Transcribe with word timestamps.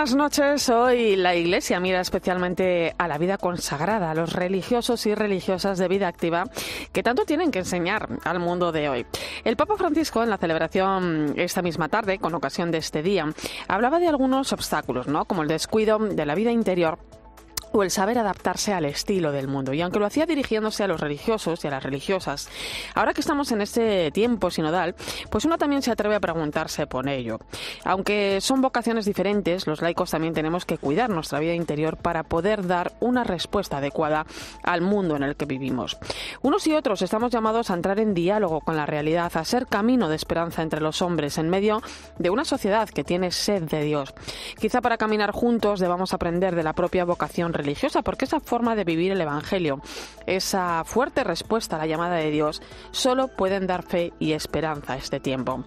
Buenas 0.00 0.16
noches. 0.16 0.70
Hoy 0.70 1.14
la 1.14 1.34
Iglesia 1.34 1.78
mira 1.78 2.00
especialmente 2.00 2.94
a 2.96 3.06
la 3.06 3.18
vida 3.18 3.36
consagrada, 3.36 4.10
a 4.10 4.14
los 4.14 4.32
religiosos 4.32 5.04
y 5.04 5.14
religiosas 5.14 5.76
de 5.76 5.88
vida 5.88 6.08
activa 6.08 6.44
que 6.90 7.02
tanto 7.02 7.26
tienen 7.26 7.50
que 7.50 7.58
enseñar 7.58 8.08
al 8.24 8.40
mundo 8.40 8.72
de 8.72 8.88
hoy. 8.88 9.06
El 9.44 9.56
Papa 9.56 9.76
Francisco, 9.76 10.22
en 10.22 10.30
la 10.30 10.38
celebración 10.38 11.34
esta 11.36 11.60
misma 11.60 11.90
tarde, 11.90 12.18
con 12.18 12.34
ocasión 12.34 12.70
de 12.70 12.78
este 12.78 13.02
día, 13.02 13.26
hablaba 13.68 13.98
de 13.98 14.08
algunos 14.08 14.54
obstáculos, 14.54 15.06
¿no? 15.06 15.26
Como 15.26 15.42
el 15.42 15.48
descuido 15.48 15.98
de 15.98 16.24
la 16.24 16.34
vida 16.34 16.50
interior 16.50 16.98
o 17.72 17.82
el 17.82 17.90
saber 17.90 18.18
adaptarse 18.18 18.72
al 18.72 18.84
estilo 18.84 19.32
del 19.32 19.48
mundo. 19.48 19.72
Y 19.72 19.80
aunque 19.80 19.98
lo 19.98 20.06
hacía 20.06 20.26
dirigiéndose 20.26 20.84
a 20.84 20.88
los 20.88 21.00
religiosos 21.00 21.64
y 21.64 21.68
a 21.68 21.70
las 21.70 21.82
religiosas, 21.82 22.48
ahora 22.94 23.14
que 23.14 23.20
estamos 23.20 23.52
en 23.52 23.60
este 23.60 24.10
tiempo 24.10 24.50
sinodal, 24.50 24.94
pues 25.30 25.44
uno 25.44 25.58
también 25.58 25.82
se 25.82 25.90
atreve 25.90 26.14
a 26.14 26.20
preguntarse 26.20 26.86
por 26.86 27.08
ello. 27.08 27.38
Aunque 27.84 28.40
son 28.40 28.60
vocaciones 28.60 29.04
diferentes, 29.04 29.66
los 29.66 29.82
laicos 29.82 30.10
también 30.10 30.34
tenemos 30.34 30.64
que 30.64 30.78
cuidar 30.78 31.10
nuestra 31.10 31.40
vida 31.40 31.54
interior 31.54 31.96
para 31.96 32.22
poder 32.22 32.66
dar 32.66 32.92
una 33.00 33.24
respuesta 33.24 33.78
adecuada 33.78 34.26
al 34.62 34.80
mundo 34.80 35.16
en 35.16 35.22
el 35.22 35.36
que 35.36 35.46
vivimos. 35.46 35.98
Unos 36.42 36.66
y 36.66 36.74
otros 36.74 37.02
estamos 37.02 37.30
llamados 37.30 37.70
a 37.70 37.74
entrar 37.74 37.98
en 37.98 38.14
diálogo 38.14 38.60
con 38.60 38.76
la 38.76 38.86
realidad, 38.86 39.32
a 39.34 39.44
ser 39.44 39.66
camino 39.66 40.08
de 40.08 40.16
esperanza 40.16 40.62
entre 40.62 40.80
los 40.80 41.02
hombres 41.02 41.38
en 41.38 41.48
medio 41.48 41.82
de 42.18 42.30
una 42.30 42.44
sociedad 42.44 42.88
que 42.88 43.04
tiene 43.04 43.30
sed 43.30 43.62
de 43.62 43.82
Dios. 43.82 44.14
Quizá 44.58 44.80
para 44.80 44.98
caminar 44.98 45.30
juntos 45.32 45.80
debamos 45.80 46.14
aprender 46.14 46.54
de 46.54 46.62
la 46.62 46.72
propia 46.72 47.04
vocación 47.04 47.52
religiosa, 47.60 48.02
porque 48.02 48.24
esa 48.24 48.40
forma 48.40 48.74
de 48.74 48.84
vivir 48.84 49.12
el 49.12 49.20
Evangelio, 49.20 49.80
esa 50.26 50.84
fuerte 50.84 51.24
respuesta 51.24 51.76
a 51.76 51.78
la 51.78 51.86
llamada 51.86 52.16
de 52.16 52.30
Dios, 52.30 52.62
solo 52.90 53.28
pueden 53.28 53.66
dar 53.66 53.82
fe 53.82 54.12
y 54.18 54.32
esperanza 54.32 54.94
a 54.94 54.96
este 54.96 55.20
tiempo. 55.20 55.64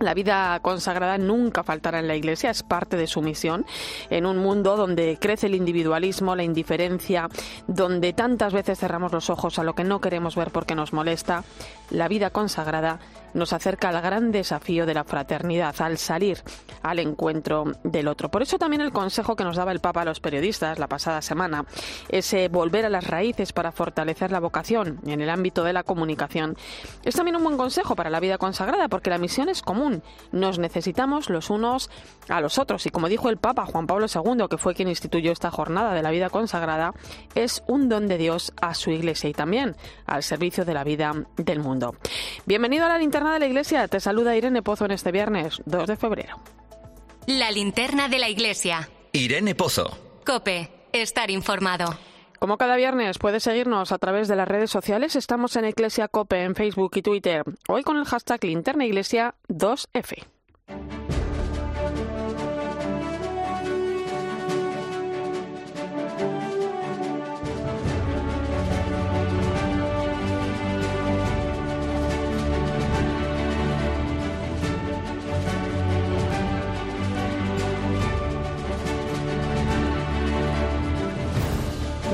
La 0.00 0.12
vida 0.12 0.58
consagrada 0.60 1.16
nunca 1.16 1.62
faltará 1.62 1.98
en 1.98 2.08
la 2.08 2.16
Iglesia, 2.16 2.50
es 2.50 2.62
parte 2.62 2.96
de 2.96 3.06
su 3.06 3.22
misión, 3.22 3.64
en 4.10 4.26
un 4.26 4.38
mundo 4.38 4.76
donde 4.76 5.16
crece 5.18 5.46
el 5.46 5.54
individualismo, 5.54 6.36
la 6.36 6.42
indiferencia, 6.42 7.28
donde 7.66 8.12
tantas 8.12 8.52
veces 8.52 8.78
cerramos 8.78 9.12
los 9.12 9.30
ojos 9.30 9.58
a 9.58 9.64
lo 9.64 9.74
que 9.74 9.84
no 9.84 10.00
queremos 10.00 10.36
ver 10.36 10.50
porque 10.50 10.74
nos 10.74 10.92
molesta. 10.92 11.44
La 11.90 12.08
vida 12.08 12.30
consagrada 12.30 12.98
nos 13.32 13.52
acerca 13.52 13.90
al 13.90 14.00
gran 14.02 14.32
desafío 14.32 14.86
de 14.86 14.94
la 14.94 15.04
fraternidad, 15.04 15.74
al 15.80 15.98
salir 15.98 16.42
al 16.82 16.98
encuentro 16.98 17.64
del 17.84 18.08
otro. 18.08 18.30
Por 18.30 18.42
eso 18.42 18.58
también 18.58 18.80
el 18.80 18.92
consejo 18.92 19.36
que 19.36 19.44
nos 19.44 19.56
daba 19.56 19.72
el 19.72 19.80
Papa 19.80 20.02
a 20.02 20.04
los 20.04 20.20
periodistas 20.20 20.78
la 20.78 20.88
pasada 20.88 21.22
semana, 21.22 21.64
ese 22.08 22.48
volver 22.48 22.86
a 22.86 22.90
las 22.90 23.06
raíces 23.06 23.52
para 23.52 23.72
fortalecer 23.72 24.32
la 24.32 24.40
vocación 24.40 25.00
en 25.06 25.20
el 25.20 25.30
ámbito 25.30 25.64
de 25.64 25.72
la 25.72 25.82
comunicación, 25.82 26.56
es 27.04 27.14
también 27.14 27.36
un 27.36 27.44
buen 27.44 27.56
consejo 27.56 27.94
para 27.94 28.10
la 28.10 28.20
vida 28.20 28.38
consagrada, 28.38 28.88
porque 28.88 29.10
la 29.10 29.18
misión 29.18 29.48
es 29.48 29.62
común. 29.62 29.85
Nos 30.32 30.58
necesitamos 30.58 31.30
los 31.30 31.50
unos 31.50 31.90
a 32.28 32.40
los 32.40 32.58
otros. 32.58 32.86
Y 32.86 32.90
como 32.90 33.08
dijo 33.08 33.28
el 33.28 33.36
Papa 33.36 33.66
Juan 33.66 33.86
Pablo 33.86 34.06
II, 34.12 34.46
que 34.48 34.58
fue 34.58 34.74
quien 34.74 34.88
instituyó 34.88 35.32
esta 35.32 35.50
jornada 35.50 35.94
de 35.94 36.02
la 36.02 36.10
vida 36.10 36.30
consagrada, 36.30 36.92
es 37.34 37.62
un 37.66 37.88
don 37.88 38.08
de 38.08 38.18
Dios 38.18 38.52
a 38.60 38.74
su 38.74 38.90
Iglesia 38.90 39.30
y 39.30 39.32
también 39.32 39.76
al 40.06 40.22
servicio 40.22 40.64
de 40.64 40.74
la 40.74 40.84
vida 40.84 41.12
del 41.36 41.60
mundo. 41.60 41.96
Bienvenido 42.46 42.86
a 42.86 42.88
la 42.88 42.98
linterna 42.98 43.32
de 43.34 43.40
la 43.40 43.46
Iglesia. 43.46 43.88
Te 43.88 44.00
saluda 44.00 44.36
Irene 44.36 44.62
Pozo 44.62 44.84
en 44.84 44.92
este 44.92 45.12
viernes 45.12 45.60
2 45.64 45.86
de 45.86 45.96
febrero. 45.96 46.36
La 47.26 47.50
linterna 47.50 48.08
de 48.08 48.20
la 48.20 48.28
iglesia. 48.28 48.88
Irene 49.12 49.56
Pozo. 49.56 49.98
Cope, 50.24 50.70
estar 50.92 51.28
informado. 51.28 51.98
Como 52.46 52.58
cada 52.58 52.76
viernes 52.76 53.18
puedes 53.18 53.42
seguirnos 53.42 53.90
a 53.90 53.98
través 53.98 54.28
de 54.28 54.36
las 54.36 54.46
redes 54.46 54.70
sociales, 54.70 55.16
estamos 55.16 55.56
en 55.56 55.64
Iglesia 55.64 56.06
Cope 56.06 56.44
en 56.44 56.54
Facebook 56.54 56.92
y 56.94 57.02
Twitter. 57.02 57.42
Hoy 57.66 57.82
con 57.82 57.96
el 57.96 58.04
hashtag 58.04 58.44
Linterna 58.44 58.86
Iglesia 58.86 59.34
2F. 59.48 60.22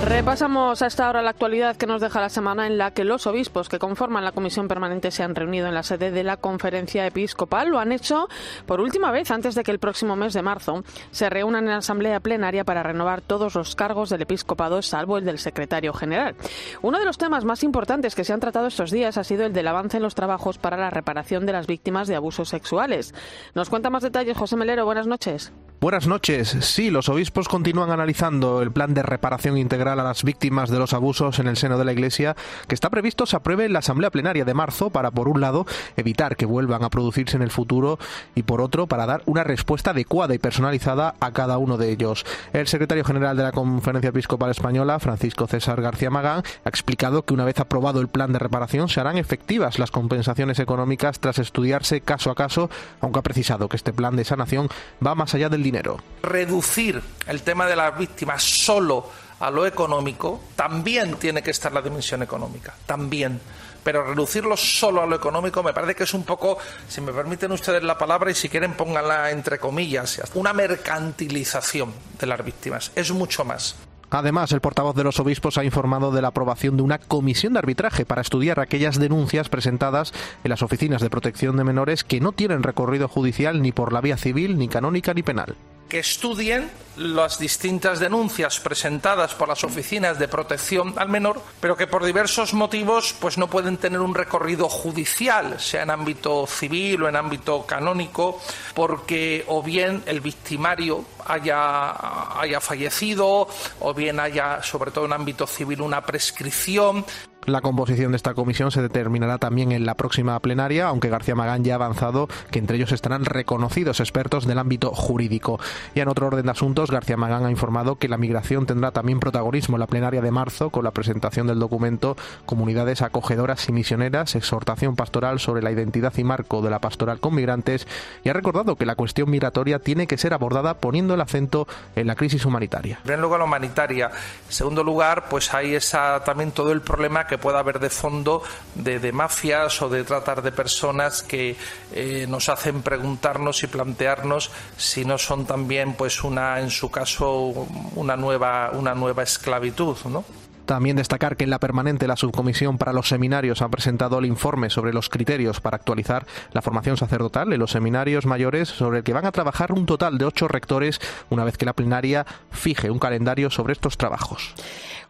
Repasamos 0.05 0.83
a 0.83 0.87
esta 0.89 1.09
hora 1.09 1.23
la 1.23 1.31
actualidad 1.31 1.77
que 1.77 1.87
nos 1.87 2.01
deja 2.01 2.21
la 2.21 2.29
semana 2.29 2.67
en 2.67 2.77
la 2.77 2.91
que 2.91 3.05
los 3.05 3.29
obispos 3.29 3.69
que 3.69 3.79
conforman 3.79 4.25
la 4.25 4.33
comisión 4.33 4.67
permanente 4.67 5.13
se 5.13 5.23
han 5.23 5.37
reunido 5.37 5.69
en 5.69 5.75
la 5.75 5.85
sede 5.85 6.11
de 6.11 6.25
la 6.25 6.37
conferencia 6.37 7.07
episcopal. 7.07 7.69
Lo 7.69 7.79
han 7.79 7.93
hecho 7.93 8.29
por 8.67 8.81
última 8.81 9.13
vez 9.13 9.31
antes 9.31 9.55
de 9.55 9.63
que 9.63 9.71
el 9.71 9.79
próximo 9.79 10.17
mes 10.17 10.33
de 10.33 10.43
marzo 10.43 10.83
se 11.13 11.31
reúnan 11.31 11.67
en 11.67 11.75
asamblea 11.75 12.19
plenaria 12.19 12.65
para 12.65 12.83
renovar 12.83 13.21
todos 13.21 13.55
los 13.55 13.77
cargos 13.77 14.11
del 14.11 14.23
episcopado, 14.23 14.83
salvo 14.83 15.19
el 15.19 15.25
del 15.25 15.39
secretario 15.39 15.93
general. 15.93 16.34
Uno 16.83 16.99
de 16.99 17.05
los 17.05 17.17
temas 17.17 17.45
más 17.45 17.63
importantes 17.63 18.17
que 18.17 18.25
se 18.25 18.33
han 18.33 18.41
tratado 18.41 18.67
estos 18.67 18.91
días 18.91 19.19
ha 19.19 19.25
sido 19.25 19.47
el 19.47 19.53
del 19.53 19.69
avance 19.69 19.99
en 19.99 20.03
los 20.03 20.17
trabajos 20.17 20.59
para 20.59 20.77
la 20.77 20.91
reparación 20.91 21.47
de 21.47 21.53
las 21.53 21.69
víctimas 21.69 22.09
de 22.09 22.17
abusos 22.17 22.49
sexuales. 22.49 23.15
Nos 23.55 23.71
cuenta 23.71 23.89
más 23.89 24.03
detalles 24.03 24.37
José 24.37 24.57
Melero. 24.57 24.84
Buenas 24.84 25.07
noches. 25.07 25.53
Buenas 25.81 26.07
noches. 26.07 26.57
Sí, 26.61 26.91
los 26.91 27.09
obispos 27.09 27.49
continúan 27.49 27.91
analizando 27.91 28.63
el 28.63 28.71
plan 28.71 28.95
de 28.95 29.03
reparación 29.03 29.59
integral 29.59 29.91
a 30.00 30.04
las 30.04 30.25
víctimas 30.25 30.70
de 30.70 30.78
los 30.78 30.92
abusos 30.92 31.38
en 31.38 31.48
el 31.48 31.56
seno 31.56 31.78
de 31.78 31.84
la 31.84 31.92
Iglesia, 31.92 32.36
que 32.69 32.75
está 32.75 32.91
previsto 32.91 33.26
se 33.26 33.36
apruebe 33.36 33.64
en 33.64 33.72
la 33.72 33.80
Asamblea 33.80 34.10
Plenaria 34.10 34.44
de 34.44 34.54
marzo 34.54 34.91
para, 34.91 35.10
por 35.10 35.28
un 35.28 35.41
lado, 35.41 35.66
evitar 35.97 36.36
que 36.36 36.47
vuelvan 36.47 36.84
a 36.84 36.91
producirse 36.91 37.36
en 37.36 37.42
el 37.42 37.50
futuro 37.50 37.98
y, 38.34 38.42
por 38.42 38.60
otro, 38.60 38.86
para 38.86 39.06
dar 39.06 39.22
una 39.26 39.44
respuesta 39.44 39.91
adecuada 39.91 40.34
y 40.34 40.38
personalizada 40.38 41.14
a 41.20 41.32
cada 41.32 41.58
uno 41.58 41.76
de 41.76 41.91
ellos. 41.91 42.25
El 42.53 42.66
secretario 42.66 43.04
general 43.04 43.36
de 43.36 43.42
la 43.42 43.53
Conferencia 43.53 44.10
Episcopal 44.10 44.50
Española, 44.50 44.98
Francisco 44.98 45.47
César 45.47 45.80
García 45.80 46.10
Magán, 46.10 46.42
ha 46.64 46.69
explicado 46.69 47.24
que 47.24 47.34
una 47.34 47.44
vez 47.44 47.59
aprobado 47.60 48.00
el 48.00 48.09
plan 48.09 48.32
de 48.32 48.38
reparación 48.38 48.88
se 48.88 49.00
harán 49.00 49.19
efectivas 49.19 49.78
las 49.78 49.91
compensaciones 49.91 50.59
económicas 50.59 51.20
tras 51.20 51.38
estudiarse 51.38 52.00
caso 52.00 52.30
a 52.30 52.34
caso, 52.34 52.70
aunque 53.00 53.19
ha 53.19 53.22
precisado 53.22 53.69
que 53.69 53.76
este 53.76 53.92
plan 53.92 54.16
de 54.16 54.24
sanación 54.24 54.69
va 55.04 55.14
más 55.14 55.34
allá 55.34 55.48
del 55.48 55.62
dinero. 55.62 55.98
Reducir 56.22 57.03
el 57.26 57.42
tema 57.42 57.66
de 57.66 57.76
las 57.76 57.97
víctimas 57.98 58.42
solo 58.42 59.06
a 59.42 59.50
lo 59.50 59.66
económico, 59.66 60.41
también 60.54 61.16
tiene 61.16 61.42
que 61.42 61.50
estar 61.50 61.72
la 61.72 61.82
dimensión 61.82 62.22
económica, 62.22 62.75
también. 62.86 63.41
Pero 63.82 64.04
reducirlo 64.04 64.56
solo 64.56 65.03
a 65.03 65.06
lo 65.06 65.16
económico 65.16 65.64
me 65.64 65.72
parece 65.72 65.97
que 65.97 66.04
es 66.04 66.14
un 66.14 66.22
poco, 66.22 66.58
si 66.86 67.00
me 67.00 67.12
permiten 67.12 67.50
ustedes 67.50 67.82
la 67.82 67.98
palabra 67.98 68.30
y 68.30 68.34
si 68.34 68.48
quieren 68.48 68.75
pónganla 68.75 69.32
entre 69.32 69.58
comillas, 69.58 70.22
una 70.34 70.53
mercantilización 70.53 71.92
de 72.20 72.26
las 72.26 72.44
víctimas. 72.44 72.92
Es 72.94 73.10
mucho 73.10 73.44
más. 73.44 73.75
Además, 74.10 74.53
el 74.53 74.60
portavoz 74.60 74.94
de 74.94 75.03
los 75.03 75.19
obispos 75.19 75.59
ha 75.59 75.64
informado 75.64 76.12
de 76.12 76.22
la 76.22 76.28
aprobación 76.28 76.76
de 76.76 76.84
una 76.84 76.98
comisión 76.98 77.54
de 77.54 77.59
arbitraje 77.59 78.06
para 78.06 78.20
estudiar 78.20 78.60
aquellas 78.60 79.00
denuncias 79.00 79.48
presentadas 79.48 80.12
en 80.44 80.50
las 80.50 80.62
oficinas 80.62 81.03
de 81.03 81.10
protección 81.10 81.56
de 81.56 81.64
menores 81.64 82.04
que 82.04 82.20
no 82.20 82.30
tienen 82.30 82.62
recorrido 82.62 83.09
judicial 83.09 83.60
ni 83.60 83.72
por 83.72 83.92
la 83.92 84.03
vía 84.03 84.19
civil, 84.19 84.56
ni 84.56 84.69
canónica, 84.69 85.14
ni 85.14 85.24
penal 85.24 85.56
que 85.92 85.98
estudien 85.98 86.70
las 86.97 87.38
distintas 87.38 88.00
denuncias 88.00 88.60
presentadas 88.60 89.34
por 89.34 89.47
las 89.48 89.62
oficinas 89.62 90.19
de 90.19 90.26
protección 90.26 90.94
al 90.97 91.10
menor, 91.10 91.42
pero 91.60 91.76
que 91.76 91.86
por 91.86 92.03
diversos 92.03 92.54
motivos 92.54 93.14
pues 93.20 93.36
no 93.36 93.50
pueden 93.50 93.76
tener 93.76 94.00
un 94.00 94.14
recorrido 94.14 94.70
judicial, 94.70 95.60
sea 95.60 95.82
en 95.82 95.91
ámbito 95.91 96.47
civil 96.47 97.03
o 97.03 97.10
en 97.10 97.16
ámbito 97.16 97.66
canónico, 97.66 98.41
porque 98.72 99.44
o 99.48 99.62
bien 99.62 100.03
el 100.06 100.22
victimario 100.22 101.04
haya, 101.27 102.41
haya 102.41 102.59
fallecido, 102.62 103.47
o 103.80 103.92
bien 103.92 104.18
haya, 104.18 104.62
sobre 104.62 104.92
todo 104.92 105.04
en 105.04 105.12
ámbito 105.12 105.47
civil, 105.47 105.83
una 105.83 106.00
prescripción. 106.00 107.04
La 107.47 107.60
composición 107.60 108.12
de 108.12 108.16
esta 108.16 108.34
comisión 108.34 108.71
se 108.71 108.80
determinará 108.80 109.39
también 109.39 109.72
en 109.72 109.84
la 109.84 109.97
próxima 109.97 110.39
plenaria, 110.39 110.86
aunque 110.86 111.09
García 111.09 111.34
Magán 111.34 111.65
ya 111.65 111.72
ha 111.72 111.77
avanzado 111.77 112.28
que 112.53 112.60
entre 112.60 112.77
ellos 112.77 112.92
estarán 112.92 113.24
reconocidos 113.24 113.98
expertos 113.98 114.47
del 114.47 114.60
ámbito 114.60 114.91
jurídico. 114.91 115.59
Y 115.92 116.00
en 116.00 116.09
otro 116.09 116.28
orden 116.28 116.44
de 116.44 116.53
asuntos, 116.53 116.92
García 116.92 117.16
Magán 117.16 117.44
ha 117.44 117.50
informado 117.50 117.97
que 117.97 118.09
la 118.09 118.16
migración 118.16 118.65
tendrá 118.66 118.92
también 118.92 119.18
protagonismo 119.18 119.74
en 119.74 119.80
la 119.80 119.89
plenaria 119.89 120.21
de 120.21 120.30
marzo 120.30 120.71
con 120.71 120.84
la 120.84 120.92
presentación 120.92 121.48
del 121.48 121.59
documento 121.59 122.16
Comunidades 122.47 123.03
acogedoras 123.03 123.68
y 123.68 123.72
misioneras, 123.72 124.36
exhortación 124.36 124.95
pastoral 124.95 125.41
sobre 125.41 125.62
la 125.62 125.72
identidad 125.72 126.12
y 126.16 126.22
marco 126.22 126.62
de 126.62 126.71
la 126.71 126.80
pastoral 126.80 127.18
con 127.18 127.34
migrantes, 127.34 127.88
y 128.22 128.28
ha 128.28 128.34
recordado 128.34 128.77
que 128.77 128.86
la 128.86 128.95
cuestión 128.95 129.30
migratoria 129.30 129.80
tiene 129.80 130.06
que 130.06 130.16
ser 130.16 130.33
abordada 130.33 130.74
poniendo 130.74 131.15
el 131.15 131.21
acento 131.21 131.66
en 131.97 132.06
la 132.06 132.15
crisis 132.15 132.45
humanitaria. 132.45 132.98
En 132.98 133.03
primer 133.03 133.38
la 133.38 133.45
humanitaria. 133.45 134.06
En 134.47 134.53
segundo 134.53 134.84
lugar, 134.84 135.24
pues 135.28 135.53
hay 135.54 135.74
esa, 135.74 136.22
también 136.24 136.53
todo 136.53 136.71
el 136.71 136.83
problema 136.83 137.27
que 137.33 137.39
pueda 137.39 137.61
haber 137.61 137.79
de 137.79 137.89
fondo 137.89 138.43
de, 138.75 139.11
mafias 139.11 139.81
o 139.81 139.89
de 139.89 140.05
tratar 140.05 140.43
de 140.43 140.53
personas 140.53 141.23
que 141.23 141.57
eh, 141.91 142.27
nos 142.29 142.51
hacen 142.51 142.83
preguntarnos 142.83 143.63
y 143.63 143.69
plantearnos 143.69 144.51
si 144.77 145.07
no 145.07 145.17
son 145.17 145.47
también, 145.47 145.95
pues, 145.95 146.25
una, 146.25 146.61
en 146.61 146.69
su 146.69 146.91
caso, 146.91 147.67
una 147.97 148.19
nueva, 148.19 148.73
una 148.75 148.95
nueva 148.95 149.23
esclavitud, 149.23 149.97
¿no? 150.11 150.27
También 150.67 150.97
destacar 150.97 151.37
que 151.37 151.45
en 151.45 151.51
la 151.51 151.59
permanente 151.59 152.07
la 152.07 152.17
subcomisión 152.17 152.77
para 152.77 152.93
los 152.93 153.09
seminarios 153.09 153.63
ha 153.63 153.69
presentado 153.69 154.19
el 154.19 154.27
informe 154.27 154.71
sobre 154.71 154.93
los 154.93 155.09
criterios 155.09 155.61
para 155.61 155.77
actualizar 155.77 156.27
la 156.53 156.63
formación 156.63 156.97
sacerdotal 156.97 157.53
en 157.53 157.59
los 157.59 157.73
seminarios 157.73 158.27
mayores, 158.27 158.69
sobre 158.69 158.99
el 158.99 159.05
que 159.05 159.13
van 159.13 159.27
a 159.27 159.33
trabajar 159.33 159.73
un 159.73 159.87
total 159.87 160.19
de 160.19 160.27
ocho 160.27 160.49
rectores 160.49 161.01
una 161.31 161.45
vez 161.45 161.57
que 161.57 161.65
la 161.65 161.73
plenaria 161.73 162.27
fije 162.51 162.91
un 162.91 162.99
calendario 162.99 163.51
sobre 163.51 163.73
estos 163.73 163.97
trabajos. 163.97 164.55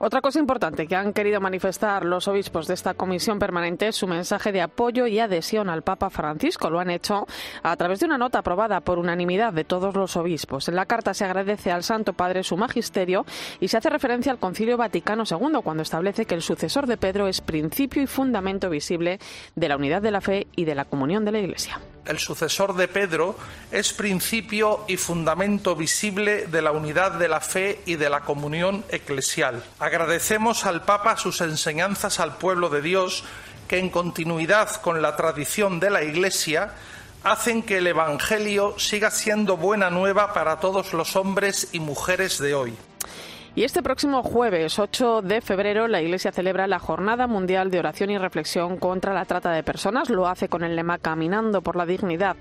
Otra 0.05 0.21
cosa 0.21 0.41
importante 0.41 0.89
que 0.89 0.97
han 0.97 1.13
querido 1.13 1.41
manifestar 1.41 2.05
los 2.05 2.27
obispos 2.27 2.67
de 2.67 2.75
esta 2.75 2.95
comisión 2.95 3.39
permanente 3.39 3.87
es 3.87 3.95
su 3.95 4.09
mensaje 4.09 4.51
de 4.51 4.61
apoyo 4.61 5.07
y 5.07 5.21
adhesión 5.21 5.71
al 5.71 5.83
Papa 5.83 6.11
Francisco. 6.11 6.71
Lo 6.71 6.81
han 6.81 6.91
hecho 6.91 7.25
a 7.63 7.77
través 7.77 8.01
de 8.01 8.07
una 8.07 8.19
nota 8.19 8.41
aprobada 8.41 8.81
por 8.81 8.99
unanimidad 8.99 9.53
de 9.53 9.63
todos 9.63 9.95
los 9.95 10.17
obispos. 10.17 10.67
En 10.67 10.75
la 10.75 10.87
carta 10.87 11.15
se 11.15 11.25
agradece 11.25 11.71
al 11.71 11.85
Santo 11.85 12.15
Padre 12.15 12.43
su 12.43 12.57
magisterio 12.57 13.25
y 13.61 13.69
se 13.69 13.77
hace 13.77 13.91
referencia 13.91 14.33
al 14.33 14.41
Concilio 14.41 14.77
Vaticano 14.77 15.23
II 15.23 15.61
cuando 15.63 15.85
establece 15.85 16.27
que 16.27 16.35
el 16.35 16.43
sucesor 16.43 16.89
de 16.89 16.97
Pedro 16.97 17.29
es 17.29 17.41
principio 17.41 18.03
y 18.03 18.09
fundamento 18.09 18.71
visible 18.71 19.21
de 19.55 19.69
la 19.69 19.77
unidad 19.77 20.03
de 20.03 20.11
la 20.11 20.21
fe 20.21 20.49
y 20.57 20.65
de 20.65 20.75
la 20.75 20.85
comunión 20.85 21.25
de 21.25 21.31
la 21.31 21.39
Iglesia 21.39 21.81
el 22.07 22.19
sucesor 22.19 22.75
de 22.75 22.89
Pedro, 22.89 23.37
es 23.71 23.93
principio 23.93 24.85
y 24.89 24.97
fundamento 24.97 25.77
visible 25.77 26.47
de 26.47 26.63
la 26.63 26.73
unidad 26.73 27.13
de 27.13 27.29
la 27.29 27.41
fe 27.41 27.81
y 27.87 27.97
de 27.97 28.11
la 28.11 28.21
comunión 28.21 28.85
eclesial. 28.89 29.63
Agradecemos 29.79 30.67
al 30.67 30.83
Papa 30.83 31.17
sus 31.17 31.41
enseñanzas 31.41 32.21
al 32.21 32.37
pueblo 32.37 32.69
de 32.69 32.83
Dios 32.83 33.25
que 33.69 33.79
en 33.79 33.91
continuidad 33.91 34.81
con 34.83 35.01
la 35.01 35.17
tradición 35.17 35.81
de 35.81 35.91
la 35.91 36.03
Iglesia 36.03 36.73
hacen 37.25 37.63
que 37.63 37.79
el 37.79 37.87
Evangelio 37.87 38.75
siga 38.79 39.11
siendo 39.11 39.57
buena 39.57 39.91
nueva 39.91 40.33
para 40.33 40.59
todos 40.59 40.93
los 40.93 41.17
hombres 41.17 41.69
y 41.73 41.79
mujeres 41.79 42.39
de 42.39 42.55
hoy. 42.55 42.77
Y 43.55 43.65
este 43.65 43.83
próximo 43.83 44.23
jueves 44.23 44.79
8 44.79 45.21
de 45.21 45.43
febrero 45.43 45.87
la 45.87 46.01
Iglesia 46.01 46.33
celebra 46.33 46.67
la 46.67 46.79
Jornada 46.79 47.27
Mundial 47.27 47.71
de 47.71 47.81
Oración 47.81 48.09
y 48.09 48.17
Reflexión 48.17 48.79
contra 48.79 49.13
la 49.13 49.27
Trata 49.27 49.51
de 49.51 49.63
Personas. 49.63 50.09
Lo 50.09 50.27
hace 50.27 50.49
con 50.49 50.65
el 50.65 50.75
lema 50.75 50.97
Caminando 50.97 51.61
por 51.61 51.77
la 51.77 51.85
Dignidad. 51.85 52.37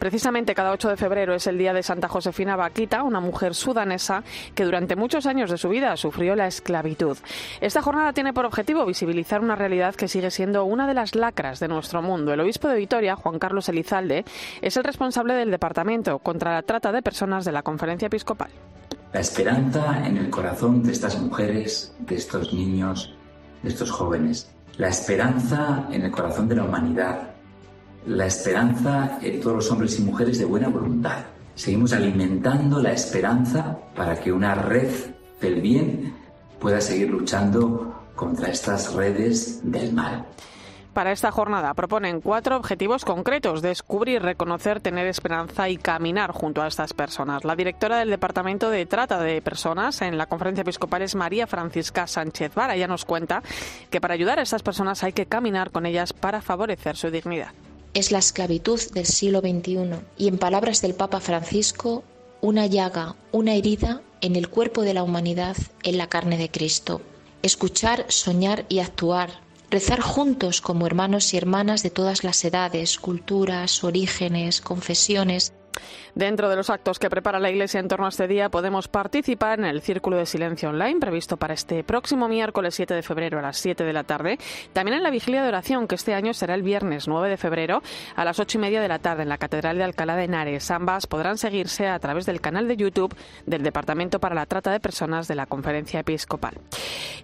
Precisamente 0.00 0.56
cada 0.56 0.72
8 0.72 0.88
de 0.88 0.96
febrero 0.96 1.34
es 1.34 1.46
el 1.46 1.56
día 1.56 1.72
de 1.72 1.84
Santa 1.84 2.08
Josefina 2.08 2.56
Baquita, 2.56 3.04
una 3.04 3.20
mujer 3.20 3.54
sudanesa 3.54 4.24
que 4.56 4.64
durante 4.64 4.96
muchos 4.96 5.26
años 5.26 5.52
de 5.52 5.56
su 5.56 5.68
vida 5.68 5.96
sufrió 5.96 6.34
la 6.34 6.48
esclavitud. 6.48 7.16
Esta 7.60 7.80
jornada 7.80 8.12
tiene 8.12 8.32
por 8.32 8.44
objetivo 8.44 8.84
visibilizar 8.86 9.42
una 9.42 9.54
realidad 9.54 9.94
que 9.94 10.08
sigue 10.08 10.32
siendo 10.32 10.64
una 10.64 10.88
de 10.88 10.94
las 10.94 11.14
lacras 11.14 11.60
de 11.60 11.68
nuestro 11.68 12.02
mundo. 12.02 12.32
El 12.32 12.40
obispo 12.40 12.66
de 12.66 12.76
Vitoria, 12.76 13.14
Juan 13.14 13.38
Carlos 13.38 13.68
Elizalde, 13.68 14.24
es 14.62 14.76
el 14.76 14.82
responsable 14.82 15.34
del 15.34 15.52
Departamento 15.52 16.18
contra 16.18 16.54
la 16.54 16.62
Trata 16.62 16.90
de 16.90 17.02
Personas 17.02 17.44
de 17.44 17.52
la 17.52 17.62
Conferencia 17.62 18.06
Episcopal 18.06 18.50
la 19.16 19.22
esperanza 19.22 20.06
en 20.06 20.18
el 20.18 20.28
corazón 20.28 20.82
de 20.82 20.92
estas 20.92 21.18
mujeres, 21.18 21.94
de 22.00 22.16
estos 22.16 22.52
niños, 22.52 23.14
de 23.62 23.70
estos 23.70 23.90
jóvenes, 23.90 24.50
la 24.76 24.88
esperanza 24.88 25.88
en 25.90 26.02
el 26.02 26.10
corazón 26.10 26.48
de 26.48 26.56
la 26.56 26.64
humanidad, 26.64 27.30
la 28.06 28.26
esperanza 28.26 29.18
en 29.22 29.40
todos 29.40 29.56
los 29.56 29.70
hombres 29.70 29.98
y 29.98 30.02
mujeres 30.02 30.38
de 30.38 30.44
buena 30.44 30.68
voluntad. 30.68 31.24
Seguimos 31.54 31.94
alimentando 31.94 32.78
la 32.78 32.92
esperanza 32.92 33.78
para 33.94 34.20
que 34.20 34.30
una 34.30 34.54
red 34.54 34.90
del 35.40 35.62
bien 35.62 36.12
pueda 36.60 36.82
seguir 36.82 37.08
luchando 37.08 38.10
contra 38.14 38.50
estas 38.50 38.92
redes 38.92 39.60
del 39.62 39.94
mal 39.94 40.26
para 40.96 41.12
esta 41.12 41.30
jornada 41.30 41.74
proponen 41.74 42.22
cuatro 42.22 42.56
objetivos 42.56 43.04
concretos, 43.04 43.60
descubrir, 43.60 44.22
reconocer, 44.22 44.80
tener 44.80 45.06
esperanza 45.06 45.68
y 45.68 45.76
caminar 45.76 46.32
junto 46.32 46.62
a 46.62 46.68
estas 46.68 46.94
personas. 46.94 47.44
La 47.44 47.54
directora 47.54 47.98
del 47.98 48.08
Departamento 48.08 48.70
de 48.70 48.86
Trata 48.86 49.20
de 49.20 49.42
Personas 49.42 50.00
en 50.00 50.16
la 50.16 50.24
conferencia 50.24 50.62
episcopal 50.62 51.02
es 51.02 51.14
María 51.14 51.46
Francisca 51.46 52.06
Sánchez 52.06 52.54
Vara. 52.54 52.76
Ella 52.76 52.88
nos 52.88 53.04
cuenta 53.04 53.42
que 53.90 54.00
para 54.00 54.14
ayudar 54.14 54.38
a 54.38 54.42
estas 54.42 54.62
personas 54.62 55.04
hay 55.04 55.12
que 55.12 55.26
caminar 55.26 55.70
con 55.70 55.84
ellas 55.84 56.14
para 56.14 56.40
favorecer 56.40 56.96
su 56.96 57.10
dignidad. 57.10 57.52
Es 57.92 58.10
la 58.10 58.18
esclavitud 58.18 58.80
del 58.94 59.04
siglo 59.04 59.40
XXI 59.40 60.00
y 60.16 60.28
en 60.28 60.38
palabras 60.38 60.80
del 60.80 60.94
Papa 60.94 61.20
Francisco, 61.20 62.04
una 62.40 62.64
llaga, 62.64 63.16
una 63.32 63.52
herida 63.52 64.00
en 64.22 64.34
el 64.34 64.48
cuerpo 64.48 64.80
de 64.80 64.94
la 64.94 65.02
humanidad 65.02 65.58
en 65.82 65.98
la 65.98 66.06
carne 66.06 66.38
de 66.38 66.50
Cristo. 66.50 67.02
Escuchar, 67.42 68.06
soñar 68.08 68.64
y 68.70 68.78
actuar 68.78 69.44
rezar 69.70 70.00
juntos 70.00 70.60
como 70.60 70.86
hermanos 70.86 71.34
y 71.34 71.36
hermanas 71.36 71.82
de 71.82 71.90
todas 71.90 72.24
las 72.24 72.44
edades, 72.44 72.98
culturas, 72.98 73.82
orígenes, 73.84 74.60
confesiones, 74.60 75.52
Dentro 76.14 76.48
de 76.48 76.56
los 76.56 76.70
actos 76.70 76.98
que 76.98 77.10
prepara 77.10 77.38
la 77.38 77.50
Iglesia 77.50 77.80
en 77.80 77.88
torno 77.88 78.06
a 78.06 78.10
este 78.10 78.28
día 78.28 78.48
podemos 78.48 78.88
participar 78.88 79.58
en 79.58 79.66
el 79.66 79.82
Círculo 79.82 80.16
de 80.16 80.26
Silencio 80.26 80.70
Online 80.70 81.00
previsto 81.00 81.36
para 81.36 81.54
este 81.54 81.84
próximo 81.84 82.28
miércoles 82.28 82.74
7 82.74 82.94
de 82.94 83.02
febrero 83.02 83.38
a 83.38 83.42
las 83.42 83.58
7 83.58 83.84
de 83.84 83.92
la 83.92 84.04
tarde. 84.04 84.38
También 84.72 84.96
en 84.96 85.02
la 85.02 85.10
Vigilia 85.10 85.42
de 85.42 85.48
Oración 85.48 85.88
que 85.88 85.94
este 85.94 86.14
año 86.14 86.34
será 86.34 86.54
el 86.54 86.62
viernes 86.62 87.08
9 87.08 87.28
de 87.28 87.36
febrero 87.36 87.82
a 88.14 88.24
las 88.24 88.38
8 88.38 88.58
y 88.58 88.60
media 88.60 88.80
de 88.80 88.88
la 88.88 88.98
tarde 88.98 89.22
en 89.22 89.28
la 89.28 89.38
Catedral 89.38 89.78
de 89.78 89.84
Alcalá 89.84 90.16
de 90.16 90.24
Henares. 90.24 90.70
Ambas 90.70 91.06
podrán 91.06 91.38
seguirse 91.38 91.86
a 91.86 91.98
través 91.98 92.26
del 92.26 92.40
canal 92.40 92.68
de 92.68 92.76
YouTube 92.76 93.14
del 93.44 93.62
Departamento 93.62 94.20
para 94.20 94.34
la 94.34 94.46
Trata 94.46 94.70
de 94.70 94.80
Personas 94.80 95.28
de 95.28 95.34
la 95.34 95.46
Conferencia 95.46 96.00
Episcopal. 96.00 96.54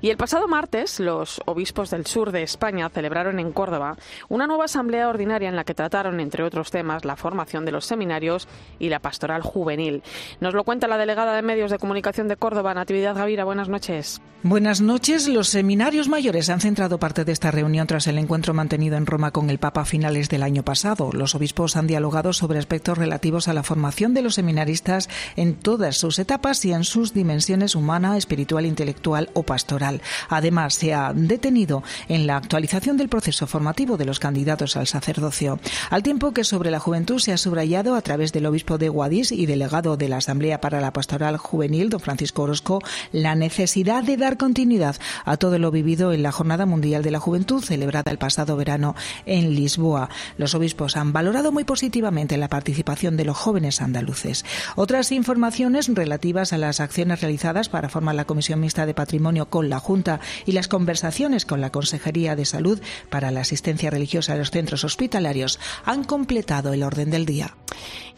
Y 0.01 0.11
el 0.11 0.17
pasado 0.17 0.49
martes 0.49 1.01
los 1.01 1.41
obispos 1.47 1.91
del 1.91 2.07
sur 2.07 2.33
de 2.33 2.43
España 2.43 2.89
celebraron 2.89 3.39
en 3.39 3.53
Córdoba 3.53 3.97
una 4.29 4.47
nueva 4.47 4.65
asamblea 4.65 5.09
ordinaria 5.09 5.49
en 5.49 5.57
la 5.57 5.65
que 5.65 5.75
trataron, 5.75 6.21
entre 6.21 6.43
otros 6.43 6.71
temas, 6.71 7.05
la 7.05 7.17
formación 7.17 7.65
de 7.65 7.73
los 7.73 7.87
seminarios 7.87 8.42
y 8.79 8.89
la 8.89 8.99
pastoral 8.99 9.43
juvenil. 9.43 10.03
Nos 10.41 10.55
lo 10.55 10.65
cuenta 10.65 10.89
la 10.89 10.99
delegada 10.99 11.35
de 11.35 11.43
Medios 11.43 11.71
de 11.71 11.79
Comunicación 11.79 12.29
de 12.29 12.37
Córdoba, 12.37 12.75
Natividad 12.75 13.15
Gavira. 13.15 13.45
Buenas 13.45 13.69
noches. 13.69 14.21
Buenas 14.45 14.81
noches. 14.81 15.29
Los 15.29 15.51
seminarios 15.51 16.09
mayores 16.09 16.51
han 16.51 16.61
centrado 16.61 16.99
parte 16.99 17.25
de 17.25 17.31
esta 17.31 17.53
reunión 17.53 17.87
tras 17.87 18.09
el 18.09 18.19
encuentro 18.19 18.53
mantenido 18.55 18.97
en 18.97 19.07
Roma 19.07 19.31
con 19.31 19.51
el 19.51 19.59
Papa 19.59 19.83
a 19.83 19.85
finales 19.85 20.29
del 20.29 20.43
año 20.43 20.65
pasado. 20.65 21.11
Los 21.13 21.37
obispos 21.37 21.77
han 21.77 21.87
dialogado 21.87 22.33
sobre 22.33 22.59
aspectos 22.59 22.99
relativos 22.99 23.47
a 23.47 23.53
la 23.53 23.63
formación 23.63 24.15
de 24.15 24.23
los 24.23 24.35
seminaristas 24.35 25.09
en 25.37 25.55
todas 25.55 25.97
sus 25.97 26.19
etapas 26.19 26.65
y 26.65 26.73
en 26.73 26.83
sus 26.83 27.15
dimensiones 27.15 27.77
humana, 27.77 28.17
espiritual, 28.17 28.67
intelectual 28.67 29.31
o 29.35 29.45
pastoral. 29.45 30.03
Además, 30.29 30.75
se 30.75 30.93
ha 30.93 31.13
detenido 31.15 31.85
en 32.09 32.27
la 32.27 32.37
actualización 32.37 32.97
del 32.97 33.09
proceso 33.09 33.47
formativo 33.47 33.97
de 33.97 34.07
los 34.07 34.19
candidatos 34.19 34.77
al 34.77 34.89
sacerdocio, 34.89 35.61
al 35.89 36.03
tiempo 36.03 36.33
que 36.33 36.43
sobre 36.43 36.73
la 36.73 36.81
juventud 36.81 37.21
se 37.21 37.33
ha 37.33 37.37
subrayado 37.37 37.95
a 37.95 38.03
través 38.03 38.32
del 38.33 38.47
obispo 38.47 38.79
de 38.79 38.89
Guadix 38.89 39.33
y 39.33 39.47
delegado 39.47 39.97
de 39.97 40.09
la 40.09 40.17
Asamblea 40.17 40.61
para 40.61 40.81
la 40.81 40.93
Pastoral 40.93 41.37
Juvenil, 41.37 41.91
don 41.91 42.01
Francisco 42.01 42.43
Orozco, 42.43 42.81
la 43.13 43.35
necesidad 43.35 44.03
de 44.03 44.17
dar 44.17 44.37
continuidad 44.37 44.97
a 45.25 45.37
todo 45.37 45.59
lo 45.59 45.71
vivido 45.71 46.13
en 46.13 46.23
la 46.23 46.33
Jornada 46.33 46.67
Mundial 46.67 47.03
de 47.03 47.11
la 47.11 47.21
Juventud 47.21 47.63
celebrada 47.63 48.11
el 48.11 48.19
pasado 48.19 48.57
verano 48.57 48.95
en 49.27 49.55
Lisboa. 49.55 50.09
Los 50.37 50.55
obispos 50.55 50.97
han 50.97 51.13
valorado 51.13 51.53
muy 51.53 51.65
positivamente 51.65 52.37
la 52.37 52.49
participación 52.49 53.17
de 53.17 53.25
los 53.25 53.37
jóvenes 53.37 53.81
andaluces. 53.83 54.45
Otras 54.77 55.13
informaciones 55.13 55.89
relativas 55.95 56.53
a 56.53 56.59
las 56.59 56.81
acciones 56.81 57.21
realizadas 57.21 57.69
para 57.69 57.89
formar 57.89 58.15
la 58.15 58.25
Comisión 58.25 58.61
Mixta 58.61 58.87
de 58.87 58.95
Patrimonio 58.95 59.51
con 59.51 59.69
la 59.69 59.79
Junta 59.79 60.21
y 60.47 60.53
las 60.53 60.69
conversaciones 60.69 61.45
con 61.47 61.61
la 61.61 61.71
Consejería 61.71 62.37
de 62.37 62.45
Salud 62.45 62.81
para 63.11 63.31
la 63.31 63.41
asistencia 63.41 63.91
religiosa 63.91 64.33
a 64.35 64.37
los 64.37 64.51
centros 64.51 64.85
hospitalarios 64.85 65.59
han 65.85 66.05
completado 66.05 66.73
el 66.73 66.83
orden 66.83 67.11
del 67.11 67.27
día. 67.27 67.55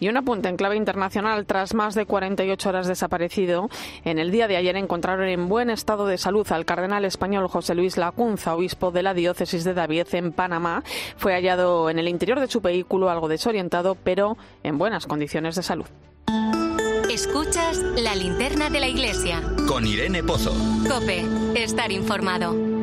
Y 0.05 0.09
un 0.11 0.19
apunte 0.19 0.51
en 0.51 0.59
clave 0.59 0.77
internacional. 0.77 1.47
Tras 1.47 1.73
más 1.73 1.95
de 1.95 2.05
48 2.05 2.69
horas 2.69 2.87
desaparecido, 2.87 3.71
en 4.05 4.19
el 4.19 4.31
día 4.31 4.47
de 4.47 4.59
ayer 4.59 4.77
encontraron 4.77 5.27
en 5.29 5.49
buen 5.49 5.71
estado 5.71 6.05
de 6.05 6.19
salud 6.19 6.47
al 6.53 6.67
cardenal 6.67 7.07
español 7.07 7.49
José 7.49 7.75
Luis 7.75 7.97
Lacunza, 7.97 8.55
obispo 8.55 8.91
de 8.91 9.03
la 9.03 9.15
diócesis 9.15 9.65
de 9.65 9.73
David 9.73 10.09
en 10.13 10.33
Panamá. 10.33 10.83
Fue 11.17 11.33
hallado 11.33 11.89
en 11.89 11.99
el 11.99 12.09
interior 12.09 12.39
de 12.39 12.49
su 12.49 12.61
vehículo 12.61 13.09
algo 13.09 13.29
desorientado, 13.29 13.95
pero 13.95 14.37
en 14.63 14.77
buenas 14.77 15.07
condiciones 15.07 15.55
de 15.55 15.63
salud. 15.63 15.87
Escuchas 17.11 17.79
la 17.97 18.15
linterna 18.15 18.69
de 18.69 18.81
la 18.81 18.89
iglesia. 18.89 19.41
Con 19.67 19.87
Irene 19.87 20.23
Pozo. 20.23 20.53
Cope, 20.87 21.25
estar 21.55 21.91
informado. 21.91 22.74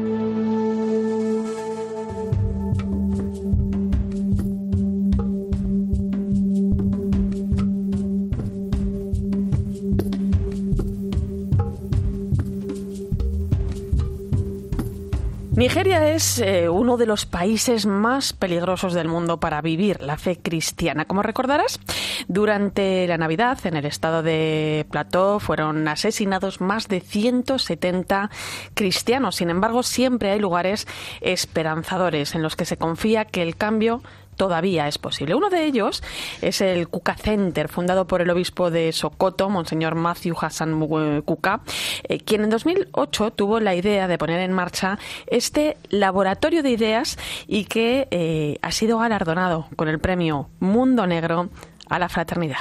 Nigeria 15.62 16.10
es 16.10 16.40
eh, 16.40 16.70
uno 16.70 16.98
de 16.98 17.06
los 17.06 17.28
países 17.28 17.86
más 17.86 18.34
peligrosos 18.34 18.96
del 18.96 19.08
mundo 19.08 19.40
para 19.40 19.62
vivir 19.62 20.02
la 20.02 20.18
fe 20.18 20.36
cristiana. 20.36 21.06
Como 21.06 21.22
recordarás, 21.22 21.80
durante 22.28 23.06
la 23.06 23.20
Navidad 23.20 23.60
en 23.66 23.76
el 23.76 23.86
estado 23.86 24.24
de 24.24 24.88
Plateau 24.90 25.40
fueron 25.40 25.88
asesinados 25.88 26.62
más 26.62 26.88
de 26.88 27.00
170 27.00 28.32
cristianos. 28.74 29.36
Sin 29.36 29.52
embargo, 29.52 29.84
siempre 29.84 30.32
hay 30.32 30.40
lugares 30.40 30.88
esperanzadores 31.22 32.34
en 32.34 32.42
los 32.42 32.56
que 32.56 32.66
se 32.66 32.78
confía 32.78 33.26
que 33.26 33.44
el 33.44 33.56
cambio 33.56 34.02
todavía 34.42 34.88
es 34.88 34.98
posible. 34.98 35.36
Uno 35.36 35.52
de 35.52 35.66
ellos 35.66 36.02
es 36.42 36.62
el 36.62 36.88
Kuka 36.88 37.14
Center, 37.14 37.70
fundado 37.70 38.08
por 38.08 38.22
el 38.22 38.30
obispo 38.32 38.72
de 38.72 38.92
Sokoto, 38.92 39.52
Monseñor 39.52 39.94
Matthew 39.94 40.36
Hassan 40.42 41.22
Kuka, 41.24 41.62
eh, 42.10 42.22
quien 42.22 42.46
en 42.46 42.50
2008 42.50 43.34
tuvo 43.34 43.60
la 43.60 43.76
idea 43.76 44.08
de 44.08 44.18
poner 44.18 44.40
en 44.40 44.52
marcha 44.52 44.98
este 45.28 45.78
laboratorio 45.92 46.64
de 46.64 46.72
ideas 46.72 47.20
y 47.46 47.66
que 47.66 48.08
eh, 48.10 48.58
ha 48.64 48.72
sido 48.72 48.98
galardonado 48.98 49.68
con 49.76 49.88
el 49.88 50.00
premio 50.00 50.50
Mundo 50.60 51.06
Negro 51.06 51.52
a 51.92 52.00
la 52.00 52.08
fraternidad. 52.08 52.60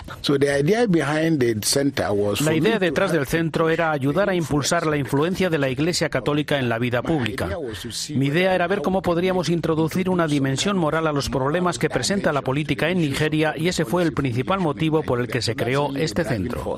La 2.41 2.55
idea 2.55 2.79
detrás 2.81 3.13
del 3.13 3.27
centro 3.27 3.71
era 3.71 3.93
ayudar 3.93 4.29
a 4.29 4.35
impulsar 4.35 4.87
la 4.87 4.97
influencia 4.97 5.49
de 5.49 5.59
la 5.59 5.69
Iglesia 5.69 6.09
Católica 6.09 6.59
en 6.59 6.69
la 6.69 6.81
vida 6.81 7.01
pública. 7.01 7.49
Mi 8.09 8.27
idea 8.27 8.57
era 8.57 8.67
ver 8.67 8.83
cómo 8.83 9.03
podríamos 9.03 9.49
introducir 9.49 10.11
una 10.11 10.27
dimensión 10.27 10.77
moral 10.77 11.07
a 11.07 11.13
los 11.13 11.31
problemas 11.31 11.79
que 11.79 11.89
presenta 11.89 12.33
la 12.33 12.43
política 12.43 12.89
en 12.89 12.99
Nigeria 12.99 13.55
y 13.57 13.69
ese 13.69 13.85
fue 13.85 14.03
el 14.03 14.13
principal 14.13 14.59
motivo 14.59 15.05
por 15.05 15.21
el 15.21 15.29
que 15.29 15.43
se 15.43 15.55
creó 15.55 15.95
este 15.95 16.25
centro. 16.25 16.77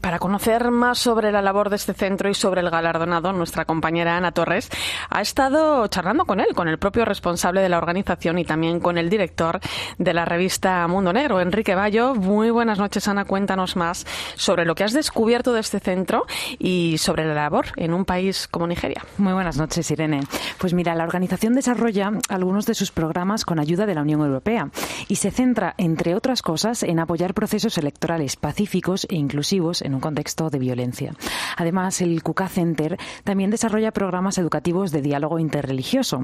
Para 0.00 0.18
conocer 0.18 0.70
más 0.70 0.98
sobre 0.98 1.32
la 1.32 1.42
labor 1.42 1.70
de 1.70 1.76
este 1.76 1.94
centro 1.94 2.28
y 2.28 2.34
sobre 2.34 2.60
el 2.60 2.70
galardonado, 2.70 3.32
nuestra 3.32 3.64
compañera 3.64 4.16
Ana 4.16 4.32
Torres 4.32 4.68
ha 5.08 5.20
estado 5.20 5.86
charlando 5.88 6.24
con 6.24 6.40
él, 6.40 6.48
con 6.54 6.68
el 6.68 6.78
propio 6.78 7.04
responsable 7.04 7.60
de 7.60 7.68
la 7.68 7.78
organización 7.78 8.38
y 8.38 8.44
también 8.44 8.80
con 8.80 8.98
el 8.98 9.08
director 9.08 9.60
de 9.98 10.05
la 10.14 10.24
revista 10.24 10.86
Mundo 10.88 11.12
Negro, 11.12 11.40
Enrique 11.40 11.74
Bayo. 11.74 12.14
Muy 12.14 12.50
buenas 12.50 12.78
noches, 12.78 13.08
Ana. 13.08 13.24
Cuéntanos 13.24 13.76
más 13.76 14.06
sobre 14.34 14.64
lo 14.64 14.74
que 14.74 14.84
has 14.84 14.92
descubierto 14.92 15.52
de 15.52 15.60
este 15.60 15.80
centro 15.80 16.26
y 16.58 16.98
sobre 16.98 17.24
la 17.24 17.34
labor 17.34 17.66
en 17.76 17.92
un 17.92 18.04
país 18.04 18.48
como 18.48 18.66
Nigeria. 18.66 19.04
Muy 19.18 19.32
buenas 19.32 19.56
noches, 19.56 19.90
Irene. 19.90 20.20
Pues 20.58 20.74
mira, 20.74 20.94
la 20.94 21.04
organización 21.04 21.54
desarrolla 21.54 22.12
algunos 22.28 22.66
de 22.66 22.74
sus 22.74 22.92
programas 22.92 23.44
con 23.44 23.58
ayuda 23.58 23.86
de 23.86 23.94
la 23.94 24.02
Unión 24.02 24.20
Europea 24.20 24.70
y 25.08 25.16
se 25.16 25.30
centra, 25.30 25.74
entre 25.78 26.14
otras 26.14 26.42
cosas, 26.42 26.82
en 26.82 26.98
apoyar 26.98 27.34
procesos 27.34 27.78
electorales 27.78 28.36
pacíficos 28.36 29.06
e 29.10 29.16
inclusivos 29.16 29.82
en 29.82 29.94
un 29.94 30.00
contexto 30.00 30.50
de 30.50 30.58
violencia. 30.58 31.14
Además, 31.56 32.00
el 32.00 32.22
Cuca 32.22 32.48
Center 32.48 32.98
también 33.24 33.50
desarrolla 33.50 33.92
programas 33.92 34.38
educativos 34.38 34.92
de 34.92 35.02
diálogo 35.02 35.38
interreligioso. 35.38 36.22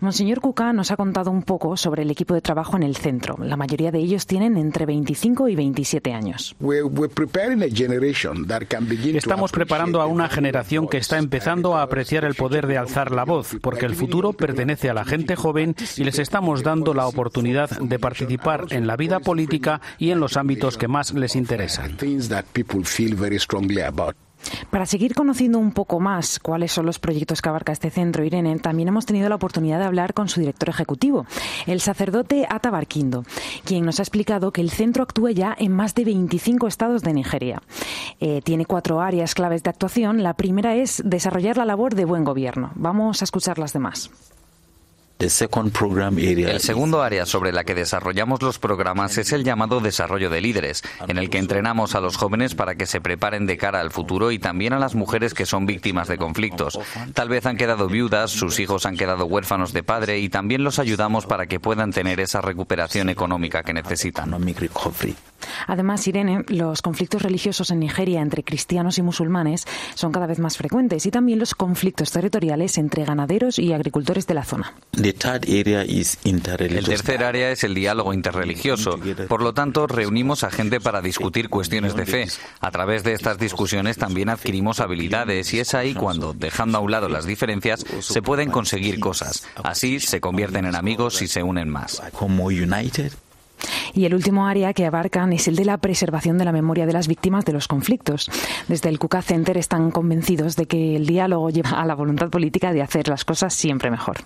Monseñor 0.00 0.40
Cuca 0.40 0.72
nos 0.72 0.90
ha 0.90 0.96
contado 0.96 1.30
un 1.30 1.42
poco 1.42 1.76
sobre 1.76 2.02
el 2.02 2.10
equipo 2.10 2.34
de 2.34 2.40
trabajo 2.40 2.76
en 2.76 2.82
el 2.82 2.96
centro. 2.96 3.09
La 3.42 3.56
mayoría 3.56 3.90
de 3.90 3.98
ellos 3.98 4.26
tienen 4.26 4.56
entre 4.56 4.86
25 4.86 5.48
y 5.48 5.56
27 5.56 6.12
años. 6.12 6.54
Estamos 9.14 9.52
preparando 9.52 10.00
a 10.00 10.06
una 10.06 10.28
generación 10.28 10.88
que 10.88 10.98
está 10.98 11.18
empezando 11.18 11.76
a 11.76 11.82
apreciar 11.82 12.24
el 12.24 12.34
poder 12.34 12.66
de 12.66 12.78
alzar 12.78 13.10
la 13.10 13.24
voz, 13.24 13.56
porque 13.60 13.86
el 13.86 13.94
futuro 13.94 14.32
pertenece 14.32 14.90
a 14.90 14.94
la 14.94 15.04
gente 15.04 15.36
joven 15.36 15.74
y 15.96 16.04
les 16.04 16.18
estamos 16.18 16.62
dando 16.62 16.94
la 16.94 17.06
oportunidad 17.06 17.70
de 17.70 17.98
participar 17.98 18.66
en 18.70 18.86
la 18.86 18.96
vida 18.96 19.20
política 19.20 19.80
y 19.98 20.10
en 20.10 20.20
los 20.20 20.36
ámbitos 20.36 20.78
que 20.78 20.88
más 20.88 21.12
les 21.12 21.36
interesan. 21.36 21.96
Para 24.70 24.86
seguir 24.86 25.14
conociendo 25.14 25.58
un 25.58 25.72
poco 25.72 26.00
más 26.00 26.38
cuáles 26.38 26.72
son 26.72 26.86
los 26.86 26.98
proyectos 26.98 27.42
que 27.42 27.48
abarca 27.48 27.72
este 27.72 27.90
centro, 27.90 28.24
Irene, 28.24 28.58
también 28.58 28.88
hemos 28.88 29.06
tenido 29.06 29.28
la 29.28 29.34
oportunidad 29.34 29.78
de 29.78 29.84
hablar 29.84 30.14
con 30.14 30.28
su 30.28 30.40
director 30.40 30.68
ejecutivo, 30.68 31.26
el 31.66 31.80
sacerdote 31.80 32.46
Atabarquindo, 32.48 33.24
quien 33.64 33.84
nos 33.84 33.98
ha 33.98 34.02
explicado 34.02 34.52
que 34.52 34.60
el 34.60 34.70
centro 34.70 35.02
actúa 35.02 35.32
ya 35.32 35.54
en 35.58 35.72
más 35.72 35.94
de 35.94 36.04
25 36.04 36.66
estados 36.66 37.02
de 37.02 37.12
Nigeria. 37.12 37.62
Eh, 38.20 38.42
tiene 38.42 38.66
cuatro 38.66 39.00
áreas 39.00 39.34
claves 39.34 39.62
de 39.62 39.70
actuación. 39.70 40.22
La 40.22 40.34
primera 40.34 40.74
es 40.76 41.02
desarrollar 41.04 41.56
la 41.56 41.64
labor 41.64 41.94
de 41.94 42.04
buen 42.04 42.24
gobierno. 42.24 42.72
Vamos 42.74 43.22
a 43.22 43.24
escuchar 43.24 43.58
las 43.58 43.72
demás. 43.72 44.10
El 46.50 46.60
segundo 46.60 47.02
área 47.02 47.26
sobre 47.26 47.52
la 47.52 47.64
que 47.64 47.74
desarrollamos 47.74 48.42
los 48.42 48.58
programas 48.58 49.18
es 49.18 49.32
el 49.32 49.44
llamado 49.44 49.80
desarrollo 49.80 50.30
de 50.30 50.40
líderes, 50.40 50.82
en 51.06 51.18
el 51.18 51.28
que 51.30 51.38
entrenamos 51.38 51.94
a 51.94 52.00
los 52.00 52.16
jóvenes 52.16 52.54
para 52.54 52.74
que 52.74 52.86
se 52.86 53.00
preparen 53.00 53.46
de 53.46 53.56
cara 53.56 53.80
al 53.80 53.90
futuro 53.90 54.30
y 54.30 54.38
también 54.38 54.72
a 54.72 54.78
las 54.78 54.94
mujeres 54.94 55.34
que 55.34 55.46
son 55.46 55.66
víctimas 55.66 56.08
de 56.08 56.18
conflictos. 56.18 56.78
Tal 57.14 57.28
vez 57.28 57.46
han 57.46 57.56
quedado 57.56 57.86
viudas, 57.88 58.30
sus 58.30 58.58
hijos 58.60 58.86
han 58.86 58.96
quedado 58.96 59.26
huérfanos 59.26 59.72
de 59.72 59.82
padre 59.82 60.18
y 60.20 60.28
también 60.28 60.64
los 60.64 60.78
ayudamos 60.78 61.26
para 61.26 61.46
que 61.46 61.60
puedan 61.60 61.92
tener 61.92 62.20
esa 62.20 62.40
recuperación 62.40 63.08
económica 63.08 63.62
que 63.62 63.74
necesitan. 63.74 64.30
Además, 65.66 66.06
Irene, 66.06 66.44
los 66.48 66.82
conflictos 66.82 67.22
religiosos 67.22 67.70
en 67.70 67.80
Nigeria 67.80 68.20
entre 68.20 68.42
cristianos 68.42 68.98
y 68.98 69.02
musulmanes 69.02 69.66
son 69.94 70.12
cada 70.12 70.26
vez 70.26 70.38
más 70.38 70.56
frecuentes 70.56 71.06
y 71.06 71.10
también 71.10 71.38
los 71.38 71.54
conflictos 71.54 72.10
territoriales 72.10 72.78
entre 72.78 73.04
ganaderos 73.04 73.58
y 73.58 73.72
agricultores 73.72 74.26
de 74.26 74.34
la 74.34 74.44
zona. 74.44 74.74
El 76.78 76.84
tercer 76.84 77.24
área 77.24 77.50
es 77.50 77.64
el 77.64 77.74
diálogo 77.74 78.12
interreligioso. 78.14 78.98
Por 79.28 79.42
lo 79.42 79.54
tanto, 79.54 79.86
reunimos 79.86 80.44
a 80.44 80.50
gente 80.50 80.80
para 80.80 81.00
discutir 81.00 81.48
cuestiones 81.48 81.94
de 81.94 82.06
fe. 82.06 82.26
A 82.60 82.70
través 82.70 83.04
de 83.04 83.12
estas 83.12 83.38
discusiones 83.38 83.96
también 83.96 84.28
adquirimos 84.28 84.80
habilidades 84.80 85.52
y 85.54 85.60
es 85.60 85.74
ahí 85.74 85.94
cuando, 85.94 86.32
dejando 86.32 86.78
a 86.78 86.80
un 86.80 86.90
lado 86.90 87.08
las 87.08 87.26
diferencias, 87.26 87.84
se 88.00 88.22
pueden 88.22 88.50
conseguir 88.50 89.00
cosas. 89.00 89.44
Así 89.62 90.00
se 90.00 90.20
convierten 90.20 90.64
en 90.64 90.74
amigos 90.74 91.22
y 91.22 91.28
se 91.28 91.42
unen 91.42 91.68
más. 91.68 92.02
Y 93.94 94.04
el 94.04 94.14
último 94.14 94.46
área 94.46 94.72
que 94.72 94.86
abarcan 94.86 95.32
es 95.32 95.48
el 95.48 95.56
de 95.56 95.64
la 95.64 95.78
preservación 95.78 96.38
de 96.38 96.44
la 96.44 96.52
memoria 96.52 96.86
de 96.86 96.92
las 96.92 97.08
víctimas 97.08 97.44
de 97.44 97.52
los 97.52 97.68
conflictos. 97.68 98.30
Desde 98.68 98.88
el 98.88 98.98
Cuca 98.98 99.22
Center 99.22 99.56
están 99.56 99.90
convencidos 99.90 100.56
de 100.56 100.66
que 100.66 100.96
el 100.96 101.06
diálogo 101.06 101.50
lleva 101.50 101.70
a 101.70 101.86
la 101.86 101.94
voluntad 101.94 102.30
política 102.30 102.72
de 102.72 102.82
hacer 102.82 103.08
las 103.08 103.24
cosas 103.24 103.54
siempre 103.54 103.90
mejor. 103.90 104.18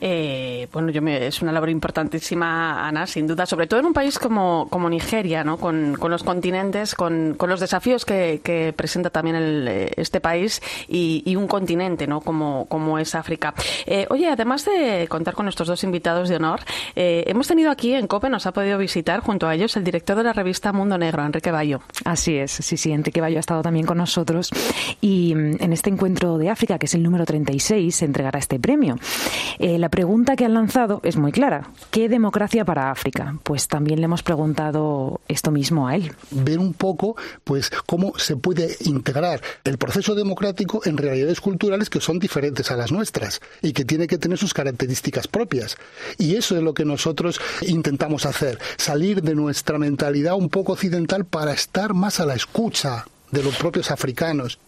Eh, 0.00 0.68
bueno, 0.72 0.90
yo 0.90 1.02
me, 1.02 1.26
es 1.26 1.42
una 1.42 1.52
labor 1.52 1.70
importantísima, 1.70 2.86
Ana, 2.86 3.06
sin 3.06 3.26
duda, 3.26 3.46
sobre 3.46 3.66
todo 3.66 3.80
en 3.80 3.86
un 3.86 3.92
país 3.92 4.18
como, 4.18 4.68
como 4.70 4.88
Nigeria, 4.88 5.44
¿no? 5.44 5.58
con, 5.58 5.96
con 5.98 6.10
los 6.10 6.22
continentes, 6.22 6.94
con, 6.94 7.34
con 7.36 7.50
los 7.50 7.60
desafíos 7.60 8.04
que, 8.04 8.40
que 8.42 8.72
presenta 8.74 9.10
también 9.10 9.36
el, 9.36 9.68
eh, 9.68 9.90
este 9.96 10.20
país 10.20 10.62
y, 10.88 11.22
y, 11.26 11.36
un 11.36 11.46
continente 11.46 12.06
¿no? 12.06 12.20
como, 12.20 12.66
como 12.66 12.98
es 12.98 13.14
África. 13.14 13.54
Eh, 13.86 14.06
oye, 14.10 14.28
además 14.28 14.64
de 14.64 15.06
contar 15.08 15.34
con 15.34 15.44
nuestros 15.46 15.68
dos 15.68 15.84
invitados 15.84 16.28
de 16.28 16.36
honor, 16.36 16.60
eh, 16.96 17.24
hemos 17.26 17.46
tenido 17.46 17.70
aquí 17.70 17.94
en 17.94 18.06
COPE, 18.06 18.30
nos 18.30 18.46
ha 18.46 18.52
podido 18.52 18.78
visitar 18.78 19.20
junto 19.20 19.46
a 19.46 19.54
ellos 19.54 19.76
el 19.76 19.84
director 19.84 20.16
de 20.16 20.24
la 20.24 20.32
revista 20.32 20.72
Mundo 20.72 20.96
Negro, 20.98 21.24
Enrique 21.24 21.50
Bayo. 21.50 21.80
Así 22.04 22.36
es, 22.36 22.52
sí, 22.52 22.76
sí, 22.76 22.92
Enrique 22.92 23.20
Bayo 23.20 23.36
ha 23.36 23.40
estado 23.40 23.62
también 23.62 23.86
con 23.86 23.98
nosotros 23.98 24.50
y 25.00 25.34
mm, 25.34 25.62
en 25.62 25.72
este 25.72 25.90
encuentro 25.90 26.38
de 26.38 26.48
África, 26.50 26.78
que 26.78 26.86
es 26.86 26.94
el 26.94 27.02
número 27.02 27.26
36, 27.26 27.94
se 27.94 28.04
entregará 28.04 28.38
este 28.38 28.58
premio. 28.58 28.98
La 29.58 29.89
pregunta 29.90 30.36
que 30.36 30.44
han 30.44 30.54
lanzado 30.54 31.00
es 31.04 31.16
muy 31.16 31.32
clara. 31.32 31.68
¿Qué 31.90 32.08
democracia 32.08 32.64
para 32.64 32.90
África? 32.90 33.36
Pues 33.42 33.68
también 33.68 34.00
le 34.00 34.06
hemos 34.06 34.22
preguntado 34.22 35.20
esto 35.28 35.50
mismo 35.50 35.88
a 35.88 35.96
él. 35.96 36.12
Ver 36.30 36.58
un 36.58 36.72
poco, 36.72 37.16
pues, 37.44 37.70
cómo 37.86 38.12
se 38.16 38.36
puede 38.36 38.76
integrar 38.80 39.42
el 39.64 39.78
proceso 39.78 40.14
democrático 40.14 40.80
en 40.84 40.96
realidades 40.96 41.40
culturales 41.40 41.90
que 41.90 42.00
son 42.00 42.18
diferentes 42.18 42.70
a 42.70 42.76
las 42.76 42.92
nuestras 42.92 43.40
y 43.62 43.72
que 43.72 43.84
tiene 43.84 44.06
que 44.06 44.18
tener 44.18 44.38
sus 44.38 44.54
características 44.54 45.28
propias. 45.28 45.76
Y 46.18 46.36
eso 46.36 46.56
es 46.56 46.62
lo 46.62 46.74
que 46.74 46.84
nosotros 46.84 47.40
intentamos 47.62 48.26
hacer, 48.26 48.58
salir 48.76 49.22
de 49.22 49.34
nuestra 49.34 49.78
mentalidad 49.78 50.34
un 50.36 50.48
poco 50.48 50.72
occidental 50.72 51.24
para 51.24 51.52
estar 51.52 51.94
más 51.94 52.20
a 52.20 52.26
la 52.26 52.34
escucha 52.34 53.04
de 53.30 53.42
los 53.42 53.56
propios 53.56 53.90
africanos. 53.90 54.58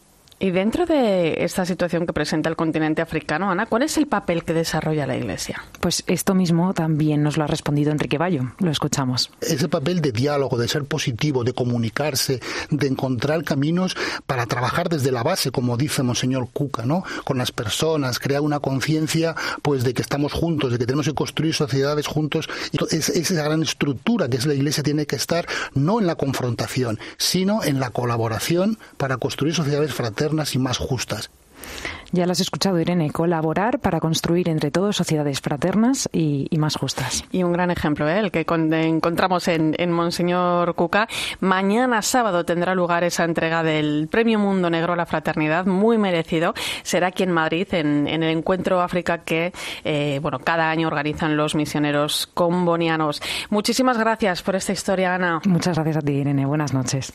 Y 0.43 0.51
dentro 0.51 0.87
de 0.87 1.45
esta 1.45 1.65
situación 1.65 2.05
que 2.05 2.13
presenta 2.13 2.49
el 2.49 2.57
continente 2.57 3.01
africano, 3.01 3.49
Ana, 3.49 3.67
¿cuál 3.67 3.83
es 3.85 3.97
el 3.97 4.09
papel 4.09 4.43
que 4.43 4.53
desarrolla 4.53 5.07
la 5.07 5.17
Iglesia? 5.17 5.63
Pues 5.79 6.03
esto 6.09 6.35
mismo 6.35 6.75
también 6.75 7.23
nos 7.23 7.37
lo 7.37 7.45
ha 7.45 7.47
respondido 7.47 7.93
Enrique 7.93 8.19
Bayo. 8.19 8.53
Lo 8.59 8.73
escuchamos. 8.73 9.31
Ese 9.41 9.69
papel 9.69 10.01
de 10.01 10.11
diálogo, 10.11 10.59
de 10.59 10.67
ser 10.67 10.85
positivo, 10.85 11.45
de 11.45 11.53
comunicarse, 11.53 12.41
de 12.71 12.89
encontrar 12.89 13.45
caminos 13.45 13.97
para 14.27 14.47
trabajar 14.47 14.89
desde 14.89 15.13
la 15.13 15.23
base, 15.23 15.53
como 15.53 15.77
dice 15.77 16.03
Monseñor 16.03 16.49
Cuca, 16.53 16.85
¿no? 16.85 17.05
Con 17.23 17.39
las 17.39 17.53
personas, 17.53 18.19
crear 18.19 18.41
una 18.41 18.59
conciencia, 18.59 19.37
pues, 19.63 19.85
de 19.85 19.95
que 19.95 20.03
estamos 20.03 20.33
juntos, 20.33 20.73
de 20.73 20.79
que 20.79 20.87
tenemos 20.87 21.07
que 21.07 21.15
construir 21.15 21.55
sociedades 21.55 22.09
juntos. 22.09 22.49
Es, 22.91 23.11
esa 23.11 23.45
gran 23.45 23.63
estructura 23.63 24.27
que 24.29 24.39
es 24.39 24.47
la 24.47 24.55
Iglesia 24.55 24.83
tiene 24.83 25.07
que 25.07 25.15
estar 25.15 25.47
no 25.75 26.01
en 26.01 26.09
la 26.09 26.17
confrontación, 26.17 26.99
sino 27.17 27.63
en 27.63 27.79
la 27.79 27.91
colaboración 27.91 28.77
para 28.97 29.19
construir 29.19 29.55
sociedades 29.55 29.95
fraternas 29.95 30.32
y 30.55 30.59
más 30.59 30.79
justas. 30.79 31.31
Ya 32.15 32.27
lo 32.27 32.33
has 32.33 32.41
escuchado, 32.41 32.79
Irene, 32.79 33.11
colaborar 33.11 33.79
para 33.79 33.99
construir 33.99 34.51
entre 34.51 34.71
todos 34.71 34.97
sociedades 34.97 35.41
fraternas 35.41 36.11
y, 36.12 36.47
más 36.59 36.77
justas. 36.77 37.25
Y 37.33 37.43
un 37.43 37.53
gran 37.53 37.71
ejemplo, 37.71 38.07
¿eh? 38.07 38.19
el 38.19 38.31
que 38.31 38.45
encontramos 38.47 39.49
en, 39.49 39.93
Monseñor 39.93 40.75
Cuca. 40.75 41.09
Mañana 41.41 42.03
sábado 42.03 42.45
tendrá 42.45 42.75
lugar 42.75 43.03
esa 43.03 43.25
entrega 43.25 43.62
del 43.62 44.09
Premio 44.11 44.39
Mundo 44.39 44.69
Negro 44.69 44.93
a 44.93 44.97
la 44.97 45.07
Fraternidad, 45.07 45.65
muy 45.65 45.97
merecido. 45.97 46.53
Será 46.83 47.09
aquí 47.09 47.23
en 47.23 47.33
Madrid, 47.33 47.67
en, 47.73 48.07
el 48.07 48.23
encuentro 48.25 48.83
África 48.83 49.19
que 49.19 49.55
eh, 49.83 50.19
bueno, 50.21 50.39
cada 50.39 50.71
año 50.71 50.89
organizan 50.89 51.37
los 51.39 51.55
misioneros 51.55 52.29
combonianos. 52.35 53.23
Muchísimas 53.49 53.97
gracias 53.97 54.43
por 54.43 54.55
esta 54.55 54.73
historia, 54.73 55.15
Ana. 55.15 55.41
Muchas 55.47 55.77
gracias 55.77 55.97
a 55.97 56.03
ti, 56.03 56.12
Irene. 56.12 56.45
Buenas 56.45 56.75
noches. 56.75 57.15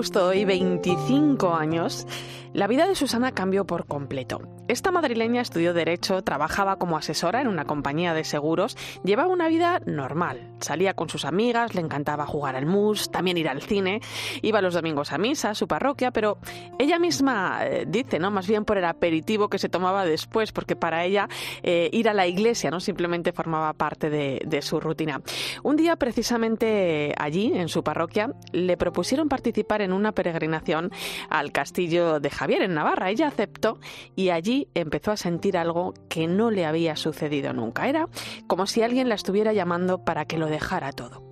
Justo 0.00 0.28
hoy 0.28 0.46
25 0.46 1.54
años, 1.54 2.06
la 2.54 2.66
vida 2.66 2.86
de 2.88 2.94
Susana 2.94 3.32
cambió 3.32 3.66
por 3.66 3.84
completo. 3.84 4.40
Esta 4.70 4.92
madrileña 4.92 5.40
estudió 5.40 5.74
Derecho, 5.74 6.22
trabajaba 6.22 6.76
como 6.76 6.96
asesora 6.96 7.40
en 7.40 7.48
una 7.48 7.64
compañía 7.64 8.14
de 8.14 8.22
seguros, 8.22 8.76
llevaba 9.02 9.32
una 9.32 9.48
vida 9.48 9.80
normal. 9.84 10.52
Salía 10.60 10.94
con 10.94 11.08
sus 11.08 11.24
amigas, 11.24 11.74
le 11.74 11.80
encantaba 11.80 12.24
jugar 12.24 12.54
al 12.54 12.66
mus, 12.66 13.10
también 13.10 13.36
ir 13.36 13.48
al 13.48 13.62
cine, 13.62 14.00
iba 14.42 14.62
los 14.62 14.74
domingos 14.74 15.10
a 15.10 15.18
misa, 15.18 15.50
a 15.50 15.54
su 15.56 15.66
parroquia, 15.66 16.12
pero 16.12 16.38
ella 16.78 17.00
misma 17.00 17.66
eh, 17.66 17.84
dice, 17.88 18.20
¿no? 18.20 18.30
Más 18.30 18.46
bien 18.46 18.64
por 18.64 18.78
el 18.78 18.84
aperitivo 18.84 19.48
que 19.48 19.58
se 19.58 19.68
tomaba 19.68 20.04
después, 20.04 20.52
porque 20.52 20.76
para 20.76 21.04
ella 21.04 21.28
eh, 21.64 21.90
ir 21.92 22.08
a 22.08 22.14
la 22.14 22.28
iglesia 22.28 22.70
no 22.70 22.78
simplemente 22.78 23.32
formaba 23.32 23.72
parte 23.72 24.08
de, 24.08 24.40
de 24.46 24.62
su 24.62 24.78
rutina. 24.78 25.20
Un 25.64 25.74
día, 25.74 25.96
precisamente 25.96 27.12
allí, 27.18 27.50
en 27.56 27.68
su 27.68 27.82
parroquia, 27.82 28.34
le 28.52 28.76
propusieron 28.76 29.28
participar 29.28 29.82
en 29.82 29.92
una 29.92 30.12
peregrinación 30.12 30.92
al 31.28 31.50
castillo 31.50 32.20
de 32.20 32.30
Javier 32.30 32.62
en 32.62 32.74
Navarra. 32.74 33.10
Ella 33.10 33.26
aceptó 33.26 33.80
y 34.14 34.28
allí 34.28 34.59
empezó 34.74 35.12
a 35.12 35.16
sentir 35.16 35.56
algo 35.56 35.94
que 36.08 36.26
no 36.26 36.50
le 36.50 36.66
había 36.66 36.96
sucedido 36.96 37.52
nunca. 37.52 37.88
Era 37.88 38.08
como 38.46 38.66
si 38.66 38.82
alguien 38.82 39.08
la 39.08 39.14
estuviera 39.14 39.52
llamando 39.52 40.04
para 40.04 40.24
que 40.24 40.38
lo 40.38 40.46
dejara 40.46 40.92
todo. 40.92 41.22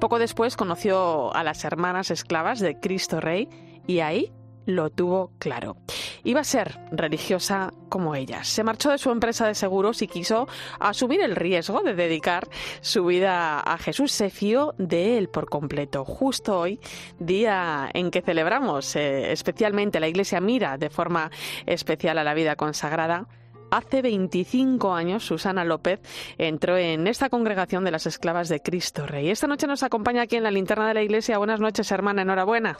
Poco 0.00 0.18
después 0.18 0.56
conoció 0.56 1.34
a 1.34 1.44
las 1.44 1.64
hermanas 1.64 2.10
esclavas 2.10 2.60
de 2.60 2.78
Cristo 2.78 3.20
Rey 3.20 3.48
y 3.86 4.00
ahí 4.00 4.32
lo 4.66 4.90
tuvo 4.90 5.32
claro. 5.38 5.76
Iba 6.22 6.40
a 6.40 6.44
ser 6.44 6.78
religiosa 6.90 7.72
como 7.88 8.14
ellas. 8.14 8.48
Se 8.48 8.64
marchó 8.64 8.90
de 8.90 8.98
su 8.98 9.10
empresa 9.10 9.46
de 9.46 9.54
seguros 9.54 10.02
y 10.02 10.08
quiso 10.08 10.48
asumir 10.80 11.20
el 11.20 11.36
riesgo 11.36 11.82
de 11.82 11.94
dedicar 11.94 12.48
su 12.80 13.06
vida 13.06 13.60
a 13.60 13.78
Jesús. 13.78 14.12
Se 14.12 14.30
fió 14.30 14.74
de 14.78 15.18
él 15.18 15.28
por 15.28 15.48
completo. 15.48 16.04
Justo 16.04 16.58
hoy, 16.58 16.80
día 17.18 17.88
en 17.92 18.10
que 18.10 18.22
celebramos 18.22 18.96
eh, 18.96 19.32
especialmente 19.32 20.00
la 20.00 20.08
Iglesia 20.08 20.40
mira 20.40 20.78
de 20.78 20.90
forma 20.90 21.30
especial 21.66 22.18
a 22.18 22.24
la 22.24 22.34
vida 22.34 22.56
consagrada, 22.56 23.28
Hace 23.70 24.02
25 24.02 24.94
años, 24.94 25.26
Susana 25.26 25.64
López 25.64 26.00
entró 26.38 26.76
en 26.76 27.08
esta 27.08 27.28
congregación 27.28 27.82
de 27.82 27.90
las 27.90 28.06
esclavas 28.06 28.48
de 28.48 28.60
Cristo 28.60 29.04
Rey. 29.04 29.30
Esta 29.30 29.48
noche 29.48 29.66
nos 29.66 29.82
acompaña 29.82 30.22
aquí 30.22 30.36
en 30.36 30.44
la 30.44 30.52
linterna 30.52 30.86
de 30.86 30.94
la 30.94 31.02
iglesia. 31.02 31.38
Buenas 31.38 31.58
noches, 31.58 31.90
hermana. 31.90 32.22
Enhorabuena. 32.22 32.78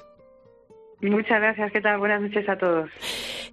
Muchas 1.11 1.39
gracias, 1.39 1.71
¿qué 1.71 1.83
tal? 1.83 1.99
Buenas 1.99 2.23
noches 2.23 2.49
a 2.49 2.57
todos. 2.57 2.91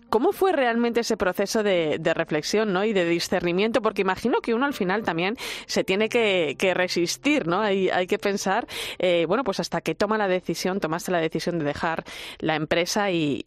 ¿Cómo 0.10 0.32
fue 0.32 0.54
realmente 0.54 1.02
ese 1.02 1.18
proceso 1.18 1.64
de, 1.64 2.00
reflexión 2.16 2.72
¿no? 2.72 2.86
y 2.86 2.94
de 2.94 3.04
discernimiento? 3.04 3.82
Porque 3.82 4.02
imagino 4.02 4.40
que 4.40 4.54
uno 4.54 4.66
al 4.66 4.74
final 4.74 5.04
también 5.04 5.36
se 5.66 5.84
tiene 5.84 6.08
que, 6.08 6.56
resistir, 6.74 7.48
¿no? 7.48 7.60
Hay, 7.60 7.90
hay 7.90 8.08
que 8.08 8.18
pensar, 8.18 8.68
eh, 9.00 9.26
bueno, 9.28 9.44
pues 9.44 9.60
hasta 9.60 9.82
que 9.82 9.96
toma 9.96 10.18
la 10.18 10.30
decisión, 10.30 10.80
tomaste 10.80 11.12
la 11.12 11.20
decisión 11.20 11.60
de 11.60 11.66
dejar 11.66 12.04
la 12.40 12.56
empresa 12.56 13.12
y, 13.12 13.42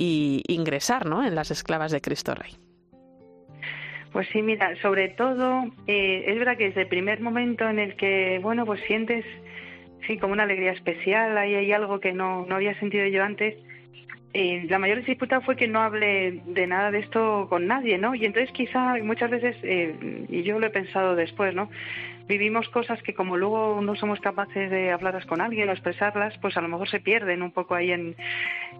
ingresar, 0.48 1.06
¿no? 1.06 1.24
En 1.24 1.34
las 1.34 1.50
esclavas 1.50 1.90
de 1.90 2.02
Cristo 2.02 2.34
Rey. 2.34 2.52
Pues 4.12 4.28
sí, 4.32 4.42
mira, 4.42 4.74
sobre 4.82 5.08
todo, 5.08 5.64
eh, 5.86 6.24
es 6.26 6.38
verdad 6.38 6.58
que 6.58 6.66
desde 6.66 6.82
el 6.82 6.88
primer 6.88 7.20
momento 7.20 7.66
en 7.66 7.78
el 7.78 7.96
que, 7.96 8.38
bueno, 8.42 8.66
pues 8.66 8.82
sientes, 8.86 9.24
sí, 10.06 10.18
como 10.18 10.34
una 10.34 10.42
alegría 10.42 10.72
especial, 10.72 11.38
ahí 11.38 11.54
hay 11.54 11.72
algo 11.72 12.00
que 12.00 12.12
no, 12.12 12.44
no 12.46 12.56
había 12.56 12.78
sentido 12.78 13.06
yo 13.06 13.24
antes, 13.24 13.56
eh, 14.36 14.66
la 14.68 14.80
mayor 14.80 15.04
disputa 15.04 15.40
fue 15.42 15.54
que 15.54 15.68
no 15.68 15.80
hablé 15.80 16.42
de 16.44 16.66
nada 16.66 16.90
de 16.90 16.98
esto 16.98 17.46
con 17.48 17.68
nadie, 17.68 17.98
¿no? 17.98 18.16
Y 18.16 18.24
entonces 18.24 18.50
quizá 18.50 18.96
muchas 19.00 19.30
veces, 19.30 19.56
eh, 19.62 20.26
y 20.28 20.42
yo 20.42 20.58
lo 20.58 20.66
he 20.66 20.70
pensado 20.70 21.14
después, 21.14 21.54
¿no? 21.54 21.70
Vivimos 22.26 22.68
cosas 22.70 23.00
que 23.04 23.14
como 23.14 23.36
luego 23.36 23.80
no 23.80 23.94
somos 23.94 24.18
capaces 24.18 24.72
de 24.72 24.90
hablarlas 24.90 25.24
con 25.26 25.40
alguien 25.40 25.68
o 25.68 25.72
expresarlas, 25.72 26.36
pues 26.38 26.56
a 26.56 26.62
lo 26.62 26.68
mejor 26.68 26.88
se 26.88 26.98
pierden 26.98 27.42
un 27.42 27.52
poco 27.52 27.76
ahí 27.76 27.92
en, 27.92 28.16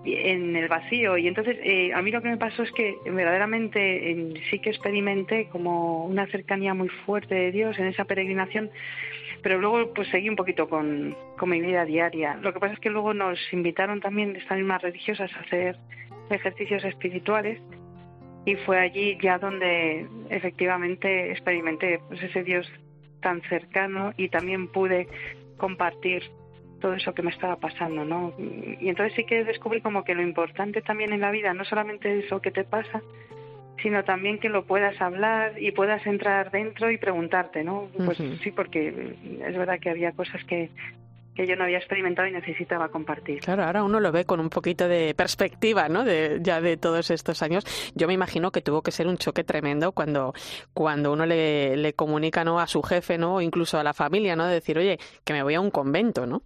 en 0.04 0.56
el 0.56 0.66
vacío. 0.66 1.16
Y 1.18 1.28
entonces 1.28 1.56
eh, 1.62 1.92
a 1.94 2.02
mí 2.02 2.10
lo 2.10 2.20
que 2.20 2.30
me 2.30 2.36
pasó 2.36 2.64
es 2.64 2.72
que 2.72 2.96
verdaderamente 3.06 4.34
sí 4.50 4.58
que 4.58 4.70
experimenté 4.70 5.48
como 5.52 6.04
una 6.04 6.26
cercanía 6.26 6.74
muy 6.74 6.88
fuerte 6.88 7.34
de 7.36 7.52
Dios 7.52 7.78
en 7.78 7.86
esa 7.86 8.06
peregrinación 8.06 8.70
pero 9.44 9.58
luego 9.58 9.92
pues 9.92 10.08
seguí 10.08 10.30
un 10.30 10.36
poquito 10.36 10.66
con, 10.70 11.14
mi 11.44 11.60
vida 11.60 11.84
diaria. 11.84 12.36
Lo 12.40 12.54
que 12.54 12.60
pasa 12.60 12.72
es 12.72 12.80
que 12.80 12.88
luego 12.88 13.12
nos 13.12 13.38
invitaron 13.52 14.00
también 14.00 14.34
estas 14.34 14.56
mismas 14.56 14.80
religiosas 14.80 15.30
a 15.34 15.40
hacer 15.40 15.76
ejercicios 16.30 16.82
espirituales 16.82 17.60
y 18.46 18.56
fue 18.56 18.80
allí 18.80 19.18
ya 19.22 19.38
donde 19.38 20.08
efectivamente 20.30 21.30
experimenté 21.30 22.00
pues 22.08 22.22
ese 22.22 22.42
Dios 22.42 22.66
tan 23.20 23.42
cercano 23.42 24.14
y 24.16 24.30
también 24.30 24.68
pude 24.68 25.08
compartir 25.58 26.22
todo 26.80 26.94
eso 26.94 27.12
que 27.12 27.22
me 27.22 27.30
estaba 27.30 27.56
pasando, 27.56 28.02
¿no? 28.06 28.32
Y 28.38 28.88
entonces 28.88 29.12
sí 29.14 29.24
que 29.24 29.44
descubrí 29.44 29.82
como 29.82 30.04
que 30.04 30.14
lo 30.14 30.22
importante 30.22 30.80
también 30.80 31.12
en 31.12 31.20
la 31.20 31.30
vida 31.30 31.52
no 31.52 31.66
solamente 31.66 32.18
es 32.18 32.30
lo 32.30 32.40
que 32.40 32.50
te 32.50 32.64
pasa, 32.64 33.02
sino 33.82 34.04
también 34.04 34.38
que 34.38 34.48
lo 34.48 34.64
puedas 34.64 35.00
hablar 35.00 35.60
y 35.60 35.72
puedas 35.72 36.06
entrar 36.06 36.50
dentro 36.50 36.90
y 36.90 36.98
preguntarte, 36.98 37.64
¿no? 37.64 37.88
Pues 38.04 38.18
sí, 38.42 38.50
porque 38.50 39.16
es 39.46 39.56
verdad 39.56 39.78
que 39.80 39.90
había 39.90 40.12
cosas 40.12 40.42
que, 40.44 40.70
que 41.34 41.46
yo 41.46 41.56
no 41.56 41.64
había 41.64 41.78
experimentado 41.78 42.28
y 42.28 42.32
necesitaba 42.32 42.88
compartir. 42.88 43.40
Claro, 43.40 43.64
ahora 43.64 43.82
uno 43.82 44.00
lo 44.00 44.12
ve 44.12 44.24
con 44.24 44.40
un 44.40 44.48
poquito 44.48 44.88
de 44.88 45.14
perspectiva, 45.14 45.88
¿no? 45.88 46.04
De, 46.04 46.38
ya 46.40 46.60
de 46.60 46.76
todos 46.76 47.10
estos 47.10 47.42
años. 47.42 47.64
Yo 47.94 48.06
me 48.06 48.14
imagino 48.14 48.52
que 48.52 48.62
tuvo 48.62 48.82
que 48.82 48.92
ser 48.92 49.06
un 49.06 49.18
choque 49.18 49.44
tremendo 49.44 49.92
cuando, 49.92 50.32
cuando 50.72 51.12
uno 51.12 51.26
le, 51.26 51.76
le 51.76 51.92
comunica, 51.94 52.44
¿no? 52.44 52.60
A 52.60 52.66
su 52.66 52.82
jefe, 52.82 53.18
¿no? 53.18 53.36
O 53.36 53.40
incluso 53.40 53.78
a 53.78 53.84
la 53.84 53.92
familia, 53.92 54.36
¿no? 54.36 54.46
De 54.46 54.54
decir, 54.54 54.78
oye, 54.78 54.98
que 55.24 55.32
me 55.32 55.42
voy 55.42 55.54
a 55.54 55.60
un 55.60 55.70
convento, 55.70 56.26
¿no? 56.26 56.42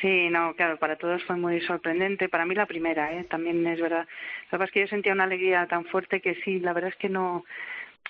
Sí, 0.00 0.30
no, 0.30 0.54
claro, 0.54 0.78
para 0.78 0.96
todos 0.96 1.22
fue 1.24 1.36
muy 1.36 1.60
sorprendente. 1.62 2.28
Para 2.28 2.46
mí 2.46 2.54
la 2.54 2.66
primera, 2.66 3.12
¿eh? 3.12 3.24
también 3.24 3.66
es 3.66 3.80
verdad. 3.80 4.06
La 4.50 4.58
verdad 4.58 4.68
es 4.68 4.72
que 4.72 4.80
yo 4.80 4.86
sentía 4.86 5.12
una 5.12 5.24
alegría 5.24 5.66
tan 5.66 5.84
fuerte 5.86 6.20
que 6.20 6.36
sí, 6.36 6.60
la 6.60 6.72
verdad 6.72 6.90
es 6.90 6.96
que 6.96 7.08
no, 7.08 7.44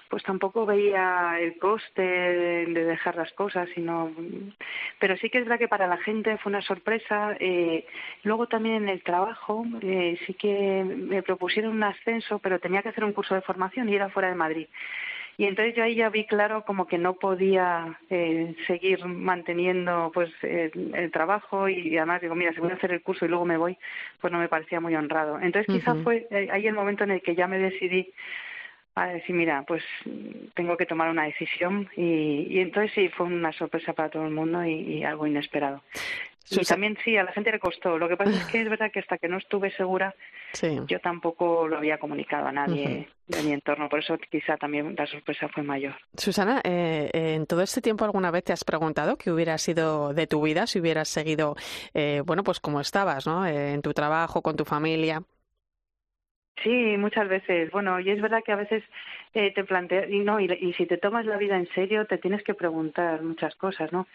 pues 0.08 0.22
tampoco 0.24 0.66
veía 0.66 1.38
el 1.40 1.56
coste 1.58 2.02
de 2.02 2.84
dejar 2.84 3.16
las 3.16 3.32
cosas, 3.32 3.68
sino, 3.74 4.12
pero 4.98 5.16
sí 5.16 5.30
que 5.30 5.38
es 5.38 5.44
verdad 5.44 5.58
que 5.58 5.68
para 5.68 5.86
la 5.86 5.98
gente 5.98 6.36
fue 6.38 6.50
una 6.50 6.62
sorpresa. 6.62 7.36
Eh, 7.38 7.86
luego 8.24 8.46
también 8.46 8.76
en 8.76 8.88
el 8.88 9.02
trabajo 9.02 9.64
eh, 9.82 10.18
sí 10.26 10.34
que 10.34 10.84
me 10.84 11.22
propusieron 11.22 11.72
un 11.76 11.84
ascenso, 11.84 12.40
pero 12.40 12.58
tenía 12.58 12.82
que 12.82 12.88
hacer 12.90 13.04
un 13.04 13.12
curso 13.12 13.34
de 13.34 13.40
formación 13.42 13.88
y 13.88 13.94
era 13.94 14.10
fuera 14.10 14.28
de 14.28 14.34
Madrid. 14.34 14.66
Y 15.40 15.46
entonces 15.46 15.74
yo 15.74 15.84
ahí 15.84 15.94
ya 15.94 16.10
vi 16.10 16.26
claro 16.26 16.66
como 16.66 16.86
que 16.86 16.98
no 16.98 17.14
podía 17.14 17.98
eh, 18.10 18.54
seguir 18.66 19.06
manteniendo 19.06 20.10
pues 20.12 20.30
el, 20.42 21.10
trabajo 21.10 21.66
y 21.66 21.96
además 21.96 22.20
digo, 22.20 22.34
mira, 22.34 22.52
si 22.52 22.60
voy 22.60 22.70
a 22.72 22.74
hacer 22.74 22.92
el 22.92 23.00
curso 23.00 23.24
y 23.24 23.28
luego 23.28 23.46
me 23.46 23.56
voy, 23.56 23.78
pues 24.20 24.30
no 24.30 24.38
me 24.38 24.50
parecía 24.50 24.80
muy 24.80 24.94
honrado. 24.94 25.40
Entonces 25.40 25.74
quizá 25.74 25.94
fue 25.94 26.26
eh, 26.30 26.48
ahí 26.52 26.66
el 26.66 26.74
momento 26.74 27.04
en 27.04 27.12
el 27.12 27.22
que 27.22 27.34
ya 27.34 27.46
me 27.46 27.56
decidí 27.56 28.12
a 28.96 29.06
decir, 29.06 29.34
mira, 29.34 29.64
pues 29.66 29.82
tengo 30.52 30.76
que 30.76 30.84
tomar 30.84 31.08
una 31.08 31.24
decisión 31.24 31.88
y, 31.96 32.46
y 32.50 32.60
entonces 32.60 32.92
sí 32.94 33.08
fue 33.08 33.24
una 33.24 33.52
sorpresa 33.52 33.94
para 33.94 34.10
todo 34.10 34.26
el 34.26 34.34
mundo 34.34 34.62
y, 34.66 35.02
algo 35.04 35.26
inesperado. 35.26 35.82
Y 36.50 36.66
también 36.66 36.98
sí, 37.02 37.16
a 37.16 37.24
la 37.24 37.32
gente 37.32 37.50
le 37.50 37.60
costó. 37.60 37.96
Lo 37.96 38.10
que 38.10 38.18
pasa 38.18 38.32
es 38.32 38.44
que 38.44 38.60
es 38.60 38.68
verdad 38.68 38.90
que 38.92 38.98
hasta 38.98 39.16
que 39.16 39.28
no 39.28 39.38
estuve 39.38 39.70
segura, 39.70 40.14
yo 40.86 41.00
tampoco 41.00 41.68
lo 41.68 41.76
había 41.76 41.98
comunicado 41.98 42.46
a 42.46 42.52
nadie 42.52 43.08
de 43.26 43.42
mi 43.42 43.52
entorno. 43.52 43.88
Por 43.88 44.00
eso 44.00 44.18
quizá 44.30 44.56
también 44.56 44.94
la 44.96 45.06
sorpresa 45.06 45.48
fue 45.48 45.62
mayor. 45.62 45.94
Susana, 46.16 46.60
eh, 46.64 47.10
¿en 47.12 47.46
todo 47.46 47.62
este 47.62 47.80
tiempo 47.80 48.04
alguna 48.04 48.30
vez 48.30 48.44
te 48.44 48.52
has 48.52 48.64
preguntado 48.64 49.16
qué 49.16 49.30
hubiera 49.30 49.58
sido 49.58 50.12
de 50.12 50.26
tu 50.26 50.42
vida 50.42 50.66
si 50.66 50.80
hubieras 50.80 51.08
seguido, 51.08 51.56
eh, 51.94 52.22
bueno, 52.24 52.42
pues 52.44 52.60
como 52.60 52.80
estabas, 52.80 53.26
¿no? 53.26 53.46
Eh, 53.46 53.72
en 53.72 53.82
tu 53.82 53.92
trabajo, 53.92 54.42
con 54.42 54.56
tu 54.56 54.64
familia. 54.64 55.22
Sí, 56.62 56.96
muchas 56.98 57.28
veces. 57.28 57.70
Bueno, 57.70 58.00
y 58.00 58.10
es 58.10 58.20
verdad 58.20 58.42
que 58.44 58.52
a 58.52 58.56
veces 58.56 58.82
eh, 59.32 59.52
te 59.54 59.64
planteas, 59.64 60.10
y 60.10 60.18
no, 60.18 60.40
y, 60.40 60.52
y 60.60 60.72
si 60.74 60.86
te 60.86 60.98
tomas 60.98 61.24
la 61.24 61.38
vida 61.38 61.56
en 61.56 61.68
serio, 61.68 62.06
te 62.06 62.18
tienes 62.18 62.42
que 62.42 62.54
preguntar 62.54 63.22
muchas 63.22 63.54
cosas, 63.54 63.92
¿no? 63.92 64.06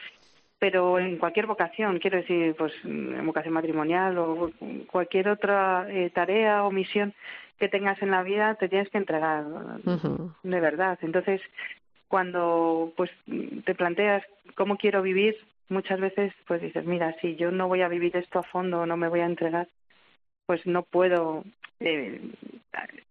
Pero 0.65 0.97
en 0.97 1.19
cualquier 1.19 1.45
vocación, 1.45 1.99
quiero 1.99 2.17
decir, 2.17 2.55
pues 2.55 2.73
en 2.85 3.23
vocación 3.23 3.53
matrimonial 3.53 4.17
o 4.17 4.51
cualquier 4.91 5.29
otra 5.29 5.85
eh, 5.91 6.09
tarea 6.09 6.63
o 6.63 6.71
misión 6.71 7.13
que 7.59 7.69
tengas 7.69 8.01
en 8.01 8.09
la 8.09 8.23
vida, 8.23 8.55
te 8.55 8.67
tienes 8.67 8.89
que 8.89 8.97
entregar 8.97 9.45
de 10.41 10.59
verdad. 10.59 10.97
Entonces, 11.03 11.39
cuando 12.07 12.91
pues 12.97 13.11
te 13.63 13.75
planteas 13.75 14.23
cómo 14.55 14.77
quiero 14.77 15.03
vivir, 15.03 15.37
muchas 15.69 15.99
veces 15.99 16.33
pues 16.47 16.63
dices, 16.63 16.83
mira, 16.83 17.15
si 17.21 17.35
yo 17.35 17.51
no 17.51 17.67
voy 17.67 17.83
a 17.83 17.87
vivir 17.87 18.17
esto 18.17 18.39
a 18.39 18.43
fondo, 18.43 18.87
no 18.87 18.97
me 18.97 19.07
voy 19.07 19.19
a 19.19 19.27
entregar, 19.27 19.67
pues 20.47 20.65
no 20.65 20.81
puedo 20.81 21.43
eh, 21.79 22.21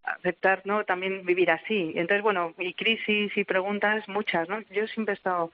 aceptar, 0.03 0.63
¿no? 0.65 0.83
También 0.85 1.25
vivir 1.25 1.53
así. 1.53 1.93
Entonces, 1.95 2.23
bueno, 2.25 2.53
y 2.59 2.75
crisis 2.75 3.31
y 3.37 3.45
preguntas 3.45 4.09
muchas, 4.09 4.49
¿no? 4.49 4.61
Yo 4.73 4.89
siempre 4.89 5.13
he 5.13 5.17
estado 5.17 5.53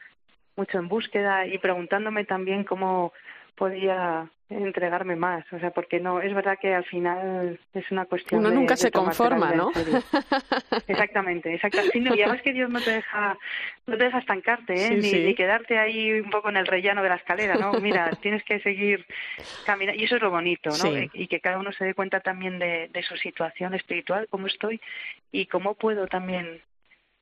mucho 0.60 0.78
en 0.78 0.88
búsqueda 0.88 1.46
y 1.46 1.56
preguntándome 1.56 2.26
también 2.26 2.64
cómo 2.64 3.14
podía 3.54 4.28
entregarme 4.50 5.16
más, 5.16 5.44
o 5.52 5.58
sea, 5.58 5.70
porque 5.70 6.00
no, 6.00 6.20
es 6.20 6.34
verdad 6.34 6.58
que 6.60 6.74
al 6.74 6.84
final 6.84 7.58
es 7.72 7.90
una 7.90 8.04
cuestión 8.04 8.40
Uno 8.40 8.50
nunca 8.50 8.76
se 8.76 8.90
conforma, 8.90 9.52
¿no? 9.52 9.70
Exactamente, 10.88 11.54
exactamente. 11.54 11.98
y 11.98 12.22
además 12.22 12.42
que 12.42 12.52
Dios 12.52 12.68
no 12.68 12.80
te 12.80 12.90
deja, 12.90 13.38
no 13.86 13.96
te 13.96 14.04
deja 14.04 14.18
estancarte, 14.18 14.74
¿eh? 14.74 14.96
ni, 14.96 15.34
quedarte 15.34 15.78
ahí 15.78 16.20
un 16.20 16.30
poco 16.30 16.50
en 16.50 16.56
el 16.56 16.66
rellano 16.66 17.02
de 17.02 17.10
la 17.10 17.14
escalera, 17.14 17.54
¿no? 17.54 17.72
Mira, 17.80 18.10
tienes 18.22 18.42
que 18.42 18.58
seguir 18.60 19.06
caminando, 19.64 20.00
y 20.00 20.04
eso 20.04 20.16
es 20.16 20.22
lo 20.22 20.30
bonito, 20.30 20.70
¿no? 20.70 21.08
Y 21.12 21.28
que 21.28 21.40
cada 21.40 21.58
uno 21.58 21.72
se 21.72 21.84
dé 21.84 21.94
cuenta 21.94 22.20
también 22.20 22.58
de, 22.58 22.90
de 22.92 23.02
su 23.04 23.16
situación 23.16 23.74
espiritual, 23.74 24.26
cómo 24.28 24.48
estoy 24.48 24.80
y 25.30 25.46
cómo 25.46 25.74
puedo 25.74 26.08
también 26.08 26.60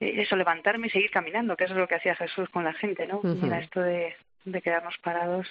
eso, 0.01 0.37
levantarme 0.37 0.87
y 0.87 0.91
seguir 0.91 1.11
caminando, 1.11 1.57
que 1.57 1.65
eso 1.65 1.75
es 1.75 1.81
lo 1.81 1.89
que 1.89 1.97
hacía 1.97 2.15
Jesús 2.15 2.49
con 2.51 2.65
la 2.65 2.73
gente, 2.75 3.07
¿no? 3.07 3.21
Mira, 3.23 3.59
esto 3.59 3.81
de, 3.81 4.15
de 4.45 4.63
quedarnos 4.63 4.97
parados. 4.99 5.47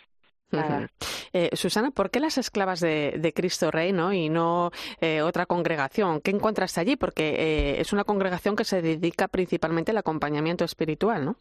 Eh, 1.33 1.49
Susana, 1.53 1.91
¿por 1.91 2.09
qué 2.09 2.19
las 2.19 2.37
esclavas 2.37 2.79
de, 2.79 3.33
Cristo 3.35 3.69
Rey 3.69 3.91
¿no? 3.91 4.13
y 4.13 4.29
no 4.29 4.71
eh, 5.01 5.21
otra 5.21 5.45
congregación? 5.45 6.21
¿Qué 6.21 6.31
encontraste 6.31 6.79
allí? 6.79 6.95
Porque 6.95 7.75
es 7.79 7.91
una 7.91 8.05
congregación 8.05 8.55
que 8.55 8.63
se 8.63 8.81
dedica 8.81 9.27
principalmente 9.27 9.91
al 9.91 9.97
acompañamiento 9.97 10.63
espiritual, 10.63 11.25
¿no? 11.25 11.35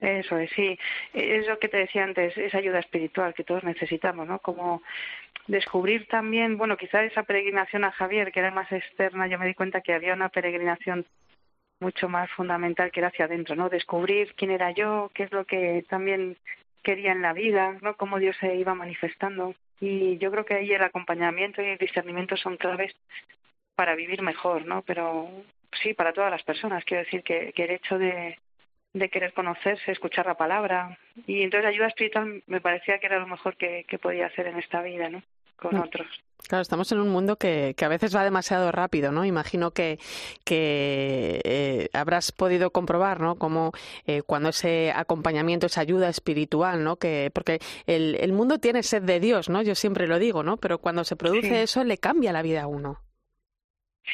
Eso 0.00 0.36
es, 0.36 0.50
sí. 0.56 0.76
Es 1.14 1.46
lo 1.46 1.60
que 1.60 1.68
te 1.68 1.76
decía 1.76 2.02
antes, 2.02 2.36
esa 2.36 2.58
ayuda 2.58 2.80
espiritual 2.80 3.34
que 3.34 3.44
todos 3.44 3.62
necesitamos, 3.62 4.26
¿no? 4.26 4.40
Como 4.40 4.82
descubrir 5.46 6.08
también, 6.08 6.58
bueno, 6.58 6.76
quizá 6.76 7.04
esa 7.04 7.22
peregrinación 7.22 7.84
a 7.84 7.92
Javier, 7.92 8.32
que 8.32 8.40
era 8.40 8.50
más 8.50 8.70
externa, 8.72 9.28
yo 9.28 9.38
me 9.38 9.46
di 9.46 9.54
cuenta 9.54 9.80
que 9.80 9.94
había 9.94 10.14
una 10.14 10.28
peregrinación 10.28 11.06
mucho 11.82 12.08
más 12.08 12.30
fundamental 12.30 12.90
que 12.90 13.00
era 13.00 13.08
hacia 13.08 13.26
adentro, 13.26 13.54
¿no? 13.56 13.68
Descubrir 13.68 14.34
quién 14.36 14.50
era 14.50 14.70
yo, 14.70 15.10
qué 15.14 15.24
es 15.24 15.32
lo 15.32 15.44
que 15.44 15.84
también 15.88 16.36
quería 16.82 17.12
en 17.12 17.22
la 17.22 17.32
vida, 17.32 17.76
¿no? 17.82 17.96
Cómo 17.96 18.18
Dios 18.18 18.36
se 18.40 18.54
iba 18.56 18.74
manifestando. 18.74 19.54
Y 19.80 20.16
yo 20.18 20.30
creo 20.30 20.44
que 20.44 20.54
ahí 20.54 20.72
el 20.72 20.82
acompañamiento 20.82 21.60
y 21.60 21.66
el 21.66 21.78
discernimiento 21.78 22.36
son 22.36 22.56
claves 22.56 22.94
para 23.74 23.94
vivir 23.96 24.22
mejor, 24.22 24.64
¿no? 24.64 24.82
Pero 24.82 25.28
sí, 25.82 25.92
para 25.92 26.12
todas 26.12 26.30
las 26.30 26.42
personas. 26.44 26.84
Quiero 26.84 27.04
decir 27.04 27.22
que, 27.22 27.52
que 27.52 27.64
el 27.64 27.70
hecho 27.72 27.98
de, 27.98 28.38
de 28.94 29.08
querer 29.08 29.32
conocerse, 29.32 29.90
escuchar 29.90 30.26
la 30.26 30.36
palabra. 30.36 30.98
Y 31.26 31.42
entonces 31.42 31.68
ayuda 31.68 31.88
espiritual 31.88 32.42
me 32.46 32.60
parecía 32.60 32.98
que 32.98 33.06
era 33.06 33.18
lo 33.18 33.26
mejor 33.26 33.56
que, 33.56 33.84
que 33.88 33.98
podía 33.98 34.26
hacer 34.26 34.46
en 34.46 34.58
esta 34.58 34.82
vida, 34.82 35.08
¿no? 35.08 35.22
Con 35.62 35.76
mm. 35.76 35.80
otros. 35.80 36.08
Claro, 36.48 36.62
estamos 36.62 36.90
en 36.90 36.98
un 36.98 37.08
mundo 37.08 37.36
que, 37.36 37.74
que 37.76 37.84
a 37.84 37.88
veces 37.88 38.14
va 38.14 38.24
demasiado 38.24 38.72
rápido, 38.72 39.12
¿no? 39.12 39.24
Imagino 39.24 39.70
que, 39.70 39.98
que 40.44 41.40
eh, 41.44 41.88
habrás 41.92 42.32
podido 42.32 42.72
comprobar, 42.72 43.20
¿no? 43.20 43.36
Como 43.36 43.70
eh, 44.06 44.22
cuando 44.22 44.48
ese 44.48 44.92
acompañamiento, 44.92 45.66
esa 45.66 45.82
ayuda 45.82 46.08
espiritual, 46.08 46.82
¿no? 46.82 46.96
Que, 46.96 47.30
porque 47.32 47.60
el, 47.86 48.16
el 48.16 48.32
mundo 48.32 48.58
tiene 48.58 48.82
sed 48.82 49.02
de 49.02 49.20
Dios, 49.20 49.48
¿no? 49.48 49.62
Yo 49.62 49.76
siempre 49.76 50.08
lo 50.08 50.18
digo, 50.18 50.42
¿no? 50.42 50.56
Pero 50.56 50.78
cuando 50.78 51.04
se 51.04 51.14
produce 51.14 51.62
eso, 51.62 51.84
le 51.84 51.98
cambia 51.98 52.32
la 52.32 52.42
vida 52.42 52.62
a 52.62 52.66
uno. 52.66 52.98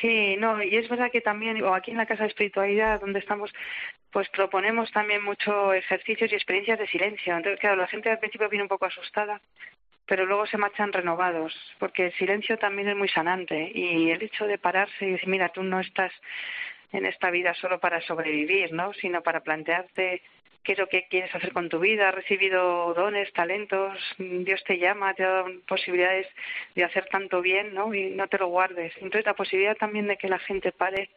Sí, 0.02 0.36
no, 0.36 0.62
y 0.62 0.76
es 0.76 0.86
verdad 0.88 1.10
que 1.10 1.22
también, 1.22 1.62
o 1.64 1.74
aquí 1.74 1.92
en 1.92 1.96
la 1.96 2.04
Casa 2.04 2.24
de 2.24 2.28
Espiritualidad, 2.28 3.00
donde 3.00 3.20
estamos, 3.20 3.50
pues 4.12 4.28
proponemos 4.28 4.92
también 4.92 5.24
mucho 5.24 5.72
ejercicios 5.72 6.30
y 6.30 6.34
experiencias 6.34 6.78
de 6.78 6.86
silencio. 6.88 7.34
Entonces, 7.34 7.58
claro, 7.58 7.76
la 7.76 7.88
gente 7.88 8.10
al 8.10 8.18
principio 8.18 8.50
viene 8.50 8.64
un 8.64 8.68
poco 8.68 8.84
asustada, 8.84 9.40
pero 10.08 10.24
luego 10.24 10.46
se 10.46 10.56
marchan 10.56 10.92
renovados, 10.92 11.54
porque 11.78 12.06
el 12.06 12.12
silencio 12.14 12.56
también 12.58 12.88
es 12.88 12.96
muy 12.96 13.08
sanante 13.08 13.70
y 13.74 14.10
el 14.10 14.22
hecho 14.22 14.46
de 14.46 14.58
pararse 14.58 15.06
y 15.06 15.12
decir, 15.12 15.28
mira, 15.28 15.50
tú 15.50 15.62
no 15.62 15.80
estás 15.80 16.12
en 16.92 17.04
esta 17.04 17.30
vida 17.30 17.54
solo 17.54 17.78
para 17.78 18.00
sobrevivir, 18.00 18.72
¿no? 18.72 18.94
Sino 18.94 19.22
para 19.22 19.40
plantearte 19.40 20.22
qué 20.64 20.72
es 20.72 20.78
lo 20.78 20.86
que 20.86 21.06
quieres 21.08 21.34
hacer 21.34 21.52
con 21.52 21.68
tu 21.68 21.78
vida, 21.78 22.08
has 22.08 22.14
recibido 22.14 22.92
dones, 22.94 23.32
talentos, 23.32 23.98
Dios 24.18 24.62
te 24.64 24.78
llama, 24.78 25.14
te 25.14 25.24
ha 25.24 25.28
dado 25.28 25.46
posibilidades 25.66 26.26
de 26.74 26.84
hacer 26.84 27.06
tanto 27.06 27.40
bien, 27.42 27.74
¿no? 27.74 27.92
Y 27.94 28.10
no 28.10 28.28
te 28.28 28.38
lo 28.38 28.48
guardes. 28.48 28.92
Entonces 28.96 29.26
la 29.26 29.34
posibilidad 29.34 29.76
también 29.76 30.06
de 30.06 30.16
que 30.16 30.28
la 30.28 30.38
gente 30.38 30.72
pare 30.72 31.10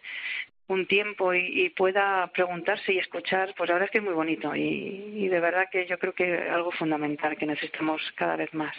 un 0.72 0.88
tiempo 0.88 1.34
y, 1.34 1.70
pueda 1.70 2.28
preguntarse 2.34 2.94
y 2.94 3.00
escuchar, 3.00 3.54
pues 3.58 3.70
ahora 3.70 3.86
es 3.86 3.92
que 3.92 3.98
es 3.98 4.04
muy 4.04 4.14
bonito 4.14 4.56
y, 4.56 5.28
de 5.28 5.40
verdad 5.40 5.66
que 5.72 5.86
yo 5.86 5.98
creo 6.00 6.14
que 6.14 6.34
es 6.34 6.52
algo 6.52 6.72
fundamental 6.72 7.38
que 7.38 7.46
necesitamos 7.46 8.02
cada 8.16 8.36
vez 8.36 8.54
más. 8.54 8.76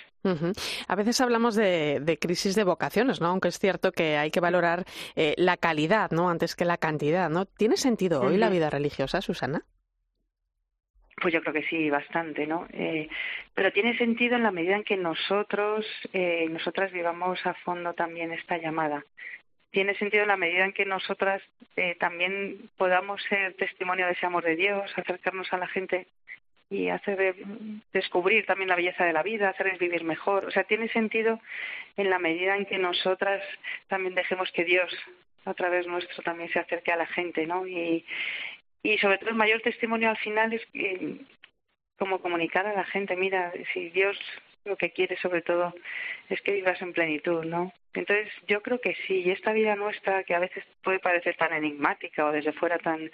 A 0.88 0.94
veces 0.94 1.20
hablamos 1.20 1.54
de, 1.54 2.18
crisis 2.20 2.54
de 2.54 2.64
vocaciones, 2.64 3.20
¿no? 3.20 3.28
Aunque 3.28 3.48
es 3.48 3.58
cierto 3.58 3.92
que 3.92 4.16
hay 4.16 4.30
que 4.30 4.40
valorar 4.40 4.84
eh, 5.16 5.34
la 5.36 5.56
calidad, 5.56 6.10
¿no? 6.10 6.30
Antes 6.30 6.54
que 6.54 6.64
la 6.64 6.78
cantidad, 6.78 7.28
¿no? 7.28 7.46
¿Tiene 7.46 7.76
sentido 7.76 8.22
hoy 8.22 8.36
la 8.36 8.50
vida 8.50 8.70
religiosa, 8.70 9.20
Susana? 9.20 9.62
Pues 11.20 11.34
yo 11.34 11.40
creo 11.40 11.54
que 11.54 11.68
sí, 11.68 11.90
bastante, 11.90 12.46
¿no? 12.46 12.66
Eh, 12.72 13.08
pero 13.54 13.70
tiene 13.72 13.96
sentido 13.98 14.36
en 14.36 14.42
la 14.42 14.50
medida 14.50 14.76
en 14.76 14.84
que 14.84 14.96
nosotros, 14.96 15.86
eh, 16.12 16.46
nosotras 16.50 16.90
vivamos 16.90 17.38
a 17.44 17.54
fondo 17.54 17.92
también 17.92 18.32
esta 18.32 18.58
llamada 18.58 19.04
tiene 19.72 19.94
sentido 19.96 20.22
en 20.22 20.28
la 20.28 20.36
medida 20.36 20.64
en 20.64 20.72
que 20.72 20.84
nosotras 20.84 21.42
eh, 21.76 21.96
también 21.98 22.70
podamos 22.76 23.20
ser 23.22 23.54
testimonio 23.54 24.06
de 24.06 24.12
ese 24.12 24.26
amor 24.26 24.44
de 24.44 24.54
Dios, 24.54 24.90
acercarnos 24.96 25.52
a 25.52 25.58
la 25.58 25.66
gente 25.66 26.06
y 26.70 26.88
hacer 26.88 27.34
descubrir 27.92 28.46
también 28.46 28.68
la 28.68 28.76
belleza 28.76 29.04
de 29.04 29.12
la 29.12 29.22
vida, 29.22 29.48
hacerles 29.48 29.78
vivir 29.78 30.04
mejor. 30.04 30.46
O 30.46 30.50
sea, 30.50 30.64
tiene 30.64 30.88
sentido 30.88 31.40
en 31.96 32.08
la 32.08 32.18
medida 32.18 32.56
en 32.56 32.66
que 32.66 32.78
nosotras 32.78 33.42
también 33.88 34.14
dejemos 34.14 34.50
que 34.52 34.64
Dios 34.64 34.90
a 35.44 35.54
través 35.54 35.86
nuestro 35.86 36.22
también 36.22 36.50
se 36.50 36.60
acerque 36.60 36.92
a 36.92 36.96
la 36.96 37.06
gente, 37.06 37.46
¿no? 37.46 37.66
Y, 37.66 38.04
y 38.82 38.98
sobre 38.98 39.18
todo 39.18 39.30
el 39.30 39.36
mayor 39.36 39.60
testimonio 39.60 40.10
al 40.10 40.16
final 40.18 40.52
es 40.52 40.64
que, 40.66 41.16
como 41.98 42.20
comunicar 42.20 42.66
a 42.66 42.74
la 42.74 42.84
gente, 42.84 43.16
mira, 43.16 43.52
si 43.72 43.90
Dios 43.90 44.18
lo 44.64 44.76
que 44.76 44.90
quiere 44.90 45.16
sobre 45.18 45.42
todo 45.42 45.74
es 46.28 46.40
que 46.42 46.52
vivas 46.52 46.80
en 46.82 46.92
plenitud, 46.92 47.44
¿no? 47.44 47.72
Entonces 47.94 48.28
yo 48.46 48.62
creo 48.62 48.80
que 48.80 48.94
sí, 49.06 49.22
y 49.24 49.30
esta 49.30 49.52
vida 49.52 49.76
nuestra 49.76 50.24
que 50.24 50.34
a 50.34 50.38
veces 50.38 50.64
puede 50.82 50.98
parecer 50.98 51.36
tan 51.36 51.52
enigmática 51.52 52.26
o 52.26 52.32
desde 52.32 52.52
fuera 52.52 52.78
tan 52.78 53.10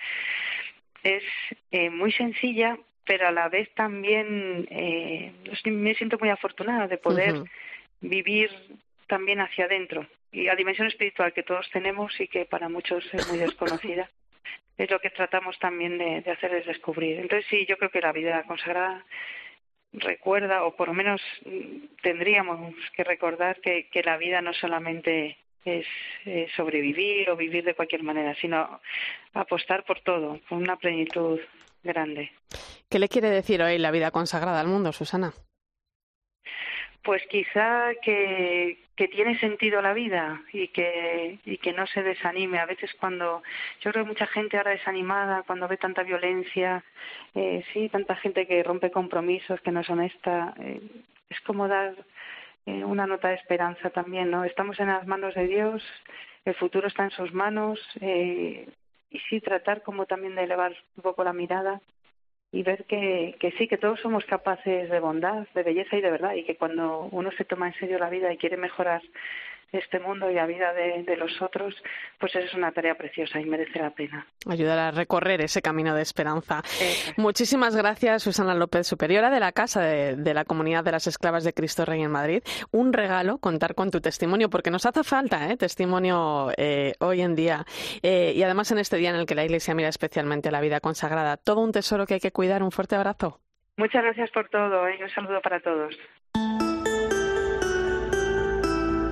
es 1.02 1.22
eh, 1.70 1.90
muy 1.90 2.12
sencilla, 2.12 2.76
pero 3.04 3.28
a 3.28 3.32
la 3.32 3.48
vez 3.48 3.72
también 3.74 4.66
eh, 4.70 5.32
me 5.64 5.94
siento 5.94 6.18
muy 6.18 6.28
afortunada 6.28 6.86
de 6.86 6.98
poder 6.98 7.34
vivir 8.00 8.50
también 9.06 9.40
hacia 9.40 9.64
adentro 9.64 10.06
y 10.30 10.44
la 10.44 10.56
dimensión 10.56 10.88
espiritual 10.88 11.32
que 11.32 11.42
todos 11.42 11.68
tenemos 11.70 12.20
y 12.20 12.28
que 12.28 12.44
para 12.44 12.68
muchos 12.68 13.04
es 13.12 13.28
muy 13.28 13.38
desconocida. 13.38 14.10
es 14.78 14.90
lo 14.90 15.00
que 15.00 15.10
tratamos 15.10 15.58
también 15.58 15.98
de, 15.98 16.20
de 16.20 16.30
hacerles 16.30 16.66
descubrir. 16.66 17.18
Entonces 17.18 17.46
sí, 17.50 17.66
yo 17.66 17.76
creo 17.78 17.90
que 17.90 18.00
la 18.00 18.12
vida 18.12 18.44
consagrada 18.44 19.04
recuerda, 19.92 20.64
o 20.64 20.74
por 20.76 20.88
lo 20.88 20.94
menos 20.94 21.20
mm, 21.44 22.00
tendríamos 22.02 22.74
que 22.94 23.04
recordar 23.04 23.60
que, 23.60 23.88
que 23.90 24.02
la 24.02 24.16
vida 24.16 24.42
no 24.42 24.52
solamente 24.52 25.38
es 25.64 25.86
sobrevivir 26.56 27.28
o 27.30 27.36
vivir 27.36 27.64
de 27.64 27.74
cualquier 27.74 28.02
manera, 28.02 28.34
sino 28.40 28.80
apostar 29.34 29.84
por 29.84 30.00
todo, 30.00 30.40
con 30.48 30.58
una 30.58 30.76
plenitud 30.76 31.40
grande. 31.82 32.30
¿Qué 32.88 32.98
le 32.98 33.08
quiere 33.08 33.28
decir 33.28 33.62
hoy 33.62 33.78
la 33.78 33.90
vida 33.90 34.10
consagrada 34.10 34.60
al 34.60 34.66
mundo, 34.66 34.92
Susana? 34.92 35.32
Pues 37.02 37.22
quizá 37.28 37.94
que, 38.02 38.78
que 38.96 39.08
tiene 39.08 39.38
sentido 39.38 39.80
la 39.80 39.94
vida 39.94 40.42
y 40.52 40.68
que, 40.68 41.38
y 41.44 41.58
que 41.58 41.72
no 41.72 41.86
se 41.86 42.02
desanime. 42.02 42.58
A 42.58 42.66
veces 42.66 42.92
cuando 42.98 43.42
yo 43.80 43.92
creo 43.92 44.04
que 44.04 44.10
mucha 44.10 44.26
gente 44.26 44.56
ahora 44.56 44.72
desanimada, 44.72 45.42
cuando 45.44 45.68
ve 45.68 45.76
tanta 45.76 46.02
violencia, 46.02 46.84
eh, 47.34 47.64
sí, 47.72 47.88
tanta 47.88 48.16
gente 48.16 48.46
que 48.46 48.62
rompe 48.62 48.90
compromisos, 48.90 49.60
que 49.60 49.72
no 49.72 49.80
es 49.80 49.90
honesta, 49.90 50.54
eh, 50.60 50.80
es 51.30 51.40
como 51.42 51.68
dar 51.68 51.94
eh, 52.66 52.84
una 52.84 53.06
nota 53.06 53.28
de 53.28 53.36
esperanza 53.36 53.90
también, 53.90 54.30
¿no? 54.30 54.44
Estamos 54.44 54.78
en 54.80 54.88
las 54.88 55.06
manos 55.06 55.34
de 55.34 55.46
Dios, 55.46 55.82
el 56.44 56.54
futuro 56.54 56.88
está 56.88 57.04
en 57.04 57.10
sus 57.10 57.32
manos 57.32 57.80
eh, 58.00 58.68
y 59.10 59.18
sí 59.30 59.40
tratar 59.40 59.82
como 59.82 60.06
también 60.06 60.34
de 60.34 60.44
elevar 60.44 60.76
un 60.96 61.02
poco 61.02 61.24
la 61.24 61.32
mirada 61.32 61.80
y 62.50 62.62
ver 62.62 62.84
que, 62.84 63.36
que 63.40 63.52
sí, 63.52 63.68
que 63.68 63.76
todos 63.76 64.00
somos 64.00 64.24
capaces 64.24 64.88
de 64.88 65.00
bondad, 65.00 65.46
de 65.54 65.62
belleza 65.62 65.96
y 65.96 66.00
de 66.00 66.10
verdad, 66.10 66.34
y 66.34 66.44
que 66.44 66.56
cuando 66.56 67.08
uno 67.10 67.30
se 67.32 67.44
toma 67.44 67.68
en 67.68 67.74
serio 67.74 67.98
la 67.98 68.08
vida 68.08 68.32
y 68.32 68.38
quiere 68.38 68.56
mejorar 68.56 69.02
este 69.72 70.00
mundo 70.00 70.30
y 70.30 70.34
la 70.34 70.46
vida 70.46 70.72
de, 70.72 71.16
los 71.16 71.42
otros, 71.42 71.74
pues 72.18 72.34
es 72.36 72.54
una 72.54 72.72
tarea 72.72 72.94
preciosa 72.94 73.40
y 73.40 73.44
merece 73.44 73.78
la 73.80 73.90
pena. 73.90 74.26
Ayudar 74.48 74.78
a 74.78 74.90
recorrer 74.90 75.40
ese 75.40 75.62
camino 75.62 75.94
de 75.94 76.02
esperanza. 76.02 76.62
Muchísimas 77.16 77.76
gracias, 77.76 78.22
Susana 78.22 78.54
López, 78.54 78.86
superiora 78.86 79.30
de 79.30 79.40
la 79.40 79.52
Casa 79.52 79.82
de, 79.82 80.34
la 80.34 80.44
Comunidad 80.44 80.84
de 80.84 80.92
las 80.92 81.06
Esclavas 81.06 81.44
de 81.44 81.52
Cristo 81.52 81.84
Rey 81.84 82.02
en 82.02 82.10
Madrid. 82.10 82.42
Un 82.70 82.92
regalo 82.92 83.38
contar 83.38 83.74
con 83.74 83.90
tu 83.90 84.00
testimonio, 84.00 84.48
porque 84.48 84.70
nos 84.70 84.86
hace 84.86 85.04
falta 85.04 85.50
¿eh? 85.50 85.56
testimonio 85.56 86.50
eh, 86.56 86.94
hoy 87.00 87.20
en 87.20 87.34
día. 87.34 87.64
Eh, 88.02 88.32
y 88.34 88.42
además 88.42 88.70
en 88.70 88.78
este 88.78 88.96
día 88.96 89.10
en 89.10 89.16
el 89.16 89.26
que 89.26 89.34
la 89.34 89.44
Iglesia 89.44 89.74
mira 89.74 89.88
especialmente 89.88 90.50
la 90.50 90.60
vida 90.60 90.80
consagrada. 90.80 91.36
Todo 91.36 91.60
un 91.60 91.72
tesoro 91.72 92.06
que 92.06 92.14
hay 92.14 92.20
que 92.20 92.32
cuidar. 92.32 92.62
Un 92.62 92.70
fuerte 92.70 92.96
abrazo. 92.96 93.40
Muchas 93.78 94.02
gracias 94.02 94.30
por 94.30 94.48
todo 94.48 94.90
y 94.90 95.00
un 95.00 95.10
saludo 95.10 95.40
para 95.40 95.60
todos. 95.60 95.96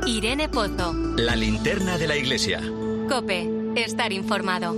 Irene 0.07 0.49
Pozo. 0.49 0.95
La 1.17 1.35
linterna 1.35 1.99
de 1.99 2.07
la 2.07 2.17
iglesia. 2.17 2.61
Cope, 3.09 3.51
estar 3.75 4.13
informado. 4.13 4.73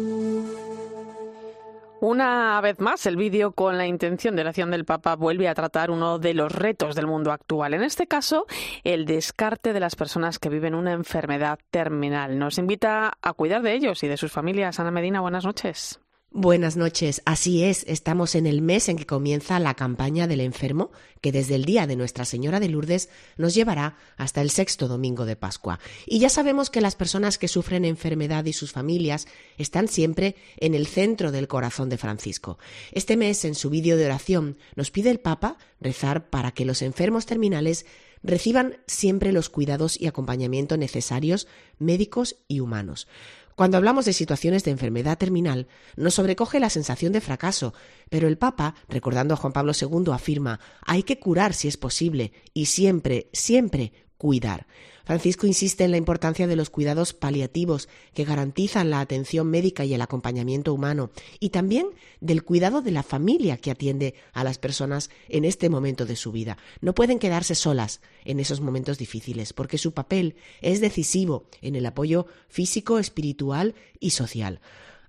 Una 2.01 2.59
vez 2.63 2.81
más, 2.81 3.05
el 3.05 3.17
vídeo 3.17 3.53
con 3.53 3.77
la 3.77 3.87
intención 3.87 4.37
de 4.37 4.45
la 4.45 4.51
acción 4.51 4.71
del 4.71 4.87
Papa 4.87 5.17
vuelve 5.17 5.49
a 5.49 5.55
tratar 5.55 5.91
uno 5.91 6.19
de 6.19 6.33
los 6.33 6.51
retos 6.51 6.95
del 6.95 7.07
mundo 7.07 7.31
actual. 7.31 7.75
En 7.75 7.83
este 7.83 8.07
caso, 8.07 8.47
el 8.85 9.05
descarte 9.05 9.75
de 9.75 9.81
las 9.81 9.97
personas 9.97 10.39
que 10.39 10.49
viven 10.49 10.75
una 10.75 10.93
enfermedad 10.93 11.59
terminal. 11.71 12.39
Nos 12.39 12.57
invita 12.57 13.13
a 13.21 13.33
cuidar 13.35 13.61
de 13.61 13.75
ellos 13.75 14.03
y 14.03 14.09
de 14.09 14.17
sus 14.17 14.33
familias. 14.33 14.81
Ana 14.81 14.93
Medina, 14.93 15.21
buenas 15.21 15.45
noches. 15.45 16.01
Buenas 16.31 16.77
noches. 16.77 17.23
Así 17.25 17.65
es, 17.65 17.85
estamos 17.89 18.35
en 18.35 18.47
el 18.47 18.61
mes 18.61 18.91
en 18.91 18.99
que 18.99 19.07
comienza 19.07 19.59
la 19.59 19.73
campaña 19.73 20.27
del 20.27 20.41
enfermo, 20.41 20.91
que 21.23 21.33
desde 21.33 21.55
el 21.55 21.65
día 21.65 21.87
de 21.87 21.97
Nuestra 21.97 22.27
Señora 22.27 22.61
de 22.61 22.69
Lourdes 22.69 23.09
nos 23.39 23.55
llevará 23.55 23.97
hasta 24.19 24.43
el 24.43 24.51
sexto 24.51 24.89
domingo 24.89 25.25
de 25.25 25.37
Pascua. 25.37 25.81
Y 26.05 26.19
ya 26.19 26.29
sabemos 26.29 26.69
que 26.69 26.83
las 26.83 26.97
personas 26.97 27.39
que 27.39 27.49
sufren 27.49 27.87
enfermedad 27.87 28.45
y 28.45 28.53
sus 28.53 28.73
familias 28.73 29.27
están 29.57 29.89
siempre 29.89 30.37
en 30.59 30.75
el 30.75 30.87
centro 30.87 31.33
del 31.33 31.49
corazón 31.49 31.89
de 31.89 31.97
Francisco. 31.97 32.59
Este 32.93 33.17
mes, 33.17 33.47
en 33.47 33.55
su 33.55 33.71
vídeo 33.71 33.97
de 33.97 34.05
oración, 34.05 34.59
nos 34.77 34.91
pide 34.91 35.11
el 35.11 35.21
Papa 35.21 35.57
rezar 35.81 36.29
para 36.29 36.51
que 36.51 36.67
los 36.67 36.83
enfermos 36.83 37.25
terminales 37.25 37.87
reciban 38.23 38.79
siempre 38.87 39.33
los 39.33 39.49
cuidados 39.49 39.99
y 39.99 40.07
acompañamiento 40.07 40.77
necesarios 40.77 41.47
médicos 41.79 42.37
y 42.49 42.61
humanos. 42.61 43.09
Cuando 43.59 43.77
hablamos 43.77 44.05
de 44.05 44.13
situaciones 44.13 44.63
de 44.63 44.71
enfermedad 44.71 45.19
terminal, 45.19 45.67
nos 45.97 46.15
sobrecoge 46.15 46.61
la 46.61 46.71
sensación 46.71 47.13
de 47.13 47.21
fracaso, 47.21 47.75
pero 48.09 48.29
el 48.29 48.39
Papa, 48.39 48.77
recordando 48.89 49.35
a 49.35 49.37
Juan 49.37 49.53
Pablo 49.53 49.73
II, 49.73 50.13
afirma 50.13 50.61
hay 50.87 51.03
que 51.03 51.19
curar 51.19 51.55
si 51.55 51.67
es 51.67 51.77
posible 51.77 52.31
y 52.55 52.67
siempre, 52.67 53.29
siempre 53.33 53.93
cuidar. 54.19 54.67
Francisco 55.05 55.47
insiste 55.47 55.85
en 55.85 55.91
la 55.91 55.97
importancia 55.97 56.47
de 56.47 56.55
los 56.55 56.69
cuidados 56.69 57.15
paliativos 57.15 57.89
que 58.13 58.27
garantizan 58.27 58.91
la 58.91 59.01
atención 59.01 59.49
médica 59.49 59.87
y 59.87 59.95
el 59.95 60.03
acompañamiento 60.03 60.75
humano, 60.75 61.11
y 61.41 61.49
también 61.49 61.87
del 62.21 62.45
cuidado 62.45 62.83
de 62.83 62.91
la 62.91 63.03
familia 63.03 63.57
que 63.57 63.71
atiende 63.71 64.15
a 64.35 64.45
las 64.45 64.59
personas 64.59 65.09
en 65.31 65.47
este 65.47 65.71
momento 65.71 66.05
de 66.05 66.17
su 66.17 66.31
vida. 66.31 66.59
No 66.83 66.95
pueden 66.95 67.19
quedarse 67.19 67.55
solas 67.55 68.03
en 68.27 68.39
esos 68.39 68.61
momentos 68.61 68.99
difíciles, 68.99 69.55
porque 69.55 69.79
su 69.79 69.93
papel 69.93 70.37
es 70.61 70.83
decisivo 70.83 71.47
en 71.63 71.75
el 71.75 71.87
apoyo 71.87 72.27
físico, 72.49 72.99
espiritual 72.99 73.75
y 74.01 74.11
social. 74.11 74.61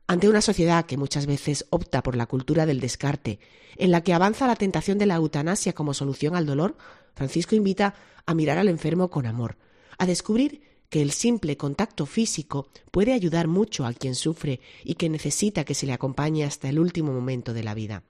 Ante 0.10 0.28
una 0.28 0.42
sociedad 0.42 0.88
que 0.88 0.98
muchas 0.98 1.28
veces 1.28 1.68
opta 1.70 2.02
por 2.02 2.16
la 2.16 2.26
cultura 2.26 2.66
del 2.66 2.80
descarte, 2.80 3.40
en 3.78 3.92
la 3.92 4.02
que 4.02 4.16
avanza 4.16 4.48
la 4.48 4.56
tentación 4.56 4.98
de 4.98 5.06
la 5.06 5.14
eutanasia 5.14 5.74
como 5.74 5.94
solución 5.94 6.36
al 6.36 6.48
dolor, 6.48 6.76
Francisco 7.14 7.54
invita 7.56 7.94
a 8.26 8.34
mirar 8.34 8.58
al 8.58 8.70
enfermo 8.70 9.12
con 9.12 9.28
amor, 9.28 9.58
a 10.00 10.08
descubrir 10.08 10.64
que 10.90 11.04
el 11.04 11.12
simple 11.12 11.58
contacto 11.58 12.08
físico 12.08 12.70
puede 12.90 13.14
ayudar 13.14 13.48
mucho 13.48 13.86
a 13.86 13.94
quien 13.94 14.16
sufre 14.16 14.62
y 14.84 14.96
que 14.96 15.10
necesita 15.10 15.64
que 15.64 15.76
se 15.76 15.86
le 15.86 15.94
acompañe 15.94 16.44
hasta 16.44 16.70
el 16.70 16.80
último 16.80 17.14
momento 17.14 17.54
de 17.54 17.62
la 17.62 17.76
vida. 17.76 18.02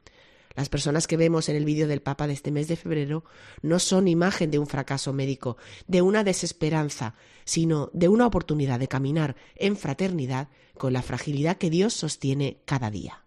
Las 0.55 0.69
personas 0.69 1.05
que 1.05 1.17
vemos 1.17 1.49
en 1.49 1.57
el 1.57 1.65
vídeo 1.65 1.85
del 1.85 2.01
Papa 2.01 2.27
de 2.27 2.33
este 2.33 2.51
mes 2.51 2.69
de 2.69 2.77
febrero 2.77 3.25
no 3.61 3.77
son 3.77 4.07
imagen 4.07 4.51
de 4.51 4.59
un 4.59 4.67
fracaso 4.67 5.11
médico, 5.11 5.57
de 5.87 6.01
una 6.01 6.23
desesperanza, 6.23 7.15
sino 7.43 7.89
de 7.93 8.07
una 8.07 8.25
oportunidad 8.25 8.79
de 8.79 8.87
caminar 8.87 9.35
en 9.55 9.75
fraternidad 9.75 10.47
con 10.79 10.93
la 10.93 11.03
fragilidad 11.03 11.57
que 11.57 11.69
Dios 11.69 11.93
sostiene 11.93 12.57
cada 12.65 12.89
día. 12.89 13.23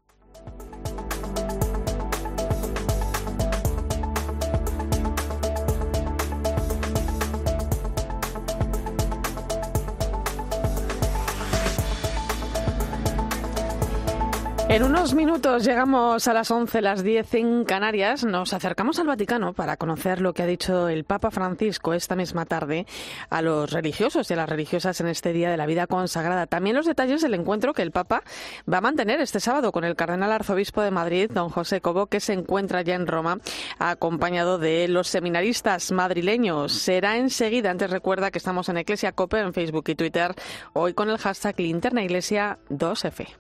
En 14.73 14.85
unos 14.85 15.13
minutos 15.13 15.67
llegamos 15.67 16.27
a 16.29 16.33
las 16.33 16.51
11, 16.51 16.81
las 16.81 17.05
10 17.05 17.35
en 17.35 17.65
Canarias. 17.67 18.25
Nos 18.25 18.55
acercamos 18.55 18.99
al 18.99 19.07
Vaticano 19.07 19.53
para 19.53 19.77
conocer 19.77 20.23
lo 20.23 20.33
que 20.33 20.43
ha 20.43 20.47
dicho 20.47 20.89
el 20.89 21.05
Papa 21.05 21.31
Francisco 21.31 21.93
esta 21.93 22.17
misma 22.17 22.47
tarde 22.47 22.87
a 23.29 23.43
los 23.43 23.71
religiosos 23.71 24.31
y 24.31 24.33
a 24.33 24.37
las 24.37 24.49
religiosas 24.49 24.99
en 25.03 25.09
este 25.09 25.35
Día 25.35 25.51
de 25.51 25.59
la 25.59 25.67
Vida 25.67 25.87
Consagrada. 25.87 26.47
También 26.47 26.75
los 26.75 26.87
detalles 26.87 27.21
del 27.21 27.35
encuentro 27.35 27.75
que 27.75 27.83
el 27.83 27.91
Papa 27.91 28.23
va 28.67 28.79
a 28.79 28.81
mantener 28.81 29.21
este 29.21 29.41
sábado 29.41 29.73
con 29.73 29.85
el 29.85 29.95
Cardenal 29.95 30.33
Arzobispo 30.33 30.81
de 30.81 30.91
Madrid, 30.91 31.31
don 31.31 31.51
José 31.51 31.83
Cobo, 31.83 32.07
que 32.07 32.21
se 32.21 32.33
encuentra 32.33 32.81
ya 32.81 32.95
en 32.95 33.07
Roma, 33.07 33.41
acompañado 33.79 34.57
de 34.57 34.89
los 34.89 35.07
seminaristas 35.07 35.93
madrileños. 35.93 36.73
Será 36.73 37.19
enseguida. 37.19 37.71
Antes 37.71 37.91
recuerda 37.91 38.31
que 38.31 38.39
estamos 38.39 38.71
en 38.71 38.79
Iglesia 38.79 39.13
Cope 39.13 39.39
en 39.39 39.53
Facebook 39.53 39.85
y 39.89 39.97
Twitter, 39.97 40.35
hoy 40.73 40.95
con 40.95 41.11
el 41.11 41.19
hashtag 41.19 41.61
Linterna 41.61 42.03
Iglesia 42.03 42.59
2F. 42.71 43.37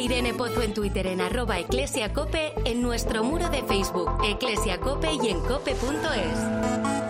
Irene 0.00 0.32
Pozo 0.32 0.62
en 0.62 0.72
Twitter 0.72 1.06
en 1.06 1.20
arroba 1.20 1.58
eclesiacope, 1.58 2.54
en 2.64 2.80
nuestro 2.82 3.22
muro 3.22 3.50
de 3.50 3.62
Facebook, 3.62 4.10
eclesiacope 4.24 5.12
y 5.12 5.28
en 5.28 5.40
cope.es. 5.40 7.09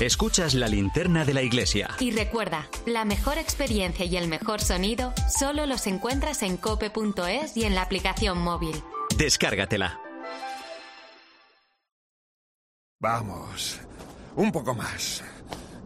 Escuchas 0.00 0.54
la 0.54 0.66
linterna 0.66 1.26
de 1.26 1.34
la 1.34 1.42
iglesia. 1.42 1.90
Y 2.00 2.10
recuerda, 2.12 2.66
la 2.86 3.04
mejor 3.04 3.36
experiencia 3.36 4.06
y 4.06 4.16
el 4.16 4.28
mejor 4.28 4.62
sonido 4.62 5.12
solo 5.28 5.66
los 5.66 5.86
encuentras 5.86 6.42
en 6.42 6.56
cope.es 6.56 7.54
y 7.54 7.64
en 7.64 7.74
la 7.74 7.82
aplicación 7.82 8.38
móvil. 8.38 8.82
Descárgatela. 9.18 10.00
Vamos, 12.98 13.78
un 14.36 14.50
poco 14.50 14.74
más. 14.74 15.22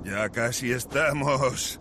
Ya 0.04 0.28
casi 0.28 0.70
estamos 0.70 1.80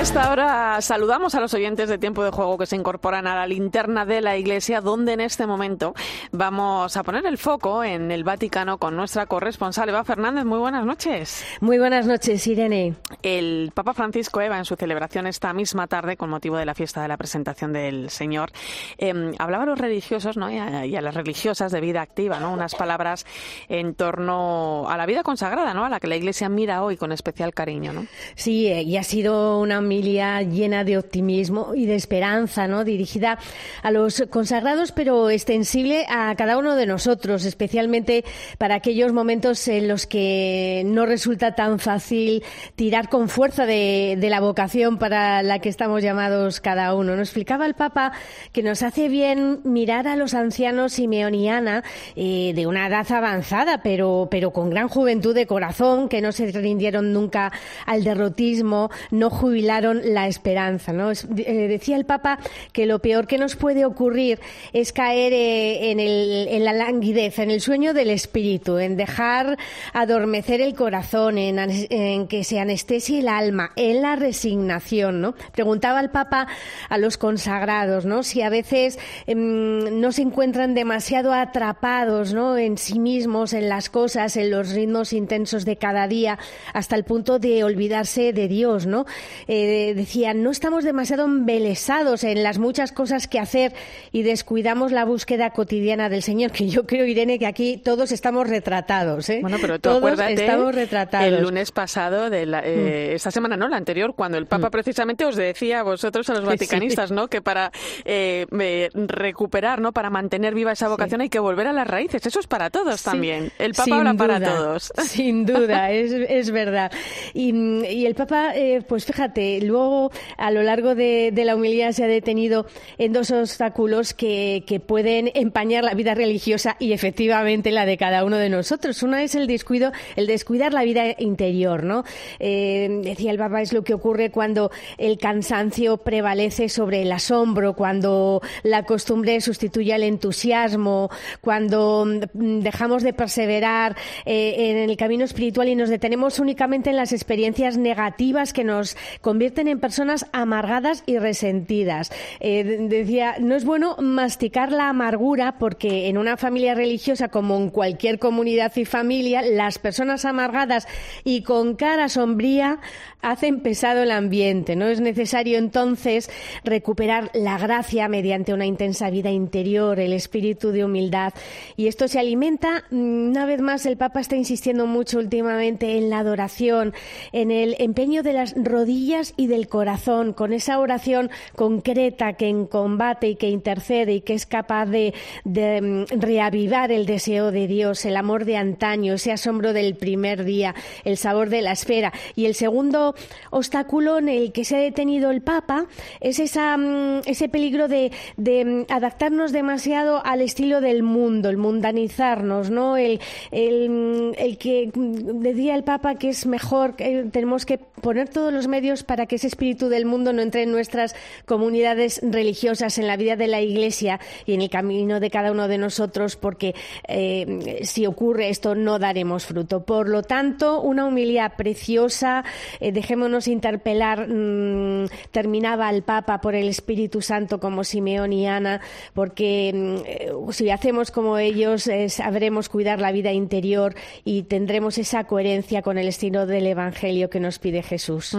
A 0.00 0.02
esta 0.02 0.32
hora 0.32 0.80
saludamos 0.80 1.34
a 1.34 1.40
los 1.40 1.52
oyentes 1.52 1.90
de 1.90 1.98
Tiempo 1.98 2.24
de 2.24 2.30
Juego 2.30 2.56
que 2.56 2.64
se 2.64 2.74
incorporan 2.74 3.26
a 3.26 3.34
la 3.34 3.46
linterna 3.46 4.06
de 4.06 4.22
la 4.22 4.38
Iglesia, 4.38 4.80
donde 4.80 5.12
en 5.12 5.20
este 5.20 5.46
momento 5.46 5.92
vamos 6.32 6.96
a 6.96 7.02
poner 7.02 7.26
el 7.26 7.36
foco 7.36 7.84
en 7.84 8.10
el 8.10 8.24
Vaticano 8.24 8.78
con 8.78 8.96
nuestra 8.96 9.26
corresponsal 9.26 9.90
Eva 9.90 10.02
Fernández. 10.02 10.46
Muy 10.46 10.58
buenas 10.58 10.86
noches. 10.86 11.44
Muy 11.60 11.78
buenas 11.78 12.06
noches, 12.06 12.46
Irene. 12.46 12.94
El 13.22 13.72
Papa 13.74 13.92
Francisco 13.92 14.40
Eva, 14.40 14.56
en 14.56 14.64
su 14.64 14.74
celebración 14.74 15.26
esta 15.26 15.52
misma 15.52 15.86
tarde, 15.86 16.16
con 16.16 16.30
motivo 16.30 16.56
de 16.56 16.64
la 16.64 16.74
fiesta 16.74 17.02
de 17.02 17.08
la 17.08 17.18
presentación 17.18 17.74
del 17.74 18.08
Señor, 18.08 18.52
eh, 18.96 19.34
hablaba 19.38 19.64
a 19.64 19.66
los 19.66 19.78
religiosos 19.78 20.38
¿no? 20.38 20.50
y, 20.50 20.56
a, 20.56 20.86
y 20.86 20.96
a 20.96 21.02
las 21.02 21.14
religiosas 21.14 21.72
de 21.72 21.80
vida 21.82 22.00
activa, 22.00 22.40
¿no? 22.40 22.54
unas 22.54 22.74
palabras 22.74 23.26
en 23.68 23.94
torno 23.94 24.88
a 24.88 24.96
la 24.96 25.04
vida 25.04 25.22
consagrada, 25.22 25.74
¿no? 25.74 25.84
a 25.84 25.90
la 25.90 26.00
que 26.00 26.06
la 26.06 26.16
Iglesia 26.16 26.48
mira 26.48 26.82
hoy 26.82 26.96
con 26.96 27.12
especial 27.12 27.52
cariño. 27.52 27.92
¿no? 27.92 28.06
Sí, 28.34 28.66
eh, 28.68 28.80
y 28.80 28.96
ha 28.96 29.02
sido 29.02 29.60
una 29.60 29.89
homilia 29.90 30.40
llena 30.42 30.84
de 30.84 30.96
optimismo 30.96 31.74
y 31.74 31.84
de 31.84 31.96
esperanza, 31.96 32.68
¿no? 32.68 32.84
Dirigida 32.84 33.40
a 33.82 33.90
los 33.90 34.22
consagrados, 34.30 34.92
pero 34.92 35.30
extensible 35.30 36.06
a 36.08 36.32
cada 36.36 36.58
uno 36.58 36.76
de 36.76 36.86
nosotros, 36.86 37.44
especialmente 37.44 38.24
para 38.56 38.76
aquellos 38.76 39.12
momentos 39.12 39.66
en 39.66 39.88
los 39.88 40.06
que 40.06 40.84
no 40.86 41.06
resulta 41.06 41.56
tan 41.56 41.80
fácil 41.80 42.44
tirar 42.76 43.08
con 43.08 43.28
fuerza 43.28 43.66
de, 43.66 44.16
de 44.16 44.30
la 44.30 44.38
vocación 44.38 44.96
para 44.96 45.42
la 45.42 45.58
que 45.58 45.68
estamos 45.68 46.04
llamados 46.04 46.60
cada 46.60 46.94
uno. 46.94 47.16
Nos 47.16 47.30
explicaba 47.30 47.66
el 47.66 47.74
Papa 47.74 48.12
que 48.52 48.62
nos 48.62 48.84
hace 48.84 49.08
bien 49.08 49.58
mirar 49.64 50.06
a 50.06 50.14
los 50.14 50.34
ancianos 50.34 50.92
simeoniana 50.92 51.82
eh, 52.14 52.52
de 52.54 52.66
una 52.68 52.86
edad 52.86 53.10
avanzada, 53.10 53.82
pero, 53.82 54.28
pero 54.30 54.52
con 54.52 54.70
gran 54.70 54.86
juventud 54.86 55.34
de 55.34 55.48
corazón, 55.48 56.08
que 56.08 56.20
no 56.20 56.30
se 56.30 56.52
rindieron 56.52 57.12
nunca 57.12 57.50
al 57.86 58.04
derrotismo, 58.04 58.90
no 59.10 59.30
jubilaron 59.30 59.79
la 59.80 60.26
esperanza. 60.28 60.92
¿no? 60.92 61.10
Eh, 61.12 61.68
decía 61.68 61.96
el 61.96 62.04
Papa 62.04 62.38
que 62.72 62.86
lo 62.86 62.98
peor 63.00 63.26
que 63.26 63.38
nos 63.38 63.56
puede 63.56 63.84
ocurrir 63.84 64.38
es 64.72 64.92
caer 64.92 65.32
eh, 65.32 65.90
en, 65.90 66.00
el- 66.00 66.48
en 66.50 66.64
la 66.64 66.72
languidez, 66.72 67.38
en 67.38 67.50
el 67.50 67.60
sueño 67.60 67.94
del 67.94 68.10
espíritu, 68.10 68.78
en 68.78 68.96
dejar 68.96 69.56
adormecer 69.92 70.60
el 70.60 70.74
corazón, 70.74 71.38
en, 71.38 71.58
en 71.58 72.26
que 72.28 72.44
se 72.44 72.58
anestesie 72.60 73.20
el 73.20 73.28
alma, 73.28 73.70
en 73.76 74.02
la 74.02 74.16
resignación. 74.16 75.20
¿no? 75.20 75.34
Preguntaba 75.52 76.00
el 76.00 76.10
Papa 76.10 76.46
a 76.88 76.98
los 76.98 77.16
consagrados 77.18 78.04
¿no? 78.04 78.22
si 78.22 78.42
a 78.42 78.48
veces 78.50 78.98
em, 79.26 80.00
no 80.00 80.12
se 80.12 80.22
encuentran 80.22 80.74
demasiado 80.74 81.32
atrapados 81.32 82.32
¿no? 82.34 82.56
en 82.58 82.78
sí 82.78 82.98
mismos, 82.98 83.52
en 83.52 83.68
las 83.68 83.90
cosas, 83.90 84.36
en 84.36 84.50
los 84.50 84.70
ritmos 84.72 85.12
intensos 85.12 85.64
de 85.64 85.76
cada 85.76 86.08
día, 86.08 86.38
hasta 86.72 86.96
el 86.96 87.04
punto 87.04 87.38
de 87.38 87.64
olvidarse 87.64 88.32
de 88.32 88.48
Dios. 88.48 88.86
¿no? 88.86 89.06
Eh, 89.48 89.69
decían, 89.94 90.42
no 90.42 90.50
estamos 90.50 90.84
demasiado 90.84 91.24
embelesados 91.24 92.24
en 92.24 92.42
las 92.42 92.58
muchas 92.58 92.92
cosas 92.92 93.26
que 93.28 93.38
hacer 93.38 93.72
y 94.12 94.22
descuidamos 94.22 94.92
la 94.92 95.04
búsqueda 95.04 95.50
cotidiana 95.50 96.08
del 96.08 96.22
Señor, 96.22 96.50
que 96.52 96.68
yo 96.68 96.86
creo, 96.86 97.06
Irene, 97.06 97.38
que 97.38 97.46
aquí 97.46 97.76
todos 97.76 98.12
estamos 98.12 98.48
retratados. 98.48 99.28
¿eh? 99.30 99.38
Bueno, 99.42 99.58
pero 99.60 99.74
tú 99.74 99.82
todos 99.82 99.98
acuérdate 99.98 100.34
estamos 100.34 100.74
retratados. 100.74 101.26
el 101.28 101.42
lunes 101.42 101.70
pasado, 101.72 102.30
de 102.30 102.46
la, 102.46 102.60
eh, 102.64 103.14
esta 103.14 103.30
semana, 103.30 103.56
no, 103.56 103.68
la 103.68 103.76
anterior, 103.76 104.14
cuando 104.14 104.38
el 104.38 104.46
Papa 104.46 104.70
precisamente 104.70 105.24
os 105.24 105.36
decía 105.36 105.80
a 105.80 105.82
vosotros, 105.82 106.28
a 106.30 106.34
los 106.34 106.40
Sí. 106.44 106.46
vaticanistas, 106.48 107.10
¿no? 107.12 107.28
Que 107.28 107.40
para 107.42 107.70
eh, 108.04 108.46
eh, 108.58 108.88
recuperar, 108.94 109.80
¿no? 109.80 109.92
Para 109.92 110.10
mantener 110.10 110.54
viva 110.54 110.72
esa 110.72 110.88
vocación 110.88 111.20
hay 111.20 111.28
que 111.28 111.38
volver 111.38 111.66
a 111.66 111.72
las 111.72 111.86
raíces. 111.86 112.24
Eso 112.26 112.40
es 112.40 112.46
para 112.46 112.70
todos 112.70 113.00
Sí, 113.00 113.04
también. 113.04 113.52
El 113.58 113.72
Papa 113.72 113.84
sin 113.84 113.94
habla 113.94 114.14
para 114.14 114.40
todos. 114.40 114.92
Sin 115.06 115.46
duda, 115.46 115.90
es, 115.92 116.12
es 116.12 116.50
verdad. 116.50 116.90
Y, 117.34 117.52
y 117.86 118.06
el 118.06 118.14
Papa, 118.14 118.52
eh, 118.56 118.82
pues 118.86 119.04
fíjate, 119.04 119.59
luego 119.60 120.10
a 120.36 120.50
lo 120.50 120.62
largo 120.62 120.94
de, 120.94 121.32
la 121.40 121.56
humildad 121.56 121.92
se 121.92 122.04
ha 122.04 122.06
detenido 122.06 122.66
en 122.98 123.12
dos 123.12 123.30
obstáculos 123.30 124.12
que, 124.12 124.64
que 124.66 124.78
pueden 124.78 125.30
empañar 125.34 125.84
la 125.84 125.94
vida 125.94 126.14
religiosa 126.14 126.76
y 126.78 126.92
efectivamente 126.92 127.70
la 127.70 127.86
de 127.86 127.96
cada 127.96 128.24
uno 128.24 128.36
de 128.36 128.48
nosotros. 128.48 129.02
Una 129.02 129.22
es 129.22 129.34
el 129.34 129.46
descuido, 129.46 129.92
el 130.16 130.26
descuidar 130.26 130.72
la 130.72 130.82
vida 130.82 131.04
interior, 131.18 131.84
¿no? 131.84 132.04
Eh, 132.38 133.00
decía 133.02 133.30
el 133.30 133.38
Papa, 133.38 133.62
es 133.62 133.72
lo 133.72 133.84
que 133.84 133.94
ocurre 133.94 134.30
cuando 134.30 134.70
el 134.98 135.18
cansancio 135.18 135.98
prevalece 135.98 136.68
sobre 136.68 137.02
el 137.02 137.12
asombro, 137.12 137.74
cuando 137.74 138.42
la 138.62 138.84
costumbre 138.84 139.40
sustituye 139.40 139.92
al 139.92 140.02
entusiasmo, 140.02 141.10
cuando 141.40 142.06
mm, 142.06 142.60
dejamos 142.60 143.02
de 143.02 143.12
perseverar 143.12 143.96
eh, 144.24 144.54
en 144.70 144.90
el 144.90 144.96
camino 144.96 145.24
espiritual 145.24 145.68
y 145.68 145.74
nos 145.74 145.88
detenemos 145.88 146.38
únicamente 146.38 146.90
en 146.90 146.96
las 146.96 147.12
experiencias 147.12 147.76
negativas 147.76 148.52
que 148.52 148.64
nos 148.64 148.96
convierten 149.20 149.49
en 149.58 149.80
personas 149.80 150.26
amargadas 150.32 151.02
y 151.06 151.18
resentidas. 151.18 152.10
Eh, 152.40 152.64
de- 152.64 152.88
decía, 152.88 153.36
no 153.40 153.54
es 153.54 153.64
bueno 153.64 153.96
masticar 153.98 154.72
la 154.72 154.88
amargura 154.88 155.56
porque 155.58 156.08
en 156.08 156.18
una 156.18 156.36
familia 156.36 156.74
religiosa 156.74 157.28
como 157.28 157.56
en 157.56 157.70
cualquier 157.70 158.18
comunidad 158.18 158.74
y 158.76 158.84
familia, 158.84 159.42
las 159.42 159.78
personas 159.78 160.24
amargadas 160.24 160.86
y 161.24 161.42
con 161.42 161.74
cara 161.76 162.08
sombría 162.08 162.78
hacen 163.22 163.60
pesado 163.60 164.02
el 164.02 164.10
ambiente. 164.10 164.76
No 164.76 164.86
es 164.86 165.00
necesario 165.00 165.58
entonces 165.58 166.30
recuperar 166.64 167.30
la 167.34 167.58
gracia 167.58 168.08
mediante 168.08 168.54
una 168.54 168.66
intensa 168.66 169.10
vida 169.10 169.30
interior, 169.30 170.00
el 170.00 170.12
espíritu 170.12 170.70
de 170.70 170.84
humildad. 170.84 171.34
Y 171.76 171.88
esto 171.88 172.08
se 172.08 172.18
alimenta, 172.18 172.84
mm, 172.90 173.28
una 173.30 173.44
vez 173.46 173.60
más, 173.60 173.84
el 173.86 173.96
Papa 173.96 174.20
está 174.20 174.36
insistiendo 174.36 174.86
mucho 174.86 175.18
últimamente 175.18 175.98
en 175.98 176.08
la 176.10 176.20
adoración, 176.20 176.94
en 177.32 177.50
el 177.50 177.76
empeño 177.78 178.22
de 178.22 178.32
las 178.32 178.54
rodillas 178.56 179.34
y 179.40 179.46
del 179.46 179.68
corazón, 179.68 180.34
con 180.34 180.52
esa 180.52 180.78
oración 180.78 181.30
concreta 181.56 182.34
que 182.34 182.46
en 182.46 182.66
combate 182.66 183.26
y 183.26 183.36
que 183.36 183.48
intercede 183.48 184.12
y 184.12 184.20
que 184.20 184.34
es 184.34 184.44
capaz 184.44 184.84
de, 184.84 185.14
de, 185.44 185.80
mm, 185.80 186.20
reavivar 186.20 186.92
el 186.92 187.06
deseo 187.06 187.50
de 187.50 187.66
Dios, 187.66 188.04
el 188.04 188.18
amor 188.18 188.44
de 188.44 188.58
antaño, 188.58 189.14
ese 189.14 189.32
asombro 189.32 189.72
del 189.72 189.94
primer 189.94 190.44
día, 190.44 190.74
el 191.04 191.16
sabor 191.16 191.48
de 191.48 191.62
la 191.62 191.72
esfera. 191.72 192.12
Y 192.36 192.44
el 192.44 192.54
segundo 192.54 193.14
obstáculo 193.48 194.18
en 194.18 194.28
el 194.28 194.52
que 194.52 194.66
se 194.66 194.76
ha 194.76 194.80
detenido 194.80 195.30
el 195.30 195.40
Papa 195.40 195.86
es 196.20 196.38
esa, 196.38 196.76
mm, 196.76 197.22
ese 197.24 197.48
peligro 197.48 197.88
de, 197.88 198.12
mm, 198.36 198.92
adaptarnos 198.92 199.52
demasiado 199.52 200.20
al 200.22 200.42
estilo 200.42 200.82
del 200.82 201.02
mundo, 201.02 201.48
el 201.48 201.56
mundanizarnos, 201.56 202.68
¿no? 202.68 202.98
El, 202.98 203.20
el, 203.52 204.34
el 204.36 204.58
que 204.58 204.90
decía 204.94 205.76
el 205.76 205.84
Papa 205.84 206.16
que 206.16 206.28
es 206.28 206.44
mejor, 206.44 206.94
que 206.94 207.24
tenemos 207.32 207.64
que 207.64 207.78
poner 207.78 208.28
todos 208.28 208.52
los 208.52 208.68
medios 208.68 209.02
para 209.02 209.29
que 209.30 209.36
ese 209.36 209.46
espíritu 209.46 209.88
del 209.88 210.06
mundo 210.06 210.32
no 210.32 210.42
entre 210.42 210.64
en 210.64 210.72
nuestras 210.72 211.14
comunidades 211.46 212.20
religiosas, 212.24 212.98
en 212.98 213.06
la 213.06 213.16
vida 213.16 213.36
de 213.36 213.46
la 213.46 213.60
Iglesia 213.60 214.18
y 214.44 214.54
en 214.54 214.60
el 214.60 214.68
camino 214.68 215.20
de 215.20 215.30
cada 215.30 215.52
uno 215.52 215.68
de 215.68 215.78
nosotros, 215.78 216.34
porque 216.34 216.74
eh, 217.06 217.78
si 217.84 218.06
ocurre 218.06 218.48
esto 218.48 218.74
no 218.74 218.98
daremos 218.98 219.46
fruto. 219.46 219.84
Por 219.84 220.08
lo 220.08 220.24
tanto, 220.24 220.82
una 220.82 221.06
humildad 221.06 221.52
preciosa, 221.56 222.42
eh, 222.80 222.90
dejémonos 222.90 223.46
interpelar, 223.46 224.26
mm, 224.28 225.06
terminaba 225.30 225.88
el 225.90 226.02
Papa 226.02 226.40
por 226.40 226.56
el 226.56 226.68
Espíritu 226.68 227.22
Santo 227.22 227.60
como 227.60 227.84
Simeón 227.84 228.32
y 228.32 228.48
Ana, 228.48 228.80
porque 229.14 229.72
mm, 229.72 230.50
si 230.50 230.70
hacemos 230.70 231.12
como 231.12 231.38
ellos, 231.38 231.88
sabremos 232.08 232.68
cuidar 232.68 233.00
la 233.00 233.12
vida 233.12 233.30
interior 233.32 233.94
y 234.24 234.42
tendremos 234.42 234.98
esa 234.98 235.22
coherencia 235.22 235.82
con 235.82 235.98
el 235.98 236.08
estilo 236.08 236.46
del 236.46 236.66
Evangelio 236.66 237.30
que 237.30 237.38
nos 237.38 237.60
pide 237.60 237.84
Jesús. 237.84 238.36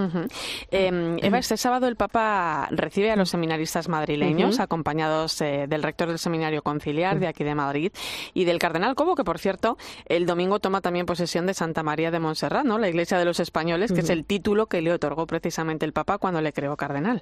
Em, 0.73 1.17
Eva, 1.21 1.37
este 1.37 1.57
sábado 1.57 1.87
el 1.87 1.97
Papa 1.97 2.69
recibe 2.71 3.11
a 3.11 3.17
los 3.17 3.29
seminaristas 3.29 3.89
madrileños, 3.89 4.61
acompañados 4.61 5.41
eh, 5.41 5.65
del 5.67 5.83
rector 5.83 6.07
del 6.07 6.17
Seminario 6.17 6.61
Conciliar 6.61 7.19
de 7.19 7.27
aquí 7.27 7.43
de 7.43 7.55
Madrid 7.55 7.91
y 8.33 8.45
del 8.45 8.57
Cardenal 8.57 8.95
Cobo, 8.95 9.15
que 9.15 9.25
por 9.25 9.37
cierto, 9.37 9.77
el 10.05 10.25
domingo 10.25 10.59
toma 10.59 10.79
también 10.79 11.05
posesión 11.05 11.45
de 11.45 11.53
Santa 11.53 11.83
María 11.83 12.09
de 12.09 12.19
Montserrat, 12.19 12.63
¿no? 12.63 12.77
la 12.77 12.87
Iglesia 12.87 13.17
de 13.17 13.25
los 13.25 13.41
Españoles, 13.41 13.91
que 13.91 13.99
es 13.99 14.09
el 14.09 14.23
título 14.23 14.67
que 14.67 14.81
le 14.81 14.93
otorgó 14.93 15.27
precisamente 15.27 15.85
el 15.85 15.91
Papa 15.91 16.17
cuando 16.17 16.39
le 16.39 16.53
creó 16.53 16.77
cardenal. 16.77 17.21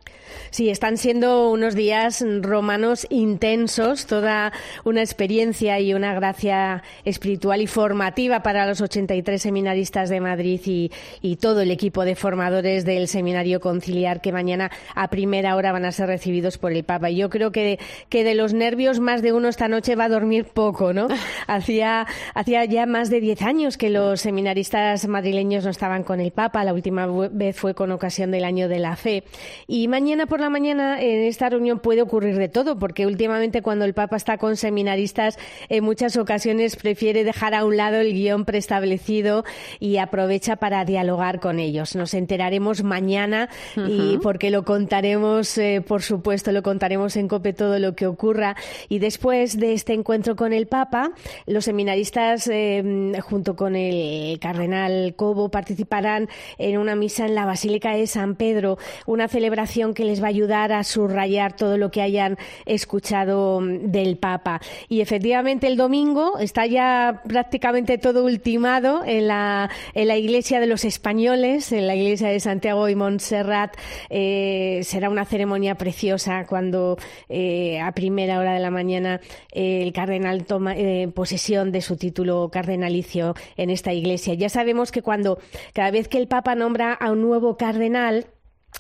Sí, 0.52 0.70
están 0.70 0.98
siendo 0.98 1.50
unos 1.50 1.74
días 1.74 2.24
romanos 2.42 3.08
intensos, 3.10 4.06
toda 4.06 4.54
una 4.84 5.02
experiencia 5.02 5.80
y 5.80 5.96
una 5.96 6.14
gracia 6.14 6.84
espiritual 7.04 7.62
y 7.62 7.68
formativa 7.68 8.44
para 8.44 8.68
los 8.68 8.80
83 8.80 9.42
seminaristas 9.42 10.10
de 10.10 10.22
Madrid 10.22 10.62
y, 10.66 10.92
y 11.22 11.38
todo 11.38 11.62
el 11.62 11.72
equipo 11.72 12.06
de 12.06 12.16
formadores 12.16 12.86
del 12.86 13.08
Seminario 13.08 13.39
Conciliar 13.60 14.22
que 14.22 14.32
mañana 14.32 14.72
a 14.96 15.10
primera 15.10 15.56
hora 15.56 15.72
van 15.72 15.86
a 15.86 15.92
ser 15.92 16.08
recibidos 16.08 16.58
por 16.58 16.72
el 16.72 16.84
Papa. 16.84 17.10
Yo 17.10 17.30
creo 17.30 17.52
que, 17.52 17.80
que 18.10 18.24
de 18.24 18.36
los 18.36 18.54
nervios 18.54 19.00
más 19.00 19.22
de 19.22 19.34
uno 19.34 19.48
esta 19.48 19.68
noche 19.68 19.96
va 19.96 20.06
a 20.06 20.10
dormir 20.10 20.46
poco, 20.46 20.94
¿no? 20.94 21.08
hacía, 21.48 22.08
hacía 22.34 22.66
ya 22.66 22.86
más 22.86 23.10
de 23.10 23.22
diez 23.22 23.42
años 23.42 23.78
que 23.78 23.90
los 23.90 24.22
seminaristas 24.22 25.08
madrileños 25.08 25.64
no 25.64 25.72
estaban 25.72 26.04
con 26.04 26.20
el 26.20 26.32
Papa. 26.32 26.64
La 26.64 26.74
última 26.74 27.08
vez 27.32 27.56
fue 27.56 27.74
con 27.74 27.92
ocasión 27.92 28.32
del 28.32 28.44
año 28.44 28.68
de 28.68 28.80
la 28.80 28.96
fe. 28.96 29.24
Y 29.68 29.88
mañana 29.88 30.26
por 30.26 30.40
la 30.40 30.50
mañana 30.50 31.02
en 31.02 31.24
esta 31.24 31.50
reunión 31.50 31.80
puede 31.80 32.02
ocurrir 32.02 32.38
de 32.38 32.50
todo, 32.50 32.78
porque 32.78 33.06
últimamente 33.06 33.62
cuando 33.62 33.86
el 33.86 33.94
Papa 33.94 34.18
está 34.18 34.38
con 34.38 34.58
seminaristas 34.58 35.38
en 35.70 35.84
muchas 35.84 36.18
ocasiones 36.18 36.76
prefiere 36.76 37.24
dejar 37.24 37.54
a 37.54 37.66
un 37.66 37.78
lado 37.78 37.98
el 37.98 38.14
guion 38.14 38.46
preestablecido 38.46 39.44
y 39.80 39.98
aprovecha 39.98 40.58
para 40.58 40.86
dialogar 40.86 41.40
con 41.40 41.60
ellos. 41.60 41.96
Nos 41.96 42.14
enteraremos 42.14 42.84
mañana 42.84 43.29
y 43.76 44.18
porque 44.20 44.50
lo 44.50 44.64
contaremos, 44.64 45.58
eh, 45.58 45.84
por 45.86 46.02
supuesto, 46.02 46.52
lo 46.52 46.64
contaremos 46.64 47.16
en 47.16 47.28
COPE 47.28 47.54
todo 47.54 47.80
lo 47.80 47.96
que 47.96 48.08
ocurra. 48.08 48.56
Y 48.88 49.00
después 49.00 49.58
de 49.58 49.74
este 49.74 49.94
encuentro 49.94 50.36
con 50.36 50.54
el 50.54 50.68
Papa, 50.68 51.12
los 51.46 51.66
seminaristas, 51.66 52.48
eh, 52.48 53.14
junto 53.22 53.56
con 53.56 53.76
el 53.76 54.40
cardenal 54.40 55.14
Cobo, 55.16 55.50
participarán 55.50 56.30
en 56.58 56.78
una 56.78 56.96
misa 56.96 57.26
en 57.26 57.36
la 57.36 57.46
Basílica 57.46 57.96
de 57.96 58.08
San 58.08 58.36
Pedro, 58.36 58.78
una 59.06 59.28
celebración 59.28 59.94
que 59.94 60.06
les 60.06 60.22
va 60.22 60.26
a 60.26 60.30
ayudar 60.30 60.72
a 60.72 60.84
subrayar 60.84 61.56
todo 61.56 61.78
lo 61.78 61.92
que 61.92 62.02
hayan 62.02 62.38
escuchado 62.66 63.62
mm, 63.62 63.92
del 63.92 64.18
Papa. 64.18 64.62
Y 64.88 65.02
efectivamente 65.02 65.68
el 65.68 65.78
domingo 65.78 66.38
está 66.40 66.66
ya 66.66 67.22
prácticamente 67.28 67.98
todo 67.98 68.24
ultimado 68.24 69.04
en 69.06 69.28
la, 69.28 69.70
en 69.94 70.08
la 70.08 70.18
iglesia 70.18 70.60
de 70.60 70.68
los 70.68 70.86
españoles, 70.86 71.72
en 71.72 71.88
la 71.88 71.96
iglesia 71.96 72.30
de 72.30 72.40
Santiago 72.40 72.88
y 72.90 72.96
Montserrat. 73.20 73.76
Eh, 74.10 74.80
será 74.84 75.10
una 75.10 75.26
ceremonia 75.26 75.76
preciosa 75.76 76.46
cuando 76.48 76.98
eh, 77.28 77.80
a 77.82 77.92
primera 77.92 78.40
hora 78.40 78.54
de 78.54 78.60
la 78.60 78.72
mañana 78.72 79.20
eh, 79.52 79.84
el 79.84 79.92
cardenal 79.92 80.46
toma 80.46 80.74
posesión 81.14 81.72
de 81.72 81.82
su 81.82 81.98
título 81.98 82.50
cardenalicio 82.50 83.36
en 83.58 83.70
esta 83.70 83.92
iglesia. 83.92 84.36
Ya 84.36 84.48
sabemos 84.48 84.92
que 84.92 85.02
cuando 85.02 85.40
cada 85.74 85.92
vez 85.92 86.08
que 86.08 86.18
el 86.18 86.28
Papa 86.28 86.56
nombra 86.56 86.94
a 86.94 87.12
un 87.12 87.22
nuevo 87.22 87.58
cardenal, 87.58 88.28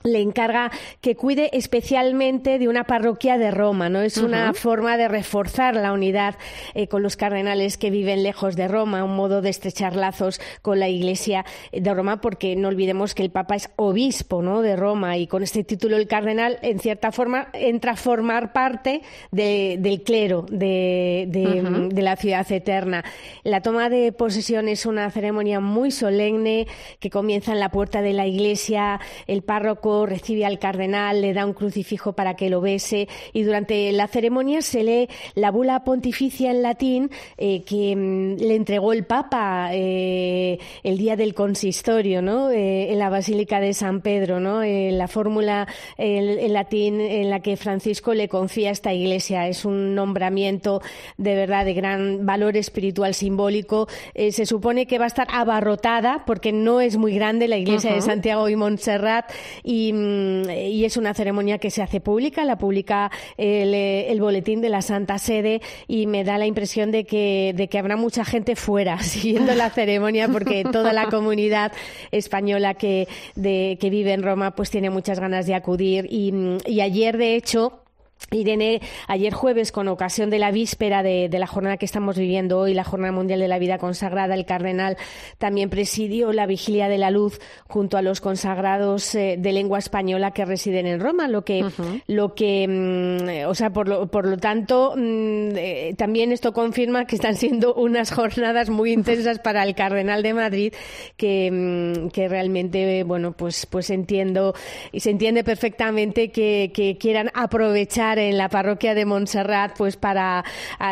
le 0.03 0.21
encarga 0.21 0.71
que 1.01 1.15
cuide 1.15 1.49
especialmente 1.53 2.59
de 2.59 2.67
una 2.67 2.85
parroquia 2.85 3.37
de 3.37 3.51
Roma, 3.51 3.89
¿no? 3.89 4.01
Es 4.01 4.17
una 4.17 4.53
forma 4.53 4.97
de 4.97 5.07
reforzar 5.07 5.75
la 5.75 5.91
unidad 5.91 6.35
eh, 6.73 6.87
con 6.87 7.03
los 7.03 7.17
cardenales 7.17 7.77
que 7.77 7.89
viven 7.89 8.23
lejos 8.23 8.55
de 8.55 8.67
Roma, 8.67 9.03
un 9.03 9.15
modo 9.15 9.41
de 9.41 9.49
estrechar 9.49 9.95
lazos 9.95 10.39
con 10.61 10.79
la 10.79 10.87
Iglesia 10.87 11.45
de 11.71 11.93
Roma, 11.93 12.21
porque 12.21 12.55
no 12.55 12.69
olvidemos 12.69 13.13
que 13.13 13.23
el 13.23 13.29
Papa 13.29 13.55
es 13.55 13.69
obispo, 13.75 14.41
¿no? 14.41 14.61
De 14.61 14.75
Roma 14.75 15.17
y 15.17 15.27
con 15.27 15.43
este 15.43 15.63
título 15.63 15.97
el 15.97 16.07
cardenal, 16.07 16.59
en 16.61 16.79
cierta 16.79 17.11
forma, 17.11 17.49
entra 17.53 17.93
a 17.93 17.95
formar 17.95 18.53
parte 18.53 19.01
del 19.31 20.03
clero 20.03 20.45
de, 20.49 21.25
de 21.29 22.01
la 22.01 22.15
ciudad 22.15 22.49
eterna. 22.51 23.03
La 23.43 23.61
toma 23.61 23.89
de 23.89 24.11
posesión 24.11 24.67
es 24.67 24.85
una 24.85 25.09
ceremonia 25.11 25.59
muy 25.59 25.91
solemne 25.91 26.67
que 26.99 27.09
comienza 27.09 27.51
en 27.51 27.59
la 27.59 27.69
puerta 27.69 28.01
de 28.01 28.13
la 28.13 28.27
Iglesia. 28.27 28.99
El 29.27 29.41
párroco 29.41 29.88
recibe 30.05 30.45
al 30.45 30.59
cardenal, 30.59 31.21
le 31.21 31.33
da 31.33 31.45
un 31.45 31.53
crucifijo 31.53 32.13
para 32.13 32.35
que 32.35 32.49
lo 32.49 32.61
bese 32.61 33.07
y 33.33 33.43
durante 33.43 33.91
la 33.91 34.07
ceremonia 34.07 34.61
se 34.61 34.83
lee 34.83 35.09
la 35.35 35.51
bula 35.51 35.83
pontificia 35.83 36.51
en 36.51 36.61
latín 36.61 37.11
eh, 37.37 37.63
que 37.63 37.95
mm, 37.95 38.35
le 38.37 38.55
entregó 38.55 38.93
el 38.93 39.05
Papa 39.05 39.69
eh, 39.73 40.59
el 40.83 40.97
día 40.97 41.15
del 41.15 41.33
consistorio, 41.33 42.21
¿no? 42.21 42.51
Eh, 42.51 42.91
en 42.91 42.99
la 42.99 43.09
Basílica 43.09 43.59
de 43.59 43.73
San 43.73 44.01
Pedro, 44.01 44.39
¿no? 44.39 44.59
la 44.59 45.07
fórmula 45.07 45.67
en, 45.97 46.53
latín 46.53 46.99
en 46.99 47.29
la 47.29 47.39
que 47.41 47.57
Francisco 47.57 48.13
le 48.13 48.27
confía 48.27 48.69
a 48.69 48.71
esta 48.71 48.93
iglesia 48.93 49.47
es 49.47 49.65
un 49.65 49.95
nombramiento 49.95 50.81
de 51.17 51.35
verdad 51.35 51.65
de 51.65 51.73
gran 51.73 52.25
valor 52.25 52.57
espiritual 52.57 53.13
simbólico. 53.13 53.87
se 54.15 54.45
supone 54.45 54.85
que 54.85 54.99
va 54.99 55.05
a 55.05 55.07
estar 55.07 55.27
abarrotada 55.31 56.23
porque 56.25 56.51
no 56.51 56.81
es 56.81 56.97
muy 56.97 57.13
grande 57.13 57.47
la 57.47 57.57
iglesia 57.57 57.93
de 57.93 58.01
Santiago 58.01 58.49
y 58.49 58.55
Montserrat 58.55 59.31
Mm, 59.63 59.78
y, 59.87 60.85
es 60.85 60.97
una 60.97 61.13
ceremonia 61.13 61.57
que 61.57 61.69
se 61.69 61.81
hace 61.81 62.01
pública, 62.01 62.43
la 62.43 62.57
publica 62.57 63.11
el, 63.37 64.19
boletín 64.19 64.61
de 64.61 64.69
la 64.69 64.81
Santa 64.81 65.17
Sede 65.17 65.61
y 65.87 66.07
me 66.07 66.23
da 66.23 66.37
la 66.37 66.45
impresión 66.45 66.91
de 66.91 67.05
que, 67.05 67.53
de 67.55 67.67
que 67.67 67.79
habrá 67.79 67.95
mucha 67.95 68.25
gente 68.25 68.55
fuera 68.55 68.99
siguiendo 69.03 69.53
la 69.55 69.69
ceremonia 69.69 70.27
porque 70.27 70.63
toda 70.63 70.93
la 70.93 71.09
comunidad 71.09 71.71
española 72.11 72.73
que, 72.73 73.07
de, 73.35 73.77
que 73.79 73.89
vive 73.89 74.13
en 74.13 74.23
Roma 74.23 74.55
pues 74.55 74.69
tiene 74.69 74.89
muchas 74.89 75.19
ganas 75.19 75.45
de 75.45 75.55
acudir 75.55 76.07
y, 76.09 76.33
y 76.65 76.81
ayer 76.81 77.17
de 77.17 77.35
hecho 77.35 77.83
Irene, 78.31 78.81
ayer 79.07 79.33
jueves, 79.33 79.71
con 79.71 79.87
ocasión 79.87 80.29
de 80.29 80.39
la 80.39 80.51
víspera 80.51 81.03
de, 81.03 81.29
la 81.31 81.47
jornada 81.47 81.77
que 81.77 81.85
estamos 81.85 82.17
viviendo 82.17 82.59
hoy, 82.59 82.73
la 82.73 82.83
Jornada 82.83 83.11
Mundial 83.11 83.39
de 83.39 83.47
la 83.47 83.59
Vida 83.59 83.77
Consagrada, 83.77 84.35
el 84.35 84.45
cardenal 84.45 84.97
también 85.37 85.69
presidió 85.69 86.33
la 86.33 86.45
Vigilia 86.45 86.89
de 86.89 86.97
la 86.97 87.11
Luz 87.11 87.39
junto 87.67 87.97
a 87.97 88.01
los 88.01 88.21
consagrados 88.21 89.15
eh, 89.15 89.37
de 89.39 89.53
lengua 89.53 89.79
española 89.79 90.31
que 90.31 90.45
residen 90.45 90.85
en 90.85 90.99
Roma, 90.99 91.27
lo 91.27 91.43
que, 91.43 91.65
lo 92.07 92.35
que 92.35 92.67
mm, 92.67 93.49
o 93.49 93.55
sea, 93.55 93.71
por 93.71 93.87
lo, 93.87 94.07
por 94.07 94.27
lo 94.27 94.37
tanto, 94.37 94.93
mm, 94.95 95.49
eh, 95.55 95.95
también 95.97 96.31
esto 96.31 96.53
confirma 96.53 97.05
que 97.05 97.15
están 97.15 97.35
siendo 97.35 97.73
unas 97.73 98.11
jornadas 98.11 98.69
muy 98.69 98.91
intensas 98.91 99.39
para 99.39 99.63
el 99.63 99.75
cardenal 99.75 100.23
de 100.23 100.33
Madrid, 100.33 100.73
que, 101.17 101.49
mm, 101.51 102.09
que 102.09 102.27
realmente, 102.27 103.03
bueno, 103.03 103.31
pues, 103.31 103.65
pues 103.65 103.89
entiendo 103.89 104.53
y 104.91 104.99
se 104.99 105.11
entiende 105.11 105.43
perfectamente 105.43 106.31
que, 106.31 106.71
que 106.73 106.97
quieran 106.97 107.31
aprovechar 107.33 108.18
en 108.19 108.37
la 108.37 108.49
parroquia 108.49 108.93
de 108.93 109.05
Montserrat 109.05 109.77
pues 109.77 109.97
para 109.97 110.43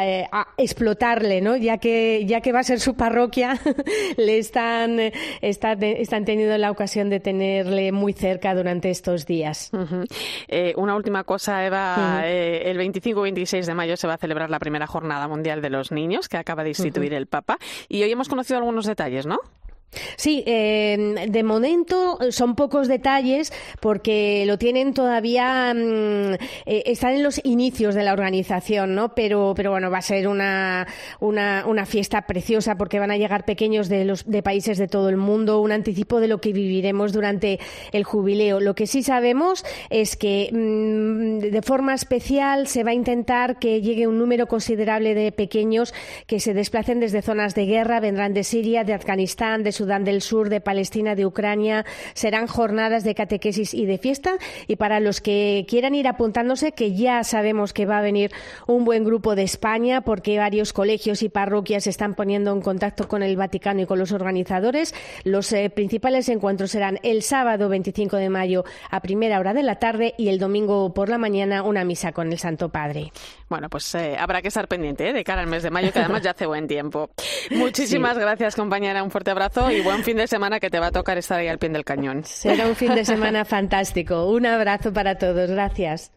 eh, 0.02 0.26
explotarle, 0.58 1.42
¿no? 1.42 1.56
Ya 1.58 1.78
que 1.78 2.26
ya 2.26 2.42
que 2.42 2.52
va 2.52 2.60
a 2.60 2.64
ser 2.64 2.80
su 2.80 2.96
parroquia, 2.96 3.60
le 4.18 4.38
están 4.38 5.00
están 5.42 6.26
teniendo 6.26 6.58
la 6.58 6.72
ocasión 6.72 7.10
de 7.10 7.20
tenerle 7.20 7.92
muy 7.92 8.14
cerca 8.14 8.56
durante 8.56 8.90
estos 8.90 9.26
días. 9.26 9.72
Eh, 10.48 10.74
una 10.78 10.96
última 10.96 11.24
cosa, 11.24 11.66
Eva, 11.66 12.22
eh, 12.26 12.64
el 12.66 12.78
25 12.78 13.20
y 13.20 13.24
26 13.24 13.66
de 13.66 13.74
mayo 13.74 13.98
se 13.98 14.08
va 14.08 14.16
a 14.16 14.18
celebrar 14.18 14.50
la 14.50 14.60
primera 14.60 14.88
jornada 14.88 15.28
mundial 15.28 15.62
de 15.62 15.70
los 15.70 15.92
niños 15.92 16.30
que 16.30 16.38
acaba 16.38 16.64
de 16.64 16.70
instituir 16.70 17.14
el 17.14 17.28
Papa 17.28 17.58
y 17.90 18.04
hoy 18.04 18.12
hemos 18.12 18.30
conocido 18.30 18.58
algunos 18.58 18.86
detalles, 18.86 19.26
¿no? 19.26 19.40
Sí, 20.16 20.44
em, 20.46 21.16
de 21.16 21.44
momento 21.44 22.20
son 22.32 22.56
pocos 22.56 22.88
detalles 22.88 23.54
porque 23.80 24.44
lo 24.46 24.58
tienen 24.58 24.94
todavía, 24.94 25.74
mm, 25.74 26.34
eh, 26.66 26.84
están 26.86 27.14
en 27.14 27.24
los 27.24 27.40
inicios 27.44 27.96
de 27.96 28.04
la 28.04 28.14
organización, 28.14 28.96
¿no? 28.96 29.16
Pero, 29.16 29.54
pero 29.56 29.72
bueno, 29.72 29.90
va 29.90 30.00
a 30.00 30.02
ser 30.02 30.28
una, 30.28 30.88
una, 31.20 31.64
una, 31.66 31.86
fiesta 31.86 32.24
preciosa 32.24 32.76
porque 32.76 33.00
van 33.00 33.12
a 33.12 33.18
llegar 33.18 33.46
pequeños 33.46 33.88
de, 33.88 34.04
los, 34.04 34.30
de 34.30 34.44
países 34.44 34.78
de 34.78 34.88
todo 34.88 35.10
el 35.10 35.18
mundo, 35.18 35.62
un 35.62 35.72
anticipo 35.72 36.20
de 36.20 36.28
lo 36.28 36.42
que 36.42 36.52
viviremos 36.52 37.14
durante 37.14 37.60
el 37.94 38.04
jubileo. 38.04 38.60
Lo 38.60 38.76
que 38.76 38.88
sí 38.88 39.04
sabemos 39.04 39.64
es 39.90 40.18
que 40.18 40.50
mm, 40.52 41.40
de 41.40 41.62
forma 41.62 41.94
especial 41.94 42.68
se 42.68 42.84
va 42.84 42.92
a 42.92 42.94
intentar 42.94 43.58
que 43.58 43.82
llegue 43.82 44.06
un 44.06 44.20
número 44.20 44.48
considerable 44.48 45.16
de 45.16 45.32
pequeños 45.32 45.94
que 46.28 46.40
se 46.40 46.54
desplacen 46.54 47.00
desde 47.00 47.22
zonas 47.22 47.56
de 47.56 47.66
guerra, 47.66 48.00
vendrán 48.00 48.34
de 48.34 48.44
Siria, 48.44 48.84
de 48.84 48.94
Afganistán, 48.94 49.64
de 49.64 49.77
Sudán 49.78 50.04
del 50.04 50.22
sur 50.22 50.50
de 50.50 50.62
Palestina, 50.62 51.16
de 51.16 51.26
Ucrania, 51.26 51.86
serán 52.14 52.48
jornadas 52.48 53.04
de 53.04 53.16
catequesis 53.16 53.74
y 53.74 53.86
de 53.86 53.98
fiesta. 53.98 54.38
Y 54.68 54.76
para 54.76 55.00
los 55.00 55.22
que 55.22 55.66
quieran 55.70 55.96
ir 55.96 56.08
apuntándose, 56.08 56.72
que 56.72 56.96
ya 56.96 57.24
sabemos 57.24 57.74
que 57.74 57.86
va 57.86 58.00
a 58.00 58.02
venir 58.02 58.32
un 58.66 58.86
buen 58.86 59.04
grupo 59.04 59.36
de 59.36 59.44
España, 59.44 60.02
porque 60.02 60.38
varios 60.38 60.74
colegios 60.74 61.22
y 61.24 61.30
parroquias 61.30 61.84
se 61.84 61.90
están 61.90 62.16
poniendo 62.16 62.52
en 62.52 62.62
contacto 62.62 63.08
con 63.08 63.24
el 63.24 63.38
Vaticano 63.38 63.82
y 63.82 63.86
con 63.86 64.00
los 64.00 64.12
organizadores. 64.12 64.94
Los 65.24 65.52
eh, 65.54 65.70
principales 65.70 66.30
encuentros 66.30 66.72
serán 66.72 67.00
el 67.04 67.22
sábado 67.22 67.70
25 67.70 68.18
de 68.18 68.30
mayo 68.30 68.64
a 68.90 69.02
primera 69.02 69.40
hora 69.40 69.54
de 69.54 69.64
la 69.64 69.76
tarde 69.76 70.14
y 70.18 70.30
el 70.30 70.40
domingo 70.40 70.94
por 70.94 71.10
la 71.10 71.18
mañana 71.18 71.64
una 71.64 71.84
misa 71.84 72.12
con 72.12 72.32
el 72.32 72.40
Santo 72.40 72.70
Padre. 72.70 73.12
Bueno, 73.50 73.70
pues 73.70 73.94
eh, 73.96 74.18
habrá 74.20 74.42
que 74.42 74.50
estar 74.50 74.68
pendiente 74.68 75.14
de 75.14 75.24
cara 75.24 75.42
al 75.42 75.48
mes 75.48 75.64
de 75.64 75.70
mayo, 75.70 75.92
que 75.92 76.00
además 76.00 76.22
ya 76.22 76.32
hace 76.32 76.46
buen 76.46 76.68
tiempo. 76.68 77.10
Muchísimas 77.52 78.18
gracias, 78.18 78.56
compañera. 78.56 79.04
Un 79.04 79.12
fuerte 79.12 79.32
abrazo 79.32 79.67
y 79.72 79.82
buen 79.82 80.04
fin 80.04 80.18
de 80.18 80.28
semana 80.28 80.60
que 80.60 80.70
te 80.70 80.80
va 80.80 80.88
a 80.88 80.92
tocar 80.92 81.18
estar 81.18 81.40
ahí 81.40 81.48
al 81.48 81.60
pie 81.60 81.70
del 81.70 81.86
cañón. 81.86 82.24
Será 82.26 82.68
un 82.68 82.76
fin 82.76 82.96
de 82.96 83.06
semana 83.06 83.46
fantástico. 83.46 84.26
Un 84.26 84.46
abrazo 84.46 84.94
para 84.94 85.18
todos. 85.18 85.50
Gracias. 85.50 86.12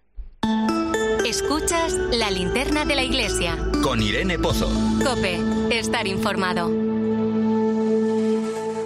Escuchas 1.26 1.92
la 2.12 2.30
linterna 2.30 2.84
de 2.84 2.94
la 2.94 3.02
iglesia. 3.02 3.56
Con 3.82 4.02
Irene 4.02 4.38
Pozo. 4.38 4.68
Cope, 5.04 5.38
estar 5.70 6.06
informado. 6.06 6.89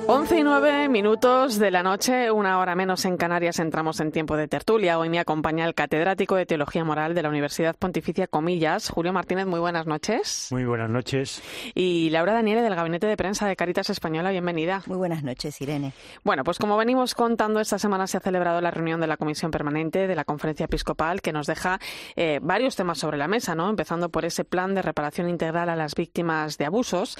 11 0.06 0.38
y 0.38 0.42
9 0.42 0.88
minutos 0.90 1.58
de 1.58 1.70
la 1.70 1.82
noche, 1.82 2.30
una 2.30 2.58
hora 2.58 2.74
menos 2.74 3.06
en 3.06 3.16
Canarias, 3.16 3.58
entramos 3.58 4.00
en 4.00 4.12
tiempo 4.12 4.36
de 4.36 4.48
tertulia. 4.48 4.98
Hoy 4.98 5.08
me 5.08 5.18
acompaña 5.18 5.64
el 5.64 5.74
catedrático 5.74 6.36
de 6.36 6.44
Teología 6.44 6.84
Moral 6.84 7.14
de 7.14 7.22
la 7.22 7.30
Universidad 7.30 7.74
Pontificia 7.74 8.26
Comillas, 8.26 8.90
Julio 8.90 9.14
Martínez. 9.14 9.46
Muy 9.46 9.60
buenas 9.60 9.86
noches. 9.86 10.48
Muy 10.50 10.66
buenas 10.66 10.90
noches. 10.90 11.42
Y 11.74 12.10
Laura 12.10 12.34
Daniele 12.34 12.60
del 12.60 12.74
Gabinete 12.74 13.06
de 13.06 13.16
Prensa 13.16 13.48
de 13.48 13.56
Caritas 13.56 13.88
Española, 13.88 14.30
bienvenida. 14.30 14.82
Muy 14.84 14.98
buenas 14.98 15.22
noches, 15.22 15.58
Irene. 15.62 15.94
Bueno, 16.22 16.44
pues 16.44 16.58
como 16.58 16.76
venimos 16.76 17.14
contando, 17.14 17.58
esta 17.58 17.78
semana 17.78 18.06
se 18.06 18.18
ha 18.18 18.20
celebrado 18.20 18.60
la 18.60 18.70
reunión 18.70 19.00
de 19.00 19.06
la 19.06 19.16
Comisión 19.16 19.50
Permanente 19.50 20.06
de 20.06 20.14
la 20.14 20.26
Conferencia 20.26 20.64
Episcopal 20.64 21.22
que 21.22 21.32
nos 21.32 21.46
deja 21.46 21.80
eh, 22.14 22.40
varios 22.42 22.76
temas 22.76 22.98
sobre 22.98 23.16
la 23.16 23.26
mesa, 23.26 23.54
¿no? 23.54 23.70
Empezando 23.70 24.10
por 24.10 24.26
ese 24.26 24.44
plan 24.44 24.74
de 24.74 24.82
reparación 24.82 25.30
integral 25.30 25.70
a 25.70 25.76
las 25.76 25.94
víctimas 25.94 26.58
de 26.58 26.66
abusos, 26.66 27.16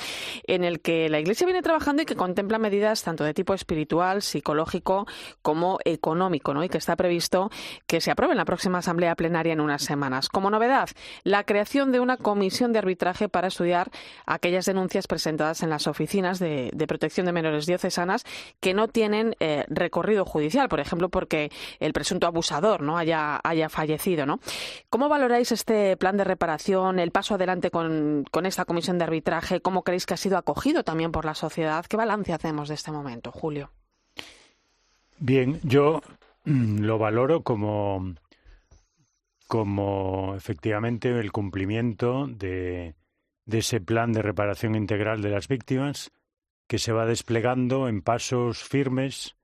en 0.47 0.65
el 0.65 0.81
que 0.81 1.09
la 1.09 1.19
Iglesia 1.19 1.47
viene 1.47 1.63
trabajando 1.63 2.03
y 2.03 2.05
que 2.05 2.15
contempla 2.15 2.59
medidas 2.59 2.74
tanto 2.81 3.25
de 3.25 3.35
tipo 3.35 3.55
espiritual, 3.55 4.23
psicológico 4.23 5.07
como 5.43 5.79
económico, 5.85 6.55
¿no? 6.55 6.65
Y 6.65 6.69
que 6.69 6.79
está 6.79 6.97
previsto 6.97 7.51
que 7.87 8.01
se 8.01 8.11
apruebe 8.11 8.33
en 8.33 8.39
la 8.39 8.45
próxima 8.45 8.79
asamblea 8.79 9.15
plenaria 9.15 9.53
en 9.53 9.61
unas 9.61 9.83
semanas. 9.83 10.29
Como 10.29 10.51
novedad, 10.51 10.89
la 11.23 11.45
creación 11.45 11.93
de 11.93 12.01
una 12.01 12.17
comisión 12.17 12.73
de 12.73 12.79
arbitraje 12.79 13.29
para 13.29 13.49
estudiar 13.49 13.91
aquellas 14.27 14.67
denuncias 14.67 15.07
presentadas 15.07 15.63
en 15.63 15.71
las 15.71 15.87
oficinas 15.87 16.39
de, 16.39 16.71
protección 16.89 17.27
de 17.27 17.33
menores 17.33 17.67
diocesanas 17.67 18.25
que 18.61 18.75
no 18.75 18.89
tienen 18.89 19.35
eh, 19.41 19.65
recorrido 19.69 20.25
judicial, 20.25 20.69
por 20.69 20.81
ejemplo, 20.81 21.09
porque 21.09 21.51
el 21.81 21.93
presunto 21.93 22.27
abusador 22.27 22.83
no 22.83 22.97
haya, 22.97 23.41
haya 23.43 23.69
fallecido. 23.69 24.15
¿Cómo 24.91 25.09
valoráis 25.09 25.51
este 25.53 25.97
plan 25.97 26.17
de 26.17 26.25
reparación, 26.25 26.99
el 26.99 27.11
paso 27.11 27.35
adelante 27.35 27.71
con, 27.71 28.25
con 28.31 28.47
esta 28.47 28.65
comisión 28.65 28.99
de 28.99 29.05
arbitraje? 29.05 29.61
¿Cómo 29.61 29.83
creéis 29.83 30.07
que 30.07 30.15
ha 30.15 30.17
sido 30.17 30.39
acogido 30.39 30.85
también 30.85 31.11
por 31.11 31.25
la 31.25 31.35
sociedad? 31.35 31.85
¿Qué 31.87 31.97
balance 31.97 32.33
hacemos? 32.33 32.64
De 32.69 32.75
este 32.75 32.93
momento, 32.93 33.31
Julio? 33.31 33.71
Bien, 35.19 35.61
yo 35.63 36.03
mm, 36.45 36.81
lo 36.81 36.99
valoro 36.99 37.43
como, 37.43 38.15
como 39.47 40.35
efectivamente 40.37 41.09
el 41.09 41.33
cumplimiento 41.33 42.27
de, 42.27 42.95
ese 43.47 43.81
plan 43.81 44.13
de 44.13 44.23
reparación 44.23 44.75
integral 44.75 45.23
de 45.23 45.31
las 45.31 45.49
víctimas 45.49 46.11
que 46.67 46.79
se 46.79 46.93
va 46.93 47.07
desplegando 47.07 47.89
en 47.89 48.03
pasos 48.03 48.65
firmes 48.65 49.37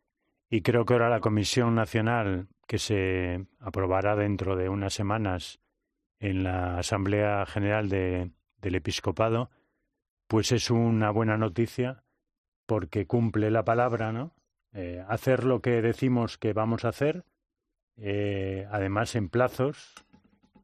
y 0.48 0.62
creo 0.62 0.84
que 0.84 0.94
ahora 0.94 1.10
la 1.10 1.20
Comisión 1.20 1.74
Nacional 1.74 2.48
que 2.66 2.78
se 2.78 3.46
aprobará 3.60 4.16
dentro 4.16 4.56
de 4.56 4.68
unas 4.68 4.94
semanas 4.94 5.60
en 6.18 6.44
la 6.44 6.78
Asamblea 6.78 7.46
General 7.46 7.88
de, 7.88 8.30
del 8.58 8.74
Episcopado, 8.74 9.50
pues 10.26 10.52
es 10.52 10.70
una 10.70 11.10
buena 11.10 11.36
noticia 11.36 12.04
porque 12.70 13.04
cumple 13.04 13.50
la 13.50 13.64
palabra, 13.64 14.12
¿no? 14.12 14.32
Eh, 14.72 15.04
hacer 15.08 15.42
lo 15.42 15.60
que 15.60 15.82
decimos 15.82 16.38
que 16.38 16.52
vamos 16.52 16.84
a 16.84 16.90
hacer, 16.90 17.24
eh, 17.96 18.64
además 18.70 19.16
en 19.16 19.28
plazos, 19.28 19.92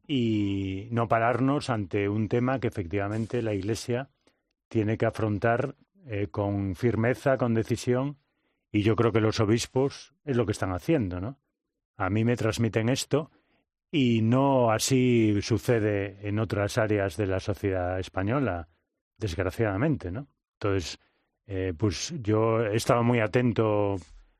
y 0.07 0.87
no 0.89 1.09
pararnos 1.09 1.69
ante 1.69 2.07
un 2.07 2.29
tema 2.29 2.61
que 2.61 2.69
efectivamente 2.69 3.41
la 3.41 3.53
Iglesia 3.53 4.09
tiene 4.69 4.97
que 4.97 5.05
afrontar 5.05 5.75
eh, 6.05 6.27
con 6.31 6.75
firmeza, 6.75 7.37
con 7.37 7.53
decisión, 7.53 8.15
y 8.71 8.83
yo 8.83 8.95
creo 8.95 9.11
que 9.11 9.19
los 9.19 9.41
obispos 9.41 10.15
es 10.23 10.37
lo 10.37 10.45
que 10.45 10.53
están 10.53 10.71
haciendo, 10.71 11.19
¿no? 11.19 11.37
A 11.97 12.09
mí 12.09 12.23
me 12.23 12.37
transmiten 12.37 12.87
esto 12.87 13.31
y 13.91 14.21
no 14.21 14.71
así 14.71 15.41
sucede 15.41 16.25
en 16.25 16.39
otras 16.39 16.77
áreas 16.77 17.17
de 17.17 17.27
la 17.27 17.41
sociedad 17.41 17.99
española, 17.99 18.69
desgraciadamente, 19.17 20.09
¿no? 20.09 20.29
Entonces, 20.53 21.01
eh, 21.47 21.73
pues 21.77 22.13
yo 22.21 22.61
he 22.61 22.75
estado 22.75 23.03
muy 23.03 23.19
atento 23.19 23.95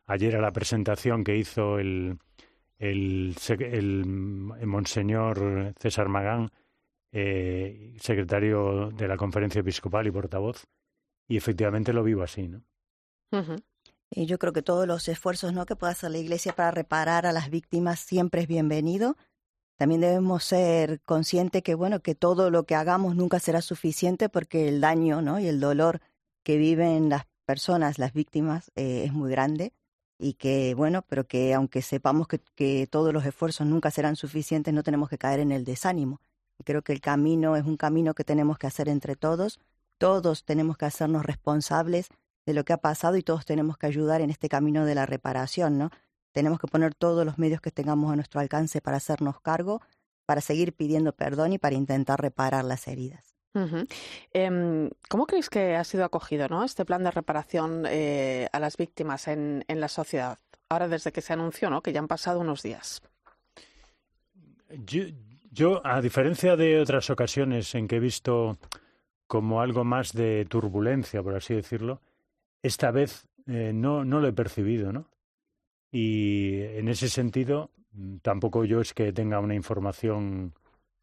ayer 0.05 0.35
a 0.35 0.41
la 0.41 0.51
presentación 0.51 1.23
que 1.23 1.37
hizo 1.37 1.79
el, 1.79 2.19
el, 2.79 3.35
el, 3.59 4.05
Monseñor 4.05 5.73
César 5.79 6.09
Magán, 6.09 6.51
eh, 7.13 7.95
secretario 7.99 8.91
de 8.91 9.07
la 9.07 9.15
Conferencia 9.15 9.61
Episcopal 9.61 10.05
y 10.07 10.11
portavoz, 10.11 10.67
y 11.27 11.37
efectivamente 11.37 11.93
lo 11.93 12.03
vivo 12.03 12.23
así, 12.23 12.47
¿no? 12.49 12.61
Y 14.09 14.25
yo 14.25 14.37
creo 14.37 14.53
que 14.53 14.61
todos 14.61 14.87
los 14.87 15.07
esfuerzos 15.07 15.53
¿no? 15.53 15.65
que 15.65 15.75
pueda 15.75 15.91
hacer 15.91 16.11
la 16.11 16.17
Iglesia 16.17 16.53
para 16.53 16.71
reparar 16.71 17.25
a 17.25 17.33
las 17.33 17.49
víctimas 17.49 17.99
siempre 17.99 18.41
es 18.41 18.47
bienvenido. 18.47 19.17
También 19.75 20.01
debemos 20.01 20.45
ser 20.45 21.01
conscientes 21.01 21.61
que 21.61 21.75
bueno 21.75 21.99
que 21.99 22.15
todo 22.15 22.49
lo 22.49 22.63
que 22.63 22.75
hagamos 22.75 23.15
nunca 23.15 23.39
será 23.39 23.61
suficiente 23.61 24.29
porque 24.29 24.69
el 24.69 24.79
daño 24.79 25.21
¿no? 25.21 25.39
y 25.39 25.47
el 25.47 25.59
dolor 25.59 26.01
que 26.47 26.57
viven 26.57 27.09
las 27.09 27.25
personas, 27.45 27.99
las 27.99 28.13
víctimas, 28.13 28.71
eh, 28.77 29.03
es 29.03 29.11
muy 29.11 29.29
grande 29.29 29.73
y 30.17 30.35
que, 30.35 30.75
bueno, 30.75 31.01
pero 31.01 31.27
que 31.27 31.53
aunque 31.53 31.81
sepamos 31.81 32.29
que, 32.29 32.39
que, 32.55 32.87
todos 32.87 33.11
los 33.11 33.25
esfuerzos 33.25 33.67
nunca 33.67 33.91
serán 33.91 34.15
suficientes, 34.15 34.73
no 34.73 34.81
tenemos 34.81 35.09
que 35.09 35.17
caer 35.17 35.41
en 35.41 35.51
el 35.51 35.65
desánimo. 35.65 36.21
Creo 36.63 36.83
que 36.83 36.93
el 36.93 37.01
camino 37.01 37.57
es 37.57 37.65
un 37.65 37.75
camino 37.75 38.13
que 38.13 38.23
tenemos 38.23 38.57
que 38.57 38.65
hacer 38.65 38.87
entre 38.87 39.17
todos. 39.17 39.59
Todos 39.97 40.45
tenemos 40.45 40.77
que 40.77 40.85
hacernos 40.85 41.25
responsables 41.25 42.07
de 42.45 42.53
lo 42.53 42.63
que 42.63 42.71
ha 42.71 42.77
pasado 42.77 43.17
y 43.17 43.23
todos 43.23 43.45
tenemos 43.45 43.77
que 43.77 43.87
ayudar 43.87 44.21
en 44.21 44.29
este 44.29 44.47
camino 44.47 44.85
de 44.85 44.95
la 44.95 45.05
reparación, 45.05 45.77
¿no? 45.77 45.89
Tenemos 46.31 46.61
que 46.61 46.67
poner 46.67 46.95
todos 46.95 47.25
los 47.25 47.37
medios 47.37 47.59
que 47.59 47.71
tengamos 47.71 48.09
a 48.09 48.15
nuestro 48.15 48.39
alcance 48.39 48.79
para 48.79 48.95
hacernos 48.95 49.41
cargo, 49.41 49.81
para 50.25 50.39
seguir 50.39 50.71
pidiendo 50.71 51.11
perdón 51.11 51.51
y 51.51 51.57
para 51.57 51.75
intentar 51.75 52.21
reparar 52.21 52.63
las 52.63 52.87
heridas. 52.87 53.36
Em, 54.33 54.89
¿Cómo 55.09 55.25
creéis 55.25 55.49
que 55.49 55.75
ha 55.75 55.83
sido 55.83 56.05
acogido 56.05 56.47
¿no? 56.47 56.63
este 56.63 56.85
plan 56.85 57.03
de 57.03 57.11
reparación 57.11 57.85
eh, 57.87 58.47
a 58.51 58.59
las 58.59 58.77
víctimas 58.77 59.27
en, 59.27 59.63
la 59.67 59.87
sociedad? 59.87 60.39
Ahora 60.69 60.87
desde 60.87 61.11
que 61.11 61.21
se 61.21 61.33
anunció, 61.33 61.69
¿no? 61.69 61.81
que 61.81 61.93
ya 61.93 61.99
han 61.99 62.07
pasado 62.07 62.39
unos 62.39 62.61
días. 62.61 63.01
Yo, 64.69 65.03
yo, 65.51 65.85
a 65.85 66.01
diferencia 66.01 66.55
de 66.55 66.79
otras 66.79 67.09
ocasiones 67.09 67.73
en 67.75 67.87
que 67.87 67.97
he 67.97 67.99
visto 67.99 68.57
como 69.27 69.61
algo 69.61 69.83
más 69.83 70.13
de 70.13 70.45
turbulencia, 70.49 71.23
por 71.23 71.35
así 71.35 71.53
decirlo, 71.53 72.01
esta 72.61 72.91
vez 72.91 73.27
eh, 73.45 73.71
no, 73.73 74.03
no 74.03 74.19
lo 74.19 74.27
he 74.27 74.33
percibido, 74.33 74.91
¿no? 74.91 75.09
Y 75.89 76.61
en 76.61 76.89
ese 76.89 77.07
sentido, 77.07 77.71
tampoco 78.21 78.65
yo 78.65 78.81
es 78.81 78.93
que 78.93 79.13
tenga 79.13 79.39
una 79.39 79.55
información 79.55 80.53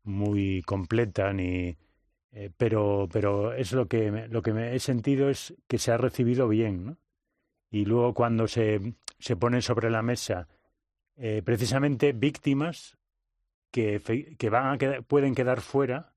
muy 0.02 0.62
completa 0.62 1.32
ni, 1.32 1.76
eh, 2.36 2.50
pero, 2.56 3.08
pero 3.12 3.52
es 3.52 3.72
lo 3.72 3.86
que, 3.86 4.26
lo 4.28 4.42
que 4.42 4.52
me 4.52 4.74
he 4.74 4.80
sentido 4.80 5.30
es 5.30 5.54
que 5.68 5.78
se 5.78 5.92
ha 5.92 5.96
recibido 5.96 6.48
bien, 6.48 6.84
¿no? 6.84 6.98
Y 7.70 7.84
luego 7.84 8.12
cuando 8.12 8.48
se, 8.48 8.94
se 9.20 9.36
ponen 9.36 9.62
sobre 9.62 9.88
la 9.88 10.02
mesa 10.02 10.48
eh, 11.16 11.42
precisamente 11.44 12.12
víctimas 12.12 12.98
que, 13.70 14.00
que 14.36 14.50
van 14.50 14.74
a 14.74 14.78
quedar, 14.78 15.04
pueden 15.04 15.34
quedar 15.36 15.60
fuera 15.60 16.12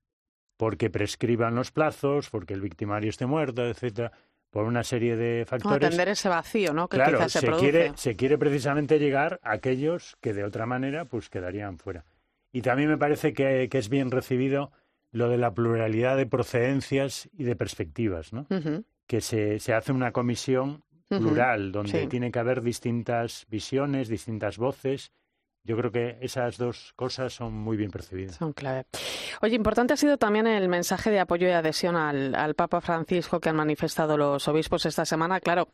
porque 0.56 0.90
prescriban 0.90 1.54
los 1.54 1.70
plazos, 1.70 2.30
porque 2.30 2.54
el 2.54 2.60
victimario 2.60 3.10
esté 3.10 3.26
muerto, 3.26 3.64
etcétera, 3.64 4.10
por 4.50 4.64
una 4.64 4.82
serie 4.82 5.14
de 5.16 5.44
factores. 5.46 5.86
atender 5.86 6.08
ese 6.08 6.28
vacío, 6.28 6.72
¿no? 6.72 6.88
Que 6.88 6.96
claro, 6.96 7.18
quizás 7.18 7.32
se, 7.32 7.40
se 7.40 7.52
quiere, 7.52 7.92
se 7.94 8.16
quiere 8.16 8.38
precisamente 8.38 8.98
llegar 8.98 9.38
a 9.44 9.52
aquellos 9.52 10.16
que 10.20 10.32
de 10.34 10.42
otra 10.42 10.66
manera 10.66 11.04
pues 11.04 11.30
quedarían 11.30 11.78
fuera. 11.78 12.04
Y 12.50 12.62
también 12.62 12.88
me 12.88 12.98
parece 12.98 13.32
que, 13.32 13.68
que 13.68 13.78
es 13.78 13.88
bien 13.88 14.10
recibido 14.10 14.72
lo 15.10 15.28
de 15.28 15.38
la 15.38 15.54
pluralidad 15.54 16.16
de 16.16 16.26
procedencias 16.26 17.28
y 17.32 17.44
de 17.44 17.56
perspectivas, 17.56 18.32
¿no? 18.32 18.46
Que 19.06 19.20
se, 19.20 19.58
se, 19.58 19.72
hace 19.72 19.92
una 19.92 20.12
comisión 20.12 20.84
plural 21.08 21.72
donde 21.72 22.06
tiene 22.06 22.30
que 22.30 22.38
haber 22.38 22.62
distintas 22.62 23.46
visiones, 23.48 24.08
distintas 24.08 24.58
voces, 24.58 25.12
Yo 25.68 25.76
creo 25.76 25.92
que 25.92 26.16
esas 26.22 26.56
dos 26.56 26.94
cosas 26.96 27.34
son 27.34 27.52
muy 27.52 27.76
bien 27.76 27.90
percibidas. 27.90 28.36
Son 28.36 28.54
clave. 28.54 28.86
Oye, 29.42 29.54
importante 29.54 29.92
ha 29.92 29.98
sido 29.98 30.16
también 30.16 30.46
el 30.46 30.66
mensaje 30.66 31.10
de 31.10 31.20
apoyo 31.20 31.46
y 31.46 31.50
adhesión 31.50 31.94
al, 31.94 32.54
Papa 32.54 32.80
Francisco 32.80 33.38
que 33.38 33.50
han 33.50 33.56
manifestado 33.56 34.16
los 34.16 34.48
obispos 34.48 34.86
esta 34.86 35.04
semana. 35.04 35.40
Claro, 35.40 35.68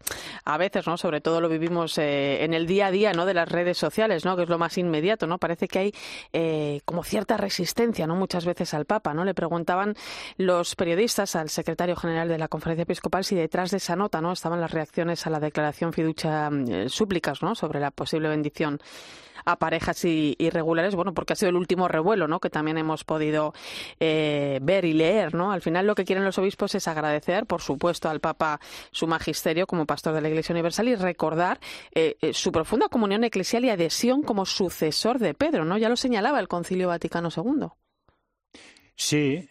a 0.45 0.59
veces, 0.59 0.89
¿no? 0.89 0.97
Sobre 0.97 1.21
todo 1.21 1.41
lo 1.41 1.49
vivimos 1.49 1.97
eh, 1.99 2.43
en 2.43 2.55
el 2.55 2.67
día 2.67 2.89
a 2.89 2.91
día, 2.91 3.13
¿no? 3.13 3.25
De 3.25 3.35
las 3.35 3.49
redes 3.49 3.79
sociales, 3.79 4.25
¿no? 4.25 4.37
Que 4.37 4.43
es 4.43 4.49
lo 4.49 4.59
más 4.59 4.77
inmediato, 4.79 5.29
¿no? 5.29 5.39
Parece 5.39 5.69
que 5.69 5.79
hay 5.79 5.95
eh, 6.33 6.81
como 6.85 7.05
cierta 7.05 7.37
resistencia, 7.37 8.09
¿no? 8.09 8.17
Muchas 8.17 8.47
veces 8.47 8.75
al 8.75 8.87
Papa, 8.87 9.15
¿no? 9.15 9.25
Le 9.25 9.33
preguntaban 9.33 9.95
los 10.39 10.75
periodistas 10.75 11.37
al 11.37 11.51
secretario 11.51 11.95
general 11.95 12.27
de 12.27 12.39
la 12.39 12.49
Conferencia 12.49 12.83
Episcopal 12.83 13.23
si 13.25 13.37
detrás 13.37 13.71
de 13.71 13.77
esa 13.77 13.95
nota, 13.95 14.21
¿no? 14.21 14.33
Estaban 14.33 14.61
las 14.61 14.73
reacciones 14.73 15.25
a 15.29 15.31
la 15.31 15.39
declaración 15.39 15.93
fiducia 15.93 16.51
eh, 16.69 16.89
súplicas, 16.89 17.45
¿no? 17.45 17.55
Sobre 17.55 17.79
la 17.79 17.93
posible 17.93 18.29
bendición 18.29 18.81
a 19.45 19.57
parejas 19.59 20.05
irregulares, 20.05 20.95
bueno, 20.95 21.15
porque 21.15 21.33
ha 21.33 21.37
sido 21.37 21.51
el 21.51 21.57
último 21.57 21.89
revuelo, 21.89 22.29
¿no? 22.29 22.41
Que 22.41 22.51
también 22.51 22.79
hemos 22.79 23.05
podido 23.05 23.53
eh, 24.01 24.59
ver 24.63 24.85
y 24.85 24.93
leer, 24.93 25.35
¿no? 25.35 25.53
Al 25.53 25.63
final 25.63 25.87
lo 25.87 25.95
que 25.95 26.05
quieren 26.05 26.25
los 26.25 26.39
obispos 26.39 26.75
es 26.75 26.89
agradecer, 26.89 27.47
por 27.47 27.61
supuesto, 27.61 28.09
al 28.09 28.21
Papa 28.21 28.61
su 28.91 29.07
magisterio 29.07 29.67
como 29.67 29.87
pastor 29.87 30.15
de 30.15 30.21
la 30.21 30.29
Iglesia 30.29 30.53
Universal 30.53 30.89
y 30.89 30.95
recordar 30.95 31.61
eh, 31.95 32.17
eh, 32.21 32.33
su 32.33 32.53
profunda 32.53 32.89
comunión 32.89 33.25
eclesial 33.25 33.65
y 33.65 33.71
adhesión 33.71 34.23
como 34.23 34.47
sucesor 34.47 35.19
de 35.19 35.35
Pedro, 35.35 35.65
¿no? 35.65 35.79
Ya 35.79 35.89
lo 35.89 35.97
señalaba 35.97 36.41
el 36.41 36.49
Concilio 36.49 36.89
Vaticano 36.89 37.29
II. 37.35 37.69
Sí, 38.97 39.49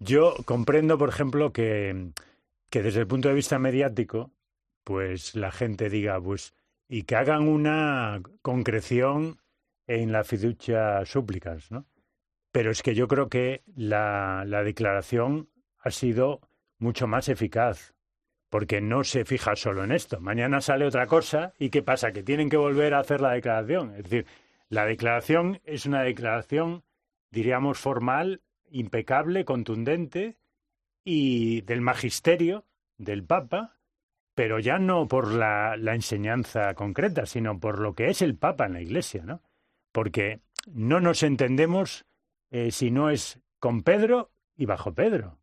yo 0.00 0.34
comprendo, 0.44 0.98
por 0.98 1.08
ejemplo, 1.08 1.52
que, 1.52 2.10
que 2.70 2.82
desde 2.82 3.00
el 3.00 3.06
punto 3.06 3.28
de 3.28 3.34
vista 3.34 3.58
mediático, 3.58 4.32
pues 4.82 5.36
la 5.36 5.52
gente 5.52 5.88
diga, 5.88 6.20
pues 6.20 6.54
y 6.92 7.04
que 7.04 7.16
hagan 7.16 7.48
una 7.48 8.20
concreción 8.42 9.40
en 9.86 10.12
la 10.12 10.24
fiducia 10.24 11.06
súplicas, 11.06 11.70
¿no? 11.70 11.86
Pero 12.50 12.70
es 12.70 12.82
que 12.82 12.94
yo 12.94 13.08
creo 13.08 13.30
que 13.30 13.62
la, 13.74 14.44
la 14.46 14.62
declaración 14.62 15.48
ha 15.78 15.90
sido 15.90 16.42
mucho 16.76 17.06
más 17.06 17.30
eficaz, 17.30 17.94
porque 18.50 18.82
no 18.82 19.04
se 19.04 19.24
fija 19.24 19.56
solo 19.56 19.84
en 19.84 19.92
esto. 19.92 20.20
Mañana 20.20 20.60
sale 20.60 20.84
otra 20.84 21.06
cosa 21.06 21.54
y 21.58 21.70
¿qué 21.70 21.82
pasa? 21.82 22.12
Que 22.12 22.22
tienen 22.22 22.50
que 22.50 22.58
volver 22.58 22.92
a 22.92 22.98
hacer 22.98 23.22
la 23.22 23.32
declaración. 23.32 23.94
Es 23.96 24.02
decir, 24.02 24.26
la 24.68 24.84
declaración 24.84 25.62
es 25.64 25.86
una 25.86 26.02
declaración, 26.02 26.84
diríamos, 27.30 27.78
formal, 27.78 28.42
impecable, 28.70 29.46
contundente 29.46 30.36
y 31.04 31.62
del 31.62 31.80
magisterio 31.80 32.66
del 32.98 33.24
Papa, 33.24 33.78
pero 34.34 34.58
ya 34.58 34.78
no 34.78 35.08
por 35.08 35.32
la, 35.32 35.74
enseñanza 35.74 36.74
concreta, 36.74 37.26
sino 37.26 37.58
por 37.58 37.78
lo 37.78 37.94
que 37.94 38.08
es 38.08 38.22
el 38.22 38.36
Papa 38.36 38.66
en 38.66 38.74
la 38.74 38.80
Iglesia, 38.80 39.24
¿no? 39.24 39.42
Porque 39.92 40.40
no 40.66 41.00
nos 41.00 41.22
entendemos 41.22 42.06
eh, 42.50 42.70
si 42.70 42.90
no 42.90 43.10
es 43.10 43.40
con 43.58 43.82
Pedro 43.82 44.30
y 44.56 44.66
bajo 44.66 44.94
Pedro. 44.94 45.38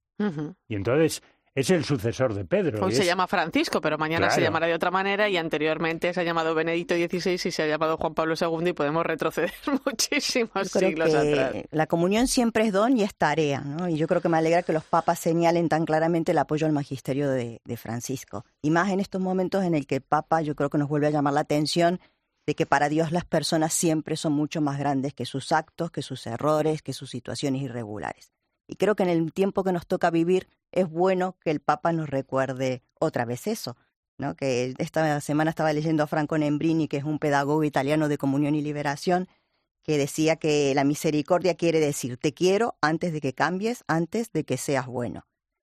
Y 0.68 0.76
entonces 0.76 1.24
es 1.56 1.70
el 1.70 1.84
sucesor 1.86 2.34
de 2.34 2.45
Pedro. 2.45 2.84
Hoy 2.86 2.93
se 2.93 3.06
llama 3.06 3.28
Francisco, 3.28 3.82
pero 3.82 3.97
mañana 3.97 4.30
se 4.30 4.41
llamará 4.41 4.68
de 4.68 4.74
otra 4.74 4.91
manera 4.91 5.30
y 5.30 5.38
anteriormente 5.38 6.14
se 6.14 6.22
ha 6.22 6.24
llamado 6.24 6.56
Benedicto 6.56 6.95
XVI 6.95 7.34
y 7.34 7.52
se 7.52 7.64
ha 7.64 7.68
llamado 7.68 7.97
Juan 7.97 8.14
Pablo 8.14 8.36
II 8.39 8.70
y 8.70 8.74
podemos 8.74 9.06
retroceder 9.06 9.54
muchísimos 9.86 10.70
siglos 10.70 11.14
atrás. 11.14 11.54
La 11.72 11.88
comunión 11.88 12.28
siempre 12.28 12.66
es 12.66 12.74
don 12.74 12.97
y 12.97 13.04
es 13.04 13.16
tarea, 13.16 13.62
¿no? 13.62 13.89
Y 13.89 13.97
yo 13.97 14.08
creo 14.08 14.22
que 14.22 14.30
me 14.30 14.38
alegra 14.38 14.64
que 14.64 14.74
los 14.74 14.84
papas 14.84 15.20
señalen 15.20 15.70
tan 15.70 15.86
claramente 15.86 16.32
el 16.32 16.38
apoyo 16.38 16.66
al 16.66 16.74
magisterio 16.74 17.30
de, 17.30 17.62
de 17.64 17.78
Francisco. 17.78 18.45
Y 18.62 18.72
más 18.72 18.89
en 18.89 19.00
estos 19.00 19.22
momentos 19.22 19.64
en 19.64 19.76
el 19.76 19.88
que 19.88 19.95
el 19.95 20.02
Papa 20.02 20.41
yo 20.41 20.56
creo 20.56 20.70
que 20.70 20.78
nos 20.78 20.89
vuelve 20.89 21.08
a 21.08 21.12
llamar 21.12 21.34
la 21.34 21.41
atención 21.41 22.00
de 22.45 22.56
que 22.56 22.66
para 22.66 22.89
Dios 22.89 23.12
las 23.12 23.26
personas 23.26 23.74
siempre 23.74 24.16
son 24.16 24.34
mucho 24.34 24.60
más 24.60 24.80
grandes 24.80 25.14
que 25.14 25.26
sus 25.26 25.52
actos, 25.52 25.91
que 25.91 26.02
sus 26.02 26.26
errores, 26.26 26.82
que 26.82 26.93
sus 26.93 27.10
situaciones 27.10 27.62
irregulares. 27.62 28.32
Y 28.68 28.76
creo 28.76 28.95
que 28.95 29.04
en 29.04 29.10
el 29.10 29.34
tiempo 29.34 29.64
que 29.64 29.72
nos 29.72 29.88
toca 29.88 30.10
vivir 30.10 30.47
es 30.72 30.89
bueno 30.89 31.38
que 31.41 31.51
el 31.51 31.59
Papa 31.59 31.91
nos 31.91 32.09
recuerde 32.09 32.84
otra 32.99 33.26
vez 33.26 33.47
eso. 33.47 33.78
¿no? 34.17 34.36
Que 34.36 34.76
esta 34.78 35.20
semana 35.22 35.49
estaba 35.49 35.74
leyendo 35.74 36.03
a 36.03 36.07
Franco 36.07 36.38
Nembrini, 36.38 36.88
que 36.88 36.97
es 36.97 37.05
un 37.05 37.20
pedagogo 37.20 37.63
italiano 37.63 38.09
de 38.09 38.17
comunión 38.17 38.53
y 38.53 38.61
liberación, 38.61 39.28
que 39.82 39.97
decía 39.97 40.36
que 40.36 40.76
la 40.76 40.84
misericordia 40.84 41.55
quiere 41.55 41.80
decir 41.80 42.17
te 42.17 42.34
quiero 42.34 42.78
antes 42.82 43.13
de 43.13 43.22
que 43.22 43.34
cambies, 43.34 43.84
antes 43.88 44.32
de 44.32 44.43
que 44.43 44.57
seas 44.57 44.86
bueno. 44.86 45.26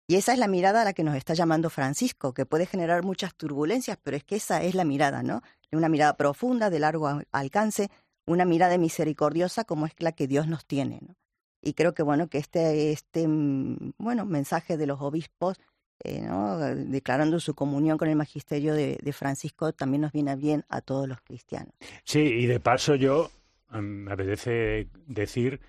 Y 0.09 0.16
esa 0.16 0.32
es 0.32 0.40
la 0.40 0.48
mirada 0.48 0.82
a 0.82 0.84
la 0.84 0.92
que 0.92 1.05
nos 1.05 1.14
está 1.14 1.34
llamando 1.34 1.70
Francisco, 1.70 2.34
que 2.34 2.44
puede 2.44 2.66
generar 2.66 3.05
muchas 3.05 3.34
turbulencias, 3.36 3.96
pero 4.03 4.16
es 4.16 4.24
que 4.24 4.36
esa 4.36 4.61
es 4.62 4.74
la 4.74 4.84
mirada, 4.84 5.22
¿no? 5.22 5.42
Una 5.70 5.88
mirada 5.88 6.16
profunda, 6.16 6.68
de 6.68 6.80
largo 6.80 7.22
alcance, 7.30 7.90
una 8.26 8.44
mirada 8.44 8.76
misericordiosa 8.76 9.62
como 9.62 9.86
es 9.86 9.92
la 9.98 10.11
que 10.11 10.26
Dios 10.26 10.48
nos 10.48 10.66
tiene, 10.66 10.98
¿no? 11.01 11.14
Y 11.63 11.75
creo 11.75 11.95
que 11.95 12.03
bueno 12.03 12.29
que 12.29 12.39
este 12.39 12.93
este 12.93 13.27
mm, 13.27 13.93
bueno 13.99 14.25
mensaje 14.25 14.77
de 14.77 14.87
los 14.87 15.01
obispos 15.01 15.61
eh, 16.03 16.23
¿no? 16.23 16.59
declarando 16.59 17.41
su 17.41 17.55
comunión 17.55 17.99
con 17.99 18.09
el 18.09 18.17
magisterio 18.17 18.75
de, 18.75 19.13
Francisco 19.13 19.73
también 19.73 20.01
nos 20.01 20.13
viene 20.13 20.35
bien 20.35 20.65
a 20.71 20.81
todos 20.81 21.07
los 21.07 21.21
cristianos. 21.21 21.75
Sí, 22.05 22.21
y 22.21 22.47
de 22.47 22.59
paso 22.59 22.95
yo 22.95 23.31
me 23.69 24.11
apetece 24.11 24.89
decir 25.07 25.61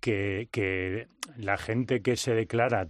que, 0.00 0.48
que 0.52 1.08
la 1.36 1.56
gente 1.56 2.02
que 2.02 2.14
se 2.14 2.34
declara 2.34 2.88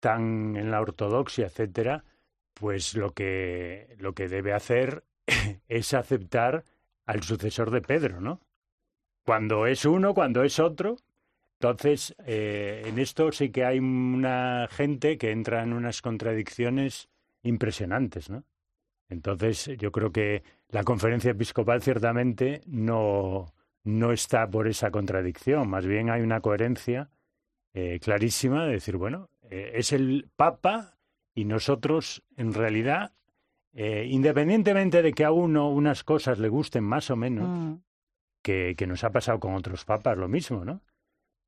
tan 0.00 0.56
en 0.56 0.72
la 0.72 0.80
ortodoxia, 0.80 1.46
etcétera, 1.46 2.04
pues 2.54 2.94
lo 2.96 3.12
que, 3.12 3.94
lo 3.98 4.12
que 4.12 4.28
debe 4.28 4.52
hacer 4.52 5.04
es 5.68 5.94
aceptar 5.94 6.64
al 7.06 7.22
sucesor 7.22 7.70
de 7.70 7.82
Pedro, 7.82 8.20
¿no? 8.20 8.40
Cuando 9.24 9.66
es 9.66 9.84
uno, 9.84 10.14
cuando 10.14 10.42
es 10.42 10.58
otro, 10.58 10.96
entonces, 11.62 12.14
eh, 12.24 12.84
en 12.86 12.98
esto 12.98 13.30
sí 13.32 13.50
que 13.50 13.66
hay 13.66 13.80
una 13.80 14.66
gente 14.70 15.18
que 15.18 15.30
entra 15.30 15.62
en 15.62 15.74
unas 15.74 16.00
contradicciones 16.00 17.10
impresionantes, 17.42 18.30
¿no? 18.30 18.44
Entonces, 19.10 19.70
yo 19.76 19.92
creo 19.92 20.10
que 20.10 20.42
la 20.70 20.84
conferencia 20.84 21.32
episcopal 21.32 21.82
ciertamente 21.82 22.62
no, 22.64 23.52
no 23.84 24.10
está 24.10 24.48
por 24.48 24.68
esa 24.68 24.90
contradicción, 24.90 25.68
más 25.68 25.84
bien 25.84 26.08
hay 26.08 26.22
una 26.22 26.40
coherencia 26.40 27.10
eh, 27.74 28.00
clarísima 28.00 28.64
de 28.64 28.72
decir, 28.72 28.96
bueno, 28.96 29.28
eh, 29.42 29.72
es 29.74 29.92
el 29.92 30.30
Papa 30.36 30.96
y 31.34 31.44
nosotros, 31.44 32.22
en 32.38 32.54
realidad, 32.54 33.12
independientemente 33.74 35.02
de 35.02 35.12
que 35.12 35.24
a 35.24 35.30
uno 35.30 35.70
unas 35.70 36.04
cosas 36.04 36.38
le 36.38 36.48
gusten 36.48 36.84
más 36.84 37.10
o 37.10 37.16
menos, 37.16 37.46
mm. 37.46 37.74
que, 38.42 38.74
que 38.78 38.86
nos 38.86 39.04
ha 39.04 39.10
pasado 39.10 39.38
con 39.40 39.54
otros 39.54 39.84
papas 39.84 40.16
lo 40.16 40.26
mismo, 40.26 40.64
¿no? 40.64 40.80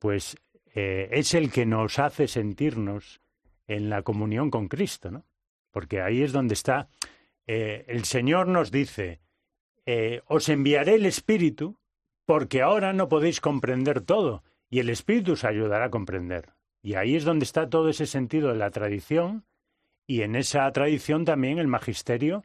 Pues 0.03 0.37
eh, 0.75 1.09
es 1.13 1.33
el 1.33 1.53
que 1.53 1.65
nos 1.65 2.01
hace 2.01 2.27
sentirnos 2.27 3.21
en 3.69 3.89
la 3.89 4.03
comunión 4.03 4.51
con 4.51 4.67
Cristo, 4.67 5.13
¿no? 5.13 5.25
Porque 5.71 6.03
ahí 6.03 6.23
es 6.23 6.33
donde 6.33 6.55
está. 6.55 6.89
Eh, 7.47 7.85
el 7.87 8.05
Señor 8.05 8.49
nos 8.49 8.73
dice, 8.73 9.21
eh, 9.87 10.23
os 10.27 10.49
enviaré 10.49 10.97
el 10.97 11.07
Espíritu 11.07 11.79
porque 12.27 12.63
ahora 12.63 12.93
no 12.93 13.09
podéis 13.09 13.41
comprender 13.41 14.01
todo 14.01 14.43
y 14.69 14.81
el 14.81 14.91
Espíritu 14.91 15.35
os 15.35 15.45
ayudará 15.45 15.85
a 15.85 15.91
comprender. 15.91 16.49
Y 16.83 16.95
ahí 16.95 17.15
es 17.15 17.23
donde 17.23 17.45
está 17.45 17.71
todo 17.71 17.89
ese 17.89 18.07
sentido 18.07 18.49
de 18.49 18.59
la 18.59 18.73
tradición 18.73 19.45
y 20.09 20.23
en 20.23 20.35
esa 20.35 20.69
tradición 20.73 21.25
también 21.25 21.61
el 21.61 21.69
magisterio 21.69 22.43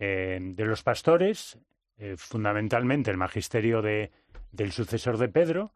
de 0.00 0.54
los 0.64 0.82
pastores, 0.82 1.58
fundamentalmente 2.16 3.10
el 3.10 3.16
magisterio 3.16 3.82
de, 3.82 4.12
del 4.52 4.70
sucesor 4.70 5.18
de 5.18 5.28
Pedro, 5.28 5.72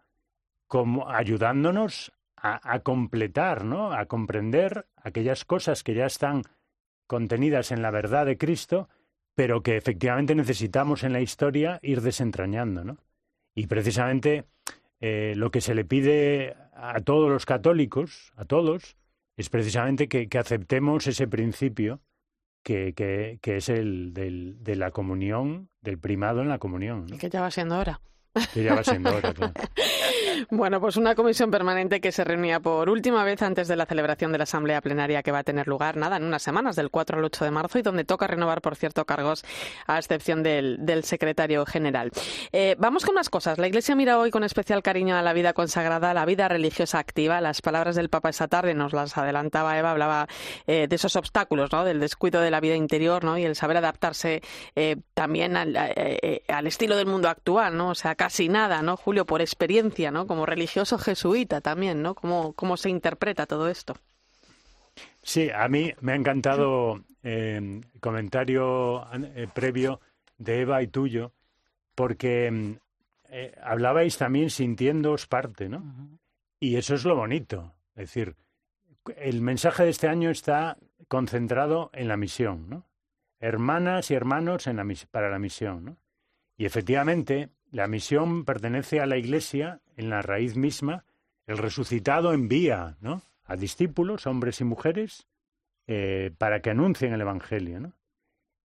como 0.73 1.11
ayudándonos 1.11 2.15
a, 2.35 2.79
completar, 2.79 3.63
¿no? 3.63 3.93
A 3.93 4.07
comprender 4.07 4.87
aquellas 4.97 5.45
cosas 5.45 5.83
que 5.85 5.93
ya 5.93 6.07
están 6.07 6.45
contenidas 7.07 7.73
en 7.73 7.83
la 7.83 7.91
verdad 7.91 8.25
de 8.25 8.39
Cristo, 8.39 8.89
pero 9.35 9.63
que 9.63 9.77
efectivamente 9.77 10.35
necesitamos 10.35 11.05
en 11.05 11.13
la 11.13 11.21
historia 11.21 11.79
ir 11.83 12.01
desentrañando, 12.01 12.85
¿no? 12.85 12.97
Y 13.55 13.67
precisamente 13.67 14.47
eh, 14.99 15.35
lo 15.37 15.51
que 15.51 15.61
se 15.61 15.75
le 15.75 15.85
pide 15.85 16.57
a 16.73 17.03
todos 17.03 17.31
los 17.31 17.45
católicos, 17.45 18.33
a 18.37 18.47
todos, 18.47 18.97
es 19.37 19.51
precisamente 19.51 20.09
que, 20.09 20.27
aceptemos 20.39 21.07
ese 21.07 21.29
principio 21.29 22.01
que, 22.63 22.95
es 23.43 23.69
el 23.69 24.15
del, 24.15 24.57
de 24.65 24.77
la 24.77 24.91
comunión, 24.91 25.69
del 25.83 25.99
primado 25.99 26.41
en 26.41 26.49
la 26.49 26.57
comunión. 26.57 27.09
Que 27.19 27.29
ya 27.29 27.43
va 27.43 27.51
siendo 27.51 27.79
hora. 27.79 28.01
Que 28.55 28.65
ya 28.65 28.75
va 28.75 28.85
siendo 28.85 29.15
hora. 29.15 29.33
Bueno, 30.51 30.81
pues 30.81 30.97
una 30.97 31.15
comisión 31.15 31.51
permanente 31.51 32.01
que 32.01 32.11
se 32.11 32.25
reunía 32.25 32.59
por 32.61 32.89
última 32.89 33.23
vez 33.25 33.43
antes 33.43 33.69
de 33.69 33.77
la 33.77 33.87
celebración 33.87 34.33
de 34.33 34.39
la 34.39 34.45
Asamblea 34.45 34.81
Plenaria 34.81 35.23
que 35.23 35.31
va 35.31 35.41
a 35.41 35.45
tener 35.45 35.69
lugar, 35.69 35.97
nada, 35.97 36.17
en 36.17 36.25
unas 36.25 36.43
semanas, 36.43 36.75
del 36.75 36.91
4 36.91 37.19
al 37.19 37.25
8 37.25 37.45
de 37.45 37.51
marzo, 37.51 37.79
y 37.79 37.83
donde 37.83 38.05
toca 38.05 38.27
renovar, 38.27 38.61
por 38.61 38.77
cierto, 38.77 39.05
cargos, 39.05 39.45
a 39.87 39.99
excepción 39.99 40.43
del, 40.43 40.79
del 40.81 41.05
secretario 41.05 41.65
general. 41.65 42.11
Eh, 42.53 42.77
vamos 42.79 43.05
con 43.05 43.15
unas 43.15 43.31
cosas. 43.31 43.59
La 43.59 43.69
Iglesia 43.69 43.95
mira 43.95 44.19
hoy 44.19 44.31
con 44.31 44.45
especial 44.45 44.83
cariño 44.83 45.17
a 45.17 45.23
la 45.23 45.33
vida 45.33 45.53
consagrada, 45.53 46.11
a 46.11 46.15
la 46.15 46.25
vida 46.25 46.49
religiosa 46.49 46.99
activa. 46.99 47.41
Las 47.41 47.63
palabras 47.63 47.95
del 47.95 48.09
Papa 48.09 48.31
esa 48.31 48.49
tarde 48.49 48.75
nos 48.75 48.93
las 48.93 49.17
adelantaba 49.17 49.79
Eva, 49.79 49.93
hablaba 49.93 50.27
eh, 50.67 50.87
de 50.89 50.97
esos 50.97 51.17
obstáculos, 51.17 51.71
¿no? 51.73 51.85
del 51.85 52.01
descuido 52.01 52.41
de 52.41 52.51
la 52.51 52.61
vida 52.61 52.75
interior 52.75 53.25
¿no? 53.25 53.39
y 53.39 53.45
el 53.45 53.55
saber 53.55 53.77
adaptarse 53.77 54.43
eh, 54.75 54.97
también 55.15 55.57
al, 55.57 55.77
al 56.49 56.67
estilo 56.67 56.97
del 56.97 57.07
mundo 57.07 57.29
actual, 57.29 57.77
¿no? 57.77 57.91
o 57.91 57.95
sea, 57.95 58.15
casi 58.23 58.49
nada, 58.49 58.83
¿no, 58.83 58.97
Julio? 58.97 59.27
Por 59.27 59.41
experiencia, 59.41 60.13
¿no? 60.13 60.29
como 60.29 60.47
religioso 60.47 60.97
jesuita 60.97 61.61
también, 61.61 62.03
¿no? 62.03 62.15
¿Cómo, 62.15 62.53
cómo 62.53 62.77
se 62.77 62.89
interpreta 62.89 63.47
todo 63.47 63.69
esto? 63.69 63.97
Sí, 65.21 65.51
a 65.51 65.67
mí 65.67 65.93
me 66.03 66.13
ha 66.13 66.15
encantado 66.15 67.03
el 67.25 67.81
eh, 67.81 67.81
comentario 67.99 69.09
eh, 69.13 69.49
previo 69.53 70.01
de 70.39 70.61
Eva 70.61 70.81
y 70.85 70.87
tuyo, 70.87 71.33
porque 71.97 72.49
mm, 72.49 72.73
eh, 73.31 73.59
hablabais 73.61 74.17
también 74.17 74.51
sintiéndoos 74.51 75.27
parte, 75.27 75.69
¿no? 75.69 75.83
Y 76.61 76.77
eso 76.77 76.95
es 76.95 77.05
lo 77.05 77.17
bonito. 77.17 77.75
Es 77.97 78.15
decir, 78.15 78.37
el 79.17 79.41
mensaje 79.41 79.83
de 79.83 79.91
este 79.91 80.07
año 80.07 80.31
está 80.31 80.77
concentrado 81.09 81.91
en 81.93 82.07
la 82.07 82.17
misión, 82.17 82.71
¿no? 82.71 82.87
Hermanas 83.41 84.13
y 84.13 84.15
hermanos 84.15 84.69
en 84.69 84.77
la, 84.77 84.87
para 85.11 85.29
la 85.29 85.41
misión, 85.41 85.85
¿no? 85.85 85.97
Y 86.57 86.67
efectivamente, 86.67 87.51
la 87.73 87.89
misión 87.89 88.45
pertenece 88.45 89.01
a 89.01 89.07
la 89.07 89.17
Iglesia 89.17 89.81
en 89.97 90.11
la 90.11 90.21
raíz 90.21 90.57
misma. 90.57 91.07
El 91.47 91.57
resucitado 91.57 92.35
envía 92.35 92.99
¿no? 93.01 93.23
a 93.45 93.57
discípulos, 93.57 94.27
hombres 94.27 94.61
y 94.61 94.65
mujeres, 94.65 95.27
eh, 95.87 96.33
para 96.37 96.61
que 96.61 96.71
anuncien 96.71 97.15
el 97.15 97.23
Evangelio. 97.23 97.81
¿no? 97.81 97.95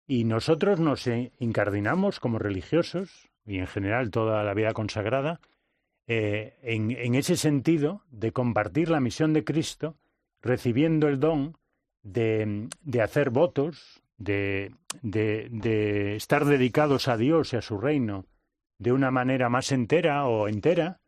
Y 0.06 0.24
nosotros 0.24 0.78
nos 0.78 1.08
incardinamos 1.38 2.20
como 2.20 2.38
religiosos, 2.38 3.30
y 3.46 3.58
en 3.58 3.66
general 3.66 4.10
toda 4.10 4.44
la 4.44 4.52
vida 4.52 4.74
consagrada, 4.74 5.40
eh, 6.06 6.58
en, 6.62 7.14
ese 7.14 7.36
sentido 7.36 8.02
de 8.10 8.32
compartir 8.32 8.90
la 8.90 9.00
misión 9.00 9.32
de 9.32 9.42
Cristo, 9.42 9.96
recibiendo 10.42 11.08
el 11.08 11.18
don 11.18 11.56
de, 12.02 12.68
hacer 13.02 13.30
votos, 13.30 14.02
de 14.18 14.70
estar 16.16 16.44
dedicados 16.44 17.08
a 17.08 17.16
Dios 17.16 17.54
y 17.54 17.56
a 17.56 17.62
su 17.62 17.78
reino, 17.78 18.26
de 18.78 18.92
una 18.92 19.10
manera 19.10 19.48
más 19.48 19.72
entera 19.72 20.26
o 20.26 20.48
entera, 20.48 21.00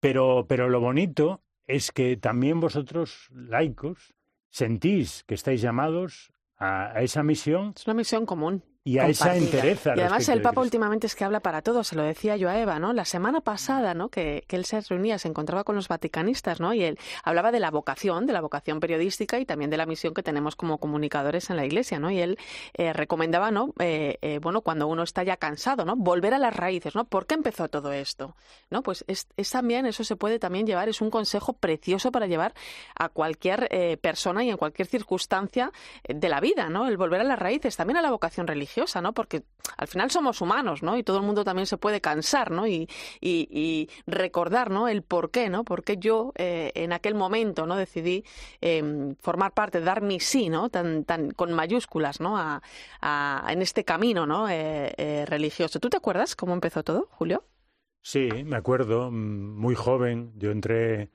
pero, 0.00 0.46
pero 0.48 0.68
lo 0.68 0.80
bonito 0.80 1.42
es 1.66 1.90
que 1.90 2.16
también 2.16 2.60
vosotros, 2.60 3.28
laicos, 3.32 4.14
sentís 4.48 5.24
que 5.24 5.34
estáis 5.34 5.60
llamados 5.60 6.32
a, 6.56 6.92
a 6.96 7.02
esa 7.02 7.22
misión. 7.22 7.72
Es 7.74 7.86
una 7.86 7.94
misión 7.94 8.26
común 8.26 8.62
y 8.86 8.98
a 9.00 9.08
esa 9.08 9.36
entereza. 9.36 9.94
Y 9.96 10.00
además 10.00 10.28
el 10.28 10.40
Papa 10.40 10.60
últimamente 10.60 11.08
es 11.08 11.16
que 11.16 11.24
habla 11.24 11.40
para 11.40 11.60
todos, 11.60 11.88
se 11.88 11.96
lo 11.96 12.04
decía 12.04 12.36
yo 12.36 12.48
a 12.48 12.56
Eva, 12.56 12.78
¿no? 12.78 12.92
La 12.92 13.04
semana 13.04 13.40
pasada, 13.40 13.94
¿no? 13.94 14.10
Que, 14.10 14.44
que, 14.46 14.54
él 14.54 14.64
se 14.64 14.80
reunía, 14.80 15.18
se 15.18 15.26
encontraba 15.26 15.64
con 15.64 15.74
los 15.74 15.88
vaticanistas, 15.88 16.60
¿no? 16.60 16.72
Y 16.72 16.84
él 16.84 16.96
hablaba 17.24 17.50
de 17.50 17.58
la 17.58 17.72
vocación, 17.72 18.26
de 18.26 18.32
la 18.32 18.40
vocación 18.40 18.78
periodística 18.78 19.40
y 19.40 19.44
también 19.44 19.70
de 19.70 19.76
la 19.76 19.86
misión 19.86 20.14
que 20.14 20.22
tenemos 20.22 20.54
como 20.54 20.78
comunicadores 20.78 21.50
en 21.50 21.56
la 21.56 21.66
Iglesia, 21.66 21.98
¿no? 21.98 22.12
Y 22.12 22.20
él 22.20 22.38
eh, 22.74 22.92
recomendaba, 22.92 23.50
¿no? 23.50 23.74
Eh, 23.80 24.18
eh, 24.22 24.38
bueno, 24.40 24.60
cuando 24.60 24.86
uno 24.86 25.02
está 25.02 25.24
ya 25.24 25.36
cansado, 25.36 25.84
¿no? 25.84 25.96
Volver 25.96 26.34
a 26.34 26.38
las 26.38 26.54
raíces, 26.54 26.94
¿no? 26.94 27.06
¿Por 27.06 27.26
qué 27.26 27.34
empezó 27.34 27.68
todo 27.68 27.90
esto? 27.90 28.36
¿No? 28.70 28.84
Pues 28.84 29.04
es, 29.08 29.26
es 29.36 29.50
también, 29.50 29.86
eso 29.86 30.04
se 30.04 30.14
puede 30.14 30.38
también 30.38 30.64
llevar, 30.64 30.88
es 30.88 31.00
un 31.00 31.10
consejo 31.10 31.54
precioso 31.54 32.12
para 32.12 32.28
llevar 32.28 32.54
a 32.94 33.08
cualquier 33.08 33.66
eh, 33.72 33.96
persona 33.96 34.44
y 34.44 34.50
en 34.50 34.56
cualquier 34.56 34.86
circunstancia 34.86 35.72
de 36.08 36.28
la 36.28 36.38
vida, 36.38 36.68
¿no? 36.68 36.86
El 36.86 36.96
volver 36.96 37.20
a 37.20 37.24
las 37.24 37.40
raíces, 37.40 37.76
también 37.76 37.96
a 37.96 38.02
la 38.02 38.12
vocación 38.12 38.46
religiosa 38.46 38.75
¿no? 39.02 39.12
Porque 39.12 39.42
al 39.76 39.88
final 39.88 40.10
somos 40.10 40.40
humanos, 40.40 40.82
¿no? 40.82 40.96
Y 40.96 41.02
todo 41.02 41.18
el 41.18 41.22
mundo 41.24 41.44
también 41.44 41.66
se 41.66 41.76
puede 41.76 42.00
cansar, 42.00 42.50
¿no? 42.50 42.66
Y, 42.66 42.88
y, 43.20 43.88
recordar, 44.06 44.70
¿no? 44.70 44.88
El 44.88 45.02
por 45.02 45.30
qué, 45.30 45.48
¿no? 45.48 45.64
Porque 45.64 45.96
yo 45.96 46.32
eh, 46.36 46.72
en 46.74 46.92
aquel 46.92 47.14
momento, 47.14 47.66
¿no? 47.66 47.76
Decidí 47.76 48.24
eh, 48.60 49.14
formar 49.20 49.52
parte, 49.52 49.80
dar 49.80 50.02
mi 50.02 50.20
sí, 50.20 50.48
¿no? 50.48 50.68
Tan, 50.70 51.04
tan 51.04 51.30
con 51.30 51.52
mayúsculas, 51.52 52.20
¿no? 52.20 52.38
A, 52.38 52.62
a 53.00 53.46
en 53.48 53.62
este 53.62 53.84
camino, 53.84 54.26
¿no? 54.26 54.48
Eh, 54.48 54.92
eh, 54.96 55.24
religioso. 55.26 55.80
¿Tú 55.80 55.90
te 55.90 55.96
acuerdas 55.96 56.36
cómo 56.36 56.54
empezó 56.54 56.82
todo, 56.82 57.08
Julio? 57.10 57.44
Sí, 58.02 58.28
me 58.44 58.56
acuerdo, 58.56 59.10
mm, 59.10 59.58
muy 59.58 59.74
joven. 59.74 60.32
Yo 60.36 60.50
entré 60.50 61.10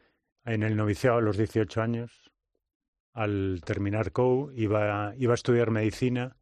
en 0.45 0.63
el 0.63 0.75
noviciado 0.75 1.17
a 1.17 1.21
los 1.21 1.37
18 1.37 1.81
años. 1.81 2.31
Al 3.13 3.61
terminar 3.65 4.11
COU 4.11 4.51
iba, 4.55 5.13
iba 5.17 5.33
a 5.33 5.35
estudiar 5.35 5.69
medicina 5.71 6.37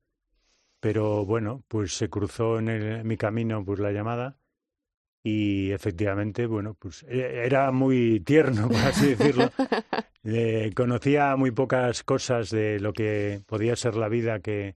pero 0.80 1.26
bueno, 1.26 1.64
pues 1.68 1.94
se 1.94 2.10
cruzó 2.10 2.60
en, 2.60 2.70
el, 2.70 2.84
en 2.84 3.08
mi 3.08 3.18
camino 3.18 3.64
pues 3.64 3.80
la 3.80 3.92
llamada 3.92 4.38
y 5.24 5.72
efectivamente, 5.72 6.46
bueno, 6.46 6.76
pues 6.76 7.04
e, 7.04 7.46
era 7.46 7.72
muy 7.72 8.22
tierno, 8.22 8.68
por 8.68 8.78
así 8.78 9.16
decirlo. 9.16 9.50
Eh, 10.26 10.74
conocía 10.76 11.38
muy 11.38 11.52
pocas 11.52 12.04
cosas 12.04 12.50
de 12.50 12.82
lo 12.82 12.92
que 12.92 13.42
podía 13.48 13.78
ser 13.78 13.96
la 13.96 14.10
vida, 14.10 14.42
que, 14.42 14.76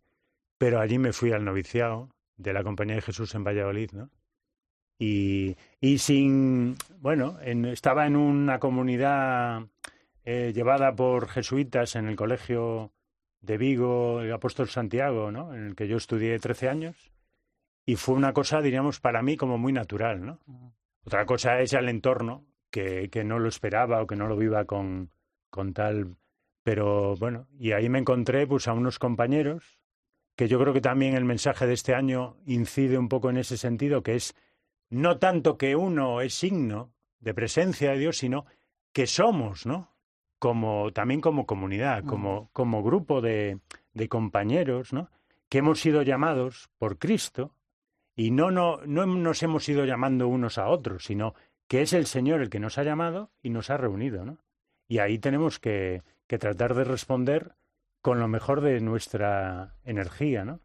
pero 0.57 0.79
allí 0.79 0.97
me 0.97 1.11
fui 1.11 1.33
al 1.33 1.43
noviciado 1.43 2.15
de 2.37 2.53
la 2.53 2.63
Compañía 2.63 2.95
de 2.95 3.01
Jesús 3.01 3.35
en 3.35 3.43
Valladolid, 3.43 3.91
¿no? 3.91 4.09
Y, 4.97 5.57
y 5.81 5.97
sin, 5.97 6.77
bueno, 6.97 7.37
en, 7.41 7.65
estaba 7.65 8.07
en 8.07 8.15
una 8.15 8.59
comunidad 8.59 9.67
eh, 10.23 10.53
llevada 10.55 10.95
por 10.95 11.27
jesuitas 11.27 11.97
en 11.97 12.07
el 12.07 12.15
colegio 12.15 12.93
de 13.43 13.57
Vigo, 13.57 14.21
el 14.21 14.31
apóstol 14.31 14.69
Santiago, 14.69 15.31
¿no? 15.31 15.53
En 15.53 15.67
el 15.67 15.75
que 15.75 15.87
yo 15.87 15.97
estudié 15.97 16.39
13 16.39 16.69
años. 16.69 17.11
Y 17.85 17.97
fue 17.97 18.15
una 18.15 18.33
cosa, 18.33 18.61
diríamos, 18.61 18.99
para 19.01 19.21
mí 19.21 19.35
como 19.37 19.57
muy 19.57 19.73
natural, 19.73 20.25
¿no? 20.25 20.39
Otra 21.05 21.25
cosa 21.25 21.59
es 21.59 21.73
el 21.73 21.89
entorno, 21.89 22.45
que, 22.71 23.09
que 23.11 23.25
no 23.25 23.39
lo 23.39 23.49
esperaba 23.49 24.01
o 24.01 24.07
que 24.07 24.15
no 24.15 24.27
lo 24.27 24.37
viva 24.37 24.65
con, 24.65 25.11
con 25.49 25.73
tal... 25.73 26.15
Pero 26.63 27.17
bueno, 27.17 27.47
y 27.59 27.73
ahí 27.73 27.89
me 27.89 27.99
encontré 27.99 28.47
pues 28.47 28.69
a 28.69 28.73
unos 28.73 28.97
compañeros 28.97 29.77
que 30.37 30.47
yo 30.47 30.57
creo 30.59 30.73
que 30.73 30.79
también 30.79 31.13
el 31.13 31.25
mensaje 31.25 31.67
de 31.67 31.73
este 31.73 31.93
año 31.93 32.37
incide 32.45 32.97
un 32.97 33.09
poco 33.09 33.29
en 33.29 33.37
ese 33.37 33.57
sentido, 33.57 34.01
que 34.01 34.15
es 34.15 34.33
no 34.89 35.19
tanto 35.19 35.57
que 35.57 35.75
uno 35.75 36.21
es 36.21 36.33
signo 36.33 36.93
de 37.19 37.33
presencia 37.33 37.91
de 37.91 37.99
Dios, 37.99 38.17
sino 38.17 38.45
que 38.93 39.07
somos, 39.07 39.65
¿no? 39.65 39.92
Como 40.43 40.91
también 40.91 41.21
como 41.21 41.45
comunidad, 41.45 42.03
como, 42.03 42.49
como 42.51 42.83
grupo 42.83 43.21
de, 43.21 43.61
de 43.93 44.09
compañeros, 44.09 44.91
¿no? 44.91 45.09
que 45.47 45.59
hemos 45.59 45.79
sido 45.79 46.01
llamados 46.01 46.69
por 46.77 46.97
Cristo 46.97 47.55
y 48.13 48.31
no, 48.31 48.51
no, 48.51 48.81
no 48.85 49.05
nos 49.05 49.41
hemos 49.41 49.69
ido 49.69 49.85
llamando 49.85 50.27
unos 50.27 50.57
a 50.57 50.67
otros, 50.67 51.05
sino 51.05 51.33
que 51.69 51.81
es 51.81 51.93
el 51.93 52.07
Señor 52.07 52.41
el 52.41 52.49
que 52.49 52.59
nos 52.59 52.77
ha 52.77 52.83
llamado 52.83 53.31
y 53.41 53.51
nos 53.51 53.69
ha 53.69 53.77
reunido. 53.77 54.25
¿no? 54.25 54.37
Y 54.85 54.97
ahí 54.97 55.17
tenemos 55.17 55.59
que, 55.59 56.03
que 56.27 56.37
tratar 56.37 56.73
de 56.73 56.83
responder 56.83 57.55
con 58.01 58.19
lo 58.19 58.27
mejor 58.27 58.59
de 58.59 58.81
nuestra 58.81 59.77
energía, 59.85 60.43
¿no? 60.43 60.59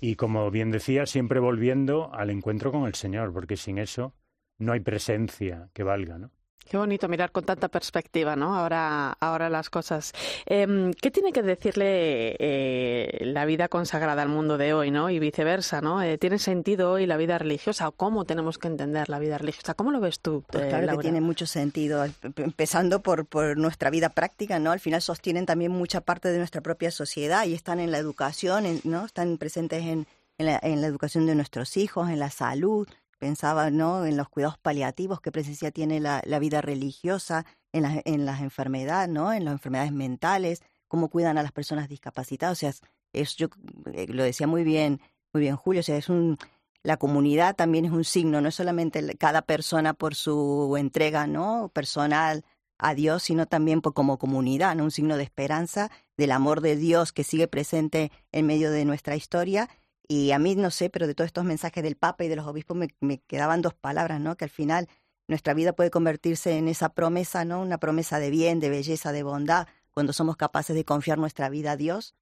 Y 0.00 0.16
como 0.16 0.50
bien 0.50 0.70
decía, 0.70 1.04
siempre 1.04 1.38
volviendo 1.38 2.14
al 2.14 2.30
encuentro 2.30 2.72
con 2.72 2.86
el 2.86 2.94
Señor, 2.94 3.30
porque 3.34 3.58
sin 3.58 3.76
eso 3.76 4.14
no 4.56 4.72
hay 4.72 4.80
presencia 4.80 5.68
que 5.74 5.82
valga, 5.82 6.16
¿no? 6.16 6.30
Qué 6.68 6.76
bonito 6.76 7.08
mirar 7.08 7.32
con 7.32 7.44
tanta 7.44 7.68
perspectiva, 7.68 8.36
¿no? 8.36 8.56
Ahora, 8.56 9.16
ahora 9.20 9.50
las 9.50 9.68
cosas. 9.68 10.12
Eh, 10.46 10.90
¿Qué 11.00 11.10
tiene 11.10 11.32
que 11.32 11.42
decirle 11.42 12.36
eh, 12.38 13.18
la 13.26 13.44
vida 13.44 13.68
consagrada 13.68 14.22
al 14.22 14.28
mundo 14.28 14.58
de 14.58 14.72
hoy, 14.72 14.90
¿no? 14.90 15.10
Y 15.10 15.18
viceversa, 15.18 15.80
¿no? 15.80 16.02
Eh, 16.02 16.18
¿Tiene 16.18 16.38
sentido 16.38 16.92
hoy 16.92 17.06
la 17.06 17.16
vida 17.16 17.38
religiosa 17.38 17.88
o 17.88 17.92
cómo 17.92 18.24
tenemos 18.24 18.58
que 18.58 18.68
entender 18.68 19.08
la 19.08 19.18
vida 19.18 19.38
religiosa? 19.38 19.74
¿Cómo 19.74 19.90
lo 19.90 20.00
ves 20.00 20.20
tú? 20.20 20.44
Pues 20.48 20.66
claro 20.66 20.86
Laura? 20.86 20.96
que 20.96 21.02
tiene 21.02 21.20
mucho 21.20 21.46
sentido, 21.46 22.04
empezando 22.36 23.02
por, 23.02 23.26
por 23.26 23.56
nuestra 23.58 23.90
vida 23.90 24.08
práctica, 24.08 24.58
¿no? 24.58 24.72
Al 24.72 24.80
final 24.80 25.02
sostienen 25.02 25.46
también 25.46 25.72
mucha 25.72 26.00
parte 26.00 26.28
de 26.28 26.38
nuestra 26.38 26.60
propia 26.60 26.90
sociedad 26.90 27.44
y 27.46 27.54
están 27.54 27.80
en 27.80 27.90
la 27.90 27.98
educación, 27.98 28.80
¿no? 28.84 29.04
Están 29.04 29.36
presentes 29.36 29.82
en, 29.82 30.06
en, 30.38 30.46
la, 30.46 30.60
en 30.62 30.80
la 30.80 30.86
educación 30.86 31.26
de 31.26 31.34
nuestros 31.34 31.76
hijos, 31.76 32.08
en 32.08 32.18
la 32.18 32.30
salud, 32.30 32.88
pensaba 33.22 33.70
¿no? 33.70 34.04
en 34.04 34.16
los 34.16 34.28
cuidados 34.28 34.58
paliativos, 34.58 35.20
qué 35.20 35.30
presencia 35.30 35.70
tiene 35.70 36.00
la, 36.00 36.20
vida 36.40 36.60
religiosa 36.60 37.46
en, 37.70 38.02
en 38.04 38.26
las 38.26 38.40
enfermedades, 38.40 39.08
¿no? 39.08 39.32
en 39.32 39.44
las 39.44 39.52
enfermedades 39.52 39.92
mentales, 39.92 40.60
cómo 40.88 41.08
cuidan 41.08 41.38
a 41.38 41.44
las 41.44 41.52
personas 41.52 41.88
discapacitadas. 41.88 42.58
O 42.58 42.60
sea, 42.60 42.72
es 43.12 43.36
yo 43.36 43.46
eh, 43.92 44.08
lo 44.08 44.24
decía 44.24 44.48
muy 44.48 44.64
bien, 44.64 45.00
muy 45.32 45.40
bien 45.40 45.54
Julio, 45.54 45.82
o 45.82 45.84
sea, 45.84 45.96
es 45.96 46.08
un 46.08 46.36
la 46.82 46.96
comunidad 46.96 47.54
también 47.54 47.84
es 47.84 47.92
un 47.92 48.02
signo, 48.02 48.40
no 48.40 48.48
es 48.48 48.56
solamente 48.56 49.16
cada 49.16 49.42
persona 49.42 49.94
por 49.94 50.16
su 50.16 50.74
entrega, 50.76 51.28
¿no? 51.28 51.70
personal 51.72 52.44
a 52.76 52.92
Dios, 52.96 53.22
sino 53.22 53.46
también 53.46 53.82
por, 53.82 53.94
como 53.94 54.18
comunidad, 54.18 54.74
¿no? 54.74 54.82
un 54.82 54.90
signo 54.90 55.16
de 55.16 55.22
esperanza 55.22 55.92
del 56.16 56.32
amor 56.32 56.60
de 56.60 56.74
Dios 56.74 57.12
que 57.12 57.22
sigue 57.22 57.46
presente 57.46 58.10
en 58.32 58.46
medio 58.46 58.72
de 58.72 58.84
nuestra 58.84 59.14
historia 59.14 59.68
Y 60.14 60.32
a 60.32 60.38
mí, 60.38 60.56
no 60.56 60.70
sé, 60.70 60.90
pero 60.90 61.06
de 61.06 61.14
todos 61.14 61.28
estos 61.28 61.46
mensajes 61.46 61.82
del 61.82 61.96
Papa 61.96 62.22
y 62.24 62.28
de 62.28 62.36
los 62.36 62.46
obispos 62.46 62.76
me, 63.00 63.18
quedaban 63.20 63.62
dos 63.62 63.72
palabras, 63.72 64.20
¿no? 64.20 64.36
Que 64.36 64.44
al 64.44 64.50
final 64.50 64.86
nuestra 65.26 65.54
vida 65.54 65.72
puede 65.72 65.90
convertirse 65.90 66.58
en 66.58 66.68
esa 66.68 66.90
promesa, 66.90 67.46
¿no? 67.46 67.62
Una 67.62 67.78
promesa 67.78 68.18
de 68.18 68.28
bien, 68.28 68.60
de 68.60 68.68
belleza, 68.68 69.10
de 69.10 69.22
bondad, 69.22 69.68
cuando 69.90 70.12
somos 70.12 70.36
capaces 70.36 70.76
de 70.76 70.84
confiar 70.84 71.16
nuestra 71.16 71.48
vida 71.48 71.72
a 71.72 71.76
Dios 71.78 72.14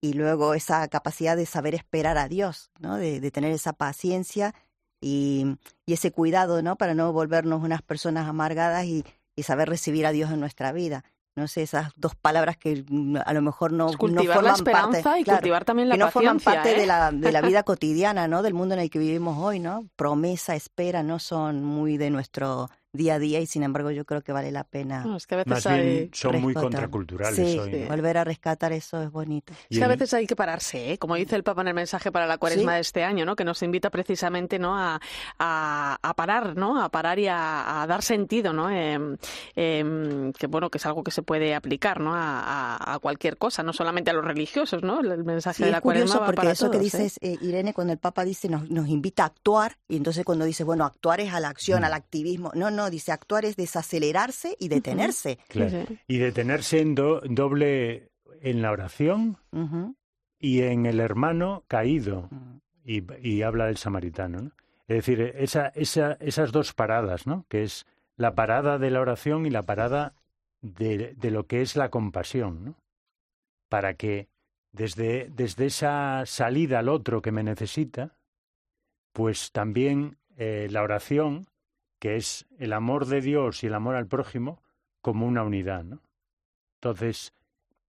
y 0.00 0.14
luego 0.14 0.54
esa 0.54 0.88
capacidad 0.88 1.36
de 1.36 1.44
saber 1.44 1.74
esperar 1.74 2.16
a 2.16 2.28
Dios, 2.28 2.70
¿no? 2.78 2.96
De, 2.96 3.20
de 3.20 3.30
tener 3.30 3.52
esa 3.52 3.74
paciencia 3.74 4.54
y, 5.02 5.58
y, 5.84 5.92
ese 5.92 6.12
cuidado, 6.12 6.62
¿no? 6.62 6.76
Para 6.76 6.94
no 6.94 7.12
volvernos 7.12 7.62
unas 7.62 7.82
personas 7.82 8.26
amargadas 8.26 8.86
y, 8.86 9.04
y 9.36 9.42
saber 9.42 9.68
recibir 9.68 10.06
a 10.06 10.12
Dios 10.12 10.30
en 10.30 10.40
nuestra 10.40 10.72
vida 10.72 11.04
no 11.36 11.48
sé, 11.48 11.62
esas 11.62 11.92
dos 11.96 12.14
palabras 12.14 12.56
que 12.56 12.84
mm, 12.88 13.16
a 13.24 13.32
lo 13.32 13.42
mejor 13.42 13.72
no, 13.72 13.86
cultivar 13.96 14.26
no 14.26 14.32
forman 14.34 14.44
la 14.44 14.52
esperanza 14.52 15.02
parte, 15.02 15.20
y 15.20 15.24
claro, 15.24 15.38
cultivar 15.38 15.64
también 15.64 15.88
la 15.88 15.94
que 15.96 15.98
no 15.98 16.10
forman 16.10 16.38
parte 16.38 16.72
¿eh? 16.72 16.80
de, 16.80 16.86
la, 16.86 17.10
de 17.10 17.32
la 17.32 17.40
vida 17.40 17.62
cotidiana, 17.64 18.28
¿no? 18.28 18.42
Del 18.42 18.54
mundo 18.54 18.74
en 18.74 18.80
el 18.80 18.90
que 18.90 18.98
vivimos 18.98 19.38
hoy, 19.38 19.58
¿no? 19.58 19.88
Promesa, 19.96 20.54
espera, 20.54 21.02
no 21.02 21.18
son 21.18 21.64
muy 21.64 21.96
de 21.96 22.10
nuestro 22.10 22.68
día 22.94 23.14
a 23.16 23.18
día 23.18 23.40
y 23.40 23.46
sin 23.46 23.62
embargo 23.62 23.90
yo 23.90 24.06
creo 24.06 24.22
que 24.22 24.32
vale 24.32 24.50
la 24.50 24.64
pena. 24.64 25.04
No, 25.04 25.16
es 25.16 25.26
que 25.26 25.34
a 25.34 25.38
veces 25.38 25.50
Más 25.50 25.66
hay... 25.66 25.82
bien 25.86 26.10
son 26.14 26.40
muy 26.40 26.54
contraculturales 26.54 27.36
Sí, 27.36 27.58
hoy. 27.58 27.70
¿no? 27.82 27.88
volver 27.88 28.16
a 28.18 28.24
rescatar 28.24 28.72
eso 28.72 29.02
es 29.02 29.10
bonito. 29.10 29.52
Es 29.68 29.78
que 29.78 29.84
a 29.84 29.88
veces 29.88 30.14
hay 30.14 30.26
que 30.26 30.34
pararse, 30.36 30.92
¿eh? 30.92 30.98
como 30.98 31.16
dice 31.16 31.36
el 31.36 31.42
Papa 31.42 31.60
en 31.60 31.68
el 31.68 31.74
mensaje 31.74 32.10
para 32.10 32.26
la 32.26 32.38
cuaresma 32.38 32.72
Sí. 32.72 32.74
de 32.76 32.80
este 32.80 33.04
año, 33.04 33.24
¿no? 33.26 33.36
que 33.36 33.44
nos 33.44 33.62
invita 33.62 33.90
precisamente 33.90 34.58
¿no? 34.58 34.74
a, 34.78 35.00
a, 35.38 35.98
a 36.00 36.14
parar, 36.14 36.56
¿no? 36.56 36.82
a 36.82 36.88
parar 36.88 37.18
y 37.18 37.26
a, 37.28 37.82
a 37.82 37.86
dar 37.86 38.02
sentido, 38.02 38.52
¿no? 38.52 38.70
Em, 38.70 39.16
em, 39.56 40.32
que 40.32 40.46
bueno, 40.46 40.70
que 40.70 40.78
es 40.78 40.86
algo 40.86 41.02
que 41.02 41.10
se 41.10 41.22
puede 41.22 41.54
aplicar 41.54 42.00
¿no? 42.00 42.14
a, 42.14 42.40
a- 42.76 42.94
a 42.94 42.98
cualquier 43.00 43.36
cosa, 43.38 43.62
no 43.62 43.72
solamente 43.72 44.10
a 44.10 44.14
los 44.14 44.24
religiosos, 44.24 44.82
¿no? 44.82 45.00
El, 45.00 45.24
mensaje 45.24 45.56
Sí, 45.58 45.62
de 45.64 45.68
es 45.70 45.72
la 45.72 45.80
cuaresma 45.80 46.04
curioso 46.06 46.20
va 46.20 46.26
porque 46.26 46.36
para 46.36 46.52
eso 46.52 46.70
que 46.70 46.78
todos, 46.78 46.94
¿eh? 46.94 46.98
dices, 47.02 47.18
eh, 47.22 47.38
Irene, 47.40 47.72
cuando 47.74 47.92
el 47.92 47.98
Papa 47.98 48.24
dice 48.24 48.48
nos, 48.48 48.70
nos 48.70 48.88
invita 48.88 49.22
a 49.24 49.26
actuar, 49.26 49.76
y 49.88 49.96
entonces 49.96 50.24
cuando 50.24 50.44
dice, 50.44 50.64
bueno, 50.64 50.84
actuar 50.84 51.20
es 51.20 51.32
a 51.32 51.40
la 51.40 51.48
acción, 51.48 51.80
Mm. 51.80 51.84
al 51.84 51.92
activismo, 51.94 52.50
no, 52.54 52.70
no, 52.70 52.83
dice 52.90 53.12
actuar 53.12 53.44
es 53.44 53.56
desacelerarse 53.56 54.56
y 54.58 54.68
detenerse. 54.68 55.38
Claro. 55.48 55.84
Y 56.06 56.18
detenerse 56.18 56.80
en 56.80 56.94
do- 56.94 57.20
doble 57.24 58.10
en 58.40 58.62
la 58.62 58.70
oración 58.72 59.38
y 60.38 60.62
en 60.62 60.86
el 60.86 61.00
hermano 61.00 61.64
caído. 61.68 62.28
Y, 62.84 63.02
y 63.26 63.42
habla 63.42 63.66
del 63.66 63.78
samaritano. 63.78 64.40
¿no? 64.42 64.50
Es 64.88 64.96
decir, 64.98 65.20
esa, 65.38 65.68
esa, 65.68 66.12
esas 66.20 66.52
dos 66.52 66.74
paradas, 66.74 67.26
¿no? 67.26 67.46
que 67.48 67.62
es 67.62 67.86
la 68.16 68.34
parada 68.34 68.78
de 68.78 68.90
la 68.90 69.00
oración 69.00 69.46
y 69.46 69.50
la 69.50 69.62
parada 69.62 70.14
de, 70.60 71.14
de 71.14 71.30
lo 71.30 71.46
que 71.46 71.62
es 71.62 71.76
la 71.76 71.88
compasión. 71.88 72.64
¿no? 72.64 72.74
Para 73.70 73.94
que 73.94 74.28
desde, 74.72 75.30
desde 75.34 75.66
esa 75.66 76.24
salida 76.26 76.80
al 76.80 76.88
otro 76.90 77.22
que 77.22 77.32
me 77.32 77.42
necesita, 77.42 78.16
pues 79.12 79.52
también 79.52 80.18
eh, 80.36 80.68
la 80.70 80.82
oración, 80.82 81.46
que 81.98 82.16
es 82.16 82.46
el 82.58 82.72
amor 82.72 83.06
de 83.06 83.20
Dios 83.20 83.62
y 83.64 83.66
el 83.68 83.74
amor 83.74 83.94
al 83.96 84.06
prójimo, 84.06 84.62
como 85.00 85.26
una 85.26 85.42
unidad. 85.42 85.84
¿no? 85.84 86.00
Entonces, 86.80 87.32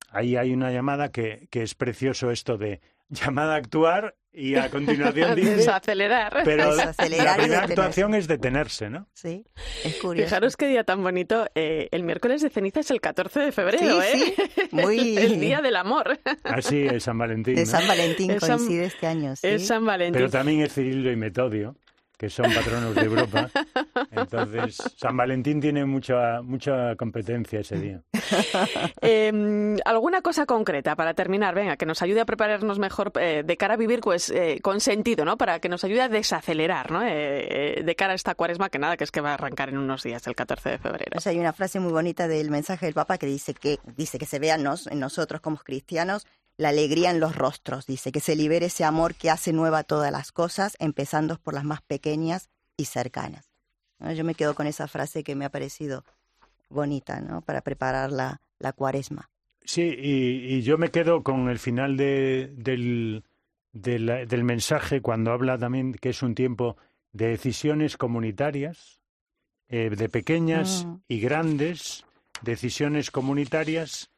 ahí 0.09 0.35
hay 0.37 0.53
una 0.53 0.71
llamada 0.71 1.11
que, 1.11 1.47
que 1.49 1.63
es 1.63 1.75
precioso 1.75 2.31
esto 2.31 2.57
de 2.57 2.81
llamada 3.09 3.53
a 3.53 3.57
actuar 3.57 4.15
y 4.33 4.55
a 4.55 4.69
continuación 4.69 5.35
dice... 5.35 5.57
Desacelerar. 5.57 6.41
Pero 6.43 6.75
Desacelerar 6.75 7.25
la 7.25 7.43
primera 7.43 7.63
actuación 7.63 8.15
es 8.15 8.27
detenerse, 8.27 8.89
¿no? 8.89 9.07
Sí, 9.13 9.45
es 9.83 9.95
curioso. 9.97 10.27
Fijaros 10.27 10.57
qué 10.57 10.67
día 10.67 10.83
tan 10.83 11.03
bonito. 11.03 11.45
eh, 11.55 11.87
el 11.91 12.03
miércoles 12.03 12.41
de 12.41 12.49
ceniza 12.49 12.79
es 12.81 12.91
el 12.91 12.99
14 12.99 13.39
de 13.41 13.51
febrero, 13.51 14.01
Sí, 14.01 14.23
¿eh? 14.27 14.35
sí, 14.55 14.61
muy- 14.71 15.17
el 15.17 15.39
día 15.39 15.61
del 15.61 15.75
amor. 15.77 16.19
Así 16.43 16.85
es 16.85 17.03
San 17.03 17.17
Valentín. 17.17 17.55
De. 17.55 17.65
San 17.65 17.87
Valentín 17.87 18.31
Es 18.31 18.41
San- 18.43 18.57
coincide 18.57 18.85
este 18.85 19.07
año, 19.07 19.35
sí. 19.35 19.47
Es 19.47 19.67
San 19.67 19.85
Valentín. 19.85 20.13
Pero 20.19 20.29
también 20.29 20.61
es 20.61 20.73
Cirilo 20.73 21.11
y 21.11 21.15
Metodio, 21.15 21.75
que 22.17 22.29
son 22.29 22.51
patronos 22.53 22.95
de 22.95 23.01
Europa. 23.01 23.49
Entonces, 24.11 24.77
San 24.97 25.15
Valentín 25.17 25.59
tiene 25.59 25.85
mucha, 25.85 26.41
mucha 26.41 26.95
competencia 26.95 27.59
ese 27.59 27.79
día. 27.79 28.01
Eh, 29.01 29.75
¿Alguna 29.85 30.21
cosa 30.21 30.45
concreta 30.45 30.95
para 30.95 31.13
terminar? 31.13 31.53
Venga, 31.53 31.77
que 31.77 31.85
nos 31.85 32.01
ayude 32.01 32.21
a 32.21 32.25
prepararnos 32.25 32.79
mejor 32.79 33.11
eh, 33.19 33.43
de 33.45 33.57
cara 33.57 33.75
a 33.75 33.77
vivir 33.77 33.99
pues, 34.01 34.29
eh, 34.31 34.59
con 34.61 34.79
sentido, 34.81 35.25
¿no? 35.25 35.37
Para 35.37 35.59
que 35.59 35.69
nos 35.69 35.83
ayude 35.83 36.01
a 36.01 36.09
desacelerar, 36.09 36.91
¿no? 36.91 37.03
Eh, 37.03 37.79
eh, 37.79 37.83
de 37.83 37.95
cara 37.95 38.13
a 38.13 38.15
esta 38.15 38.35
cuaresma, 38.35 38.69
que 38.69 38.79
nada, 38.79 38.97
que 38.97 39.03
es 39.03 39.11
que 39.11 39.21
va 39.21 39.31
a 39.31 39.33
arrancar 39.35 39.69
en 39.69 39.77
unos 39.77 40.03
días, 40.03 40.25
el 40.27 40.35
14 40.35 40.69
de 40.71 40.77
febrero. 40.79 41.19
Sea, 41.19 41.31
hay 41.31 41.39
una 41.39 41.53
frase 41.53 41.79
muy 41.79 41.91
bonita 41.91 42.27
del 42.27 42.49
mensaje 42.49 42.85
del 42.85 42.95
Papa 42.95 43.17
que 43.17 43.27
dice 43.27 43.53
que 43.53 43.77
dice 43.95 44.17
que 44.17 44.25
se 44.25 44.39
vea 44.39 44.57
nos- 44.57 44.87
en 44.87 44.99
nosotros 44.99 45.41
como 45.41 45.57
cristianos 45.57 46.25
la 46.57 46.69
alegría 46.69 47.11
en 47.11 47.19
los 47.19 47.35
rostros. 47.35 47.85
Dice 47.85 48.11
que 48.11 48.19
se 48.19 48.35
libere 48.35 48.67
ese 48.67 48.83
amor 48.83 49.15
que 49.15 49.29
hace 49.29 49.51
nueva 49.53 49.83
todas 49.83 50.11
las 50.11 50.31
cosas, 50.31 50.75
empezando 50.79 51.37
por 51.37 51.53
las 51.53 51.63
más 51.63 51.81
pequeñas 51.81 52.49
y 52.77 52.85
cercanas. 52.85 53.51
¿No? 53.99 54.11
Yo 54.11 54.23
me 54.23 54.35
quedo 54.35 54.55
con 54.55 54.67
esa 54.67 54.87
frase 54.87 55.23
que 55.23 55.35
me 55.35 55.45
ha 55.45 55.49
parecido 55.49 56.03
bonita, 56.69 57.21
¿no? 57.21 57.41
Para 57.41 57.61
preparar 57.61 58.11
la, 58.11 58.41
la 58.59 58.73
cuaresma. 58.73 59.29
Sí, 59.63 59.81
y, 59.81 60.55
y 60.55 60.61
yo 60.61 60.77
me 60.77 60.91
quedo 60.91 61.23
con 61.23 61.49
el 61.49 61.59
final 61.59 61.97
de, 61.97 62.51
del, 62.55 63.23
del, 63.71 64.27
del 64.27 64.43
mensaje 64.43 65.01
cuando 65.01 65.31
habla 65.31 65.57
también 65.57 65.93
que 65.93 66.09
es 66.09 66.21
un 66.21 66.35
tiempo 66.35 66.77
de 67.13 67.29
decisiones 67.29 67.97
comunitarias, 67.97 68.99
eh, 69.69 69.89
de 69.89 70.09
pequeñas 70.09 70.85
Mm. 70.85 70.95
y 71.07 71.19
grandes 71.19 72.05
decisiones 72.41 73.09
comunitarias 73.09 74.11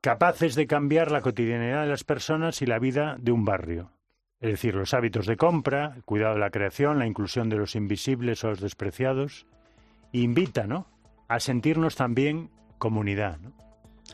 capaces 0.00 0.54
de 0.54 0.66
cambiar 0.66 1.10
la 1.10 1.20
cotidianidad 1.20 1.82
de 1.82 1.88
las 1.88 2.04
personas 2.04 2.62
y 2.62 2.66
la 2.66 2.78
vida 2.78 3.16
de 3.18 3.32
un 3.32 3.44
barrio. 3.44 3.90
Es 4.40 4.50
decir, 4.50 4.74
los 4.74 4.92
hábitos 4.94 5.26
de 5.26 5.36
compra, 5.36 5.94
el 5.96 6.04
cuidado 6.04 6.34
de 6.34 6.40
la 6.40 6.50
creación, 6.50 6.98
la 6.98 7.06
inclusión 7.06 7.48
de 7.48 7.56
los 7.56 7.74
invisibles 7.74 8.44
o 8.44 8.50
los 8.50 8.60
despreciados. 8.60 9.46
Invita, 10.12 10.66
¿no? 10.66 10.86
A 11.28 11.40
sentirnos 11.40 11.96
también 11.96 12.50
comunidad, 12.78 13.38
¿no? 13.40 13.52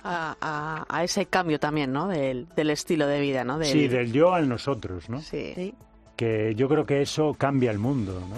A, 0.04 0.36
a- 0.40 0.86
a 0.88 1.04
ese 1.04 1.26
cambio 1.26 1.60
también, 1.60 1.92
¿no? 1.92 2.08
Del, 2.08 2.48
del 2.56 2.70
estilo 2.70 3.06
de 3.06 3.20
vida, 3.20 3.44
¿no? 3.44 3.58
Del- 3.58 3.68
Sí, 3.68 3.88
del 3.88 4.12
yo 4.12 4.32
al 4.32 4.48
nosotros, 4.48 5.10
¿no? 5.10 5.20
Sí. 5.20 5.74
Que 6.16 6.54
yo 6.54 6.68
creo 6.68 6.86
que 6.86 7.02
eso 7.02 7.34
cambia 7.34 7.70
el 7.70 7.78
mundo, 7.78 8.20
¿no? 8.30 8.36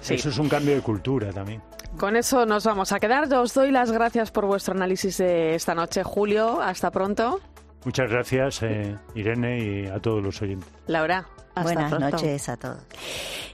Sí. 0.00 0.14
Eso 0.14 0.28
es 0.30 0.38
un 0.38 0.48
cambio 0.48 0.74
de 0.74 0.82
cultura 0.82 1.32
también. 1.32 1.62
Con 1.98 2.16
eso 2.16 2.46
nos 2.46 2.64
vamos 2.64 2.92
a 2.92 3.00
quedar. 3.00 3.32
Os 3.34 3.52
doy 3.54 3.70
las 3.70 3.90
gracias 3.92 4.30
por 4.30 4.46
vuestro 4.46 4.74
análisis 4.74 5.18
de 5.18 5.54
esta 5.54 5.74
noche, 5.74 6.02
Julio. 6.02 6.60
Hasta 6.60 6.90
pronto. 6.90 7.40
Muchas 7.84 8.10
gracias, 8.10 8.62
eh, 8.62 8.96
Irene, 9.14 9.58
y 9.58 9.86
a 9.86 9.98
todos 10.00 10.22
los 10.22 10.40
oyentes. 10.42 10.68
Laura. 10.86 11.26
Hasta 11.54 11.62
Buenas 11.62 11.90
pronto. 11.90 12.10
noches 12.10 12.48
a 12.48 12.56
todos. 12.56 12.78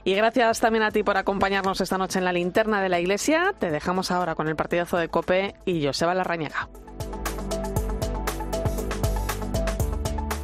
Y 0.03 0.13
gracias 0.13 0.59
también 0.59 0.83
a 0.83 0.91
ti 0.91 1.01
por 1.03 1.17
acompañarnos 1.17 1.81
esta 1.81 1.97
noche 1.97 2.19
en 2.19 2.25
la 2.25 2.31
linterna 2.31 2.81
de 2.81 2.89
la 2.89 2.99
iglesia. 2.99 3.53
Te 3.57 3.71
dejamos 3.71 4.11
ahora 4.11 4.35
con 4.35 4.47
el 4.47 4.55
partidazo 4.55 4.97
de 4.97 5.09
Cope 5.09 5.55
y 5.65 5.85
Joseba 5.85 6.13
Larrañaga. 6.13 6.69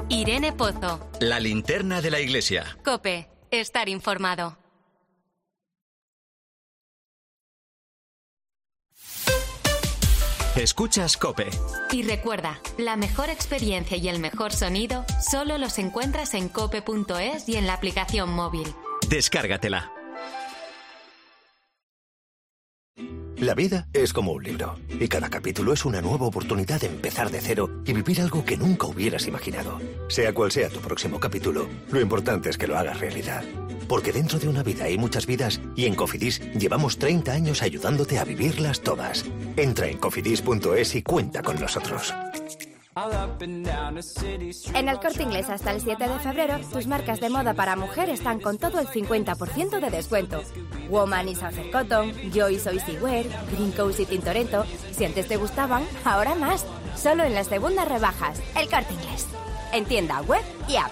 Irene 0.09 0.51
Pozo. 0.53 1.09
La 1.19 1.39
linterna 1.39 2.01
de 2.01 2.11
la 2.11 2.19
iglesia. 2.19 2.65
Cope. 2.83 3.29
Estar 3.51 3.87
informado. 3.87 4.57
Escuchas 10.55 11.17
Cope. 11.17 11.49
Y 11.91 12.03
recuerda, 12.03 12.59
la 12.77 12.95
mejor 12.95 13.31
experiencia 13.31 13.97
y 13.97 14.07
el 14.07 14.19
mejor 14.19 14.51
sonido 14.51 15.03
solo 15.19 15.57
los 15.57 15.79
encuentras 15.79 16.35
en 16.35 16.47
cope.es 16.47 17.49
y 17.49 17.55
en 17.55 17.65
la 17.65 17.73
aplicación 17.73 18.31
móvil. 18.31 18.67
Descárgatela. 19.09 19.91
La 23.37 23.55
vida 23.55 23.87
es 23.93 24.13
como 24.13 24.31
un 24.33 24.43
libro, 24.43 24.75
y 24.87 25.07
cada 25.07 25.29
capítulo 25.29 25.73
es 25.73 25.85
una 25.85 26.01
nueva 26.01 26.27
oportunidad 26.27 26.79
de 26.79 26.87
empezar 26.87 27.31
de 27.31 27.41
cero 27.41 27.81
y 27.83 27.91
vivir 27.91 28.21
algo 28.21 28.45
que 28.45 28.55
nunca 28.55 28.85
hubieras 28.85 29.27
imaginado. 29.27 29.81
Sea 30.07 30.33
cual 30.33 30.51
sea 30.51 30.69
tu 30.69 30.79
próximo 30.79 31.19
capítulo, 31.19 31.67
lo 31.91 31.99
importante 31.99 32.51
es 32.51 32.59
que 32.59 32.67
lo 32.67 32.77
hagas 32.77 32.99
realidad. 32.99 33.43
Porque 33.87 34.11
dentro 34.11 34.39
de 34.39 34.47
una 34.47 34.63
vida 34.63 34.85
hay 34.85 34.97
muchas 34.97 35.25
vidas 35.25 35.59
y 35.75 35.85
en 35.85 35.95
Cofidis 35.95 36.41
llevamos 36.53 36.97
30 36.97 37.31
años 37.31 37.61
ayudándote 37.61 38.19
a 38.19 38.23
vivirlas 38.23 38.81
todas. 38.81 39.25
Entra 39.57 39.87
en 39.87 39.97
cofidis.es 39.97 40.95
y 40.95 41.03
cuenta 41.03 41.41
con 41.41 41.59
nosotros. 41.59 42.13
En 44.75 44.89
el 44.89 44.99
corte 44.99 45.23
inglés 45.23 45.49
hasta 45.49 45.71
el 45.71 45.81
7 45.81 46.07
de 46.07 46.19
febrero, 46.19 46.59
tus 46.71 46.85
marcas 46.85 47.19
de 47.19 47.29
moda 47.29 47.55
para 47.55 47.75
mujer 47.75 48.09
están 48.09 48.39
con 48.39 48.59
todo 48.59 48.79
el 48.79 48.87
50% 48.87 49.79
de 49.79 49.89
descuento. 49.89 50.43
Woman 50.89 51.27
y 51.27 51.35
Sunset 51.35 51.71
Cotton, 51.71 52.13
Joy 52.31 52.59
Soy 52.59 52.79
Wear, 53.01 53.25
Green 53.51 53.71
Coast 53.71 53.99
y 53.99 54.05
Tintorento. 54.05 54.65
Si 54.91 55.05
antes 55.05 55.27
te 55.27 55.37
gustaban, 55.37 55.83
ahora 56.05 56.35
más. 56.35 56.67
Solo 56.95 57.23
en 57.23 57.33
las 57.33 57.47
segundas 57.47 57.87
rebajas. 57.87 58.39
El 58.55 58.69
corte 58.69 58.93
inglés. 58.93 59.25
En 59.71 59.85
tienda 59.85 60.21
web 60.21 60.43
y 60.67 60.75
app. 60.75 60.91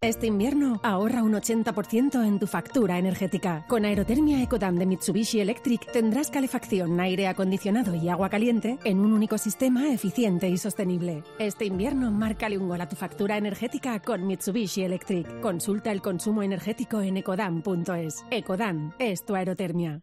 Este 0.00 0.26
invierno 0.26 0.80
ahorra 0.82 1.22
un 1.22 1.32
80% 1.32 2.24
en 2.26 2.38
tu 2.38 2.46
factura 2.46 2.98
energética. 2.98 3.64
Con 3.68 3.84
Aerotermia 3.84 4.42
Ecodam 4.42 4.76
de 4.76 4.86
Mitsubishi 4.86 5.40
Electric 5.40 5.92
tendrás 5.92 6.30
calefacción, 6.30 6.98
aire 7.00 7.28
acondicionado 7.28 7.94
y 7.94 8.08
agua 8.08 8.28
caliente 8.30 8.78
en 8.84 9.00
un 9.00 9.12
único 9.12 9.38
sistema 9.38 9.92
eficiente 9.92 10.48
y 10.48 10.56
sostenible. 10.56 11.22
Este 11.38 11.64
invierno 11.64 12.10
márcale 12.10 12.58
un 12.58 12.68
gol 12.68 12.80
a 12.80 12.88
tu 12.88 12.96
factura 12.96 13.36
energética 13.36 14.00
con 14.00 14.26
Mitsubishi 14.26 14.82
Electric. 14.82 15.40
Consulta 15.40 15.92
el 15.92 16.02
consumo 16.02 16.42
energético 16.42 17.00
en 17.00 17.18
ecodam.es. 17.18 18.24
Ecodam 18.30 18.92
es 18.98 19.24
tu 19.24 19.34
aerotermia. 19.34 20.02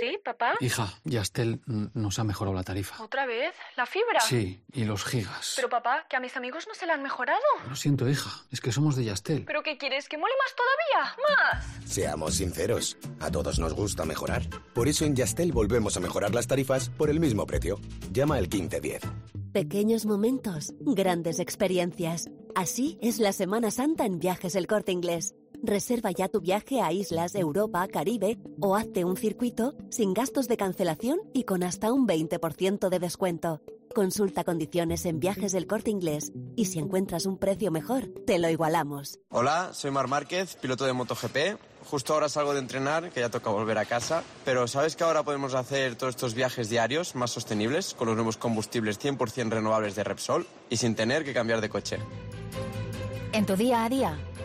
¿Sí, 0.00 0.18
papá? 0.24 0.54
Hija, 0.60 0.92
Yastel 1.04 1.60
nos 1.66 2.18
ha 2.18 2.24
mejorado 2.24 2.54
la 2.54 2.62
tarifa. 2.64 3.02
¿Otra 3.02 3.26
vez? 3.26 3.54
¿La 3.76 3.86
fibra? 3.86 4.20
Sí, 4.20 4.62
y 4.72 4.84
los 4.84 5.04
gigas. 5.04 5.52
Pero 5.56 5.68
papá, 5.68 6.06
que 6.08 6.16
a 6.16 6.20
mis 6.20 6.36
amigos 6.36 6.66
no 6.68 6.74
se 6.74 6.86
la 6.86 6.94
han 6.94 7.02
mejorado. 7.02 7.40
Lo 7.68 7.76
siento, 7.76 8.08
hija, 8.08 8.30
es 8.50 8.60
que 8.60 8.72
somos 8.72 8.96
de 8.96 9.04
Yastel. 9.04 9.44
¿Pero 9.44 9.62
qué 9.62 9.78
quieres? 9.78 10.08
¿Que 10.08 10.18
mole 10.18 10.34
más 10.42 10.54
todavía? 10.56 11.16
¡Más! 11.28 11.90
Seamos 11.92 12.34
sinceros, 12.34 12.96
a 13.20 13.30
todos 13.30 13.58
nos 13.58 13.74
gusta 13.74 14.04
mejorar. 14.04 14.42
Por 14.74 14.88
eso 14.88 15.04
en 15.04 15.14
Yastel 15.16 15.52
volvemos 15.52 15.96
a 15.96 16.00
mejorar 16.00 16.34
las 16.34 16.46
tarifas 16.46 16.88
por 16.90 17.10
el 17.10 17.20
mismo 17.20 17.46
precio. 17.46 17.78
Llama 18.12 18.36
al 18.36 18.48
1510. 18.48 19.02
Pequeños 19.52 20.06
momentos, 20.06 20.72
grandes 20.80 21.38
experiencias. 21.38 22.30
Así 22.54 22.98
es 23.02 23.18
la 23.18 23.32
Semana 23.32 23.70
Santa 23.70 24.06
en 24.06 24.18
Viajes 24.18 24.54
El 24.54 24.66
Corte 24.66 24.92
Inglés. 24.92 25.34
Reserva 25.64 26.10
ya 26.10 26.26
tu 26.28 26.40
viaje 26.40 26.80
a 26.80 26.92
islas, 26.92 27.36
Europa, 27.36 27.86
Caribe 27.86 28.36
o 28.60 28.74
hazte 28.74 29.04
un 29.04 29.16
circuito 29.16 29.74
sin 29.90 30.12
gastos 30.12 30.48
de 30.48 30.56
cancelación 30.56 31.20
y 31.32 31.44
con 31.44 31.62
hasta 31.62 31.92
un 31.92 32.08
20% 32.08 32.88
de 32.88 32.98
descuento. 32.98 33.60
Consulta 33.94 34.42
condiciones 34.42 35.06
en 35.06 35.20
viajes 35.20 35.52
del 35.52 35.68
corte 35.68 35.90
inglés 35.90 36.32
y 36.56 36.64
si 36.64 36.80
encuentras 36.80 37.26
un 37.26 37.38
precio 37.38 37.70
mejor, 37.70 38.08
te 38.26 38.40
lo 38.40 38.48
igualamos. 38.48 39.20
Hola, 39.28 39.70
soy 39.72 39.92
Mar 39.92 40.08
Márquez, 40.08 40.56
piloto 40.56 40.84
de 40.84 40.94
MotoGP. 40.94 41.36
Justo 41.84 42.14
ahora 42.14 42.28
salgo 42.28 42.54
de 42.54 42.58
entrenar, 42.58 43.10
que 43.10 43.20
ya 43.20 43.28
toca 43.28 43.50
volver 43.50 43.78
a 43.78 43.84
casa. 43.84 44.24
Pero 44.44 44.66
¿sabes 44.66 44.96
que 44.96 45.04
ahora 45.04 45.22
podemos 45.22 45.54
hacer 45.54 45.94
todos 45.94 46.16
estos 46.16 46.34
viajes 46.34 46.70
diarios 46.70 47.14
más 47.14 47.30
sostenibles 47.30 47.94
con 47.94 48.08
los 48.08 48.16
nuevos 48.16 48.36
combustibles 48.36 48.98
100% 48.98 49.50
renovables 49.50 49.94
de 49.94 50.02
Repsol 50.02 50.44
y 50.70 50.78
sin 50.78 50.96
tener 50.96 51.24
que 51.24 51.32
cambiar 51.32 51.60
de 51.60 51.68
coche? 51.68 51.98
En 53.32 53.46
tu 53.46 53.56
día 53.56 53.84
a 53.84 53.88
día, 53.88 54.18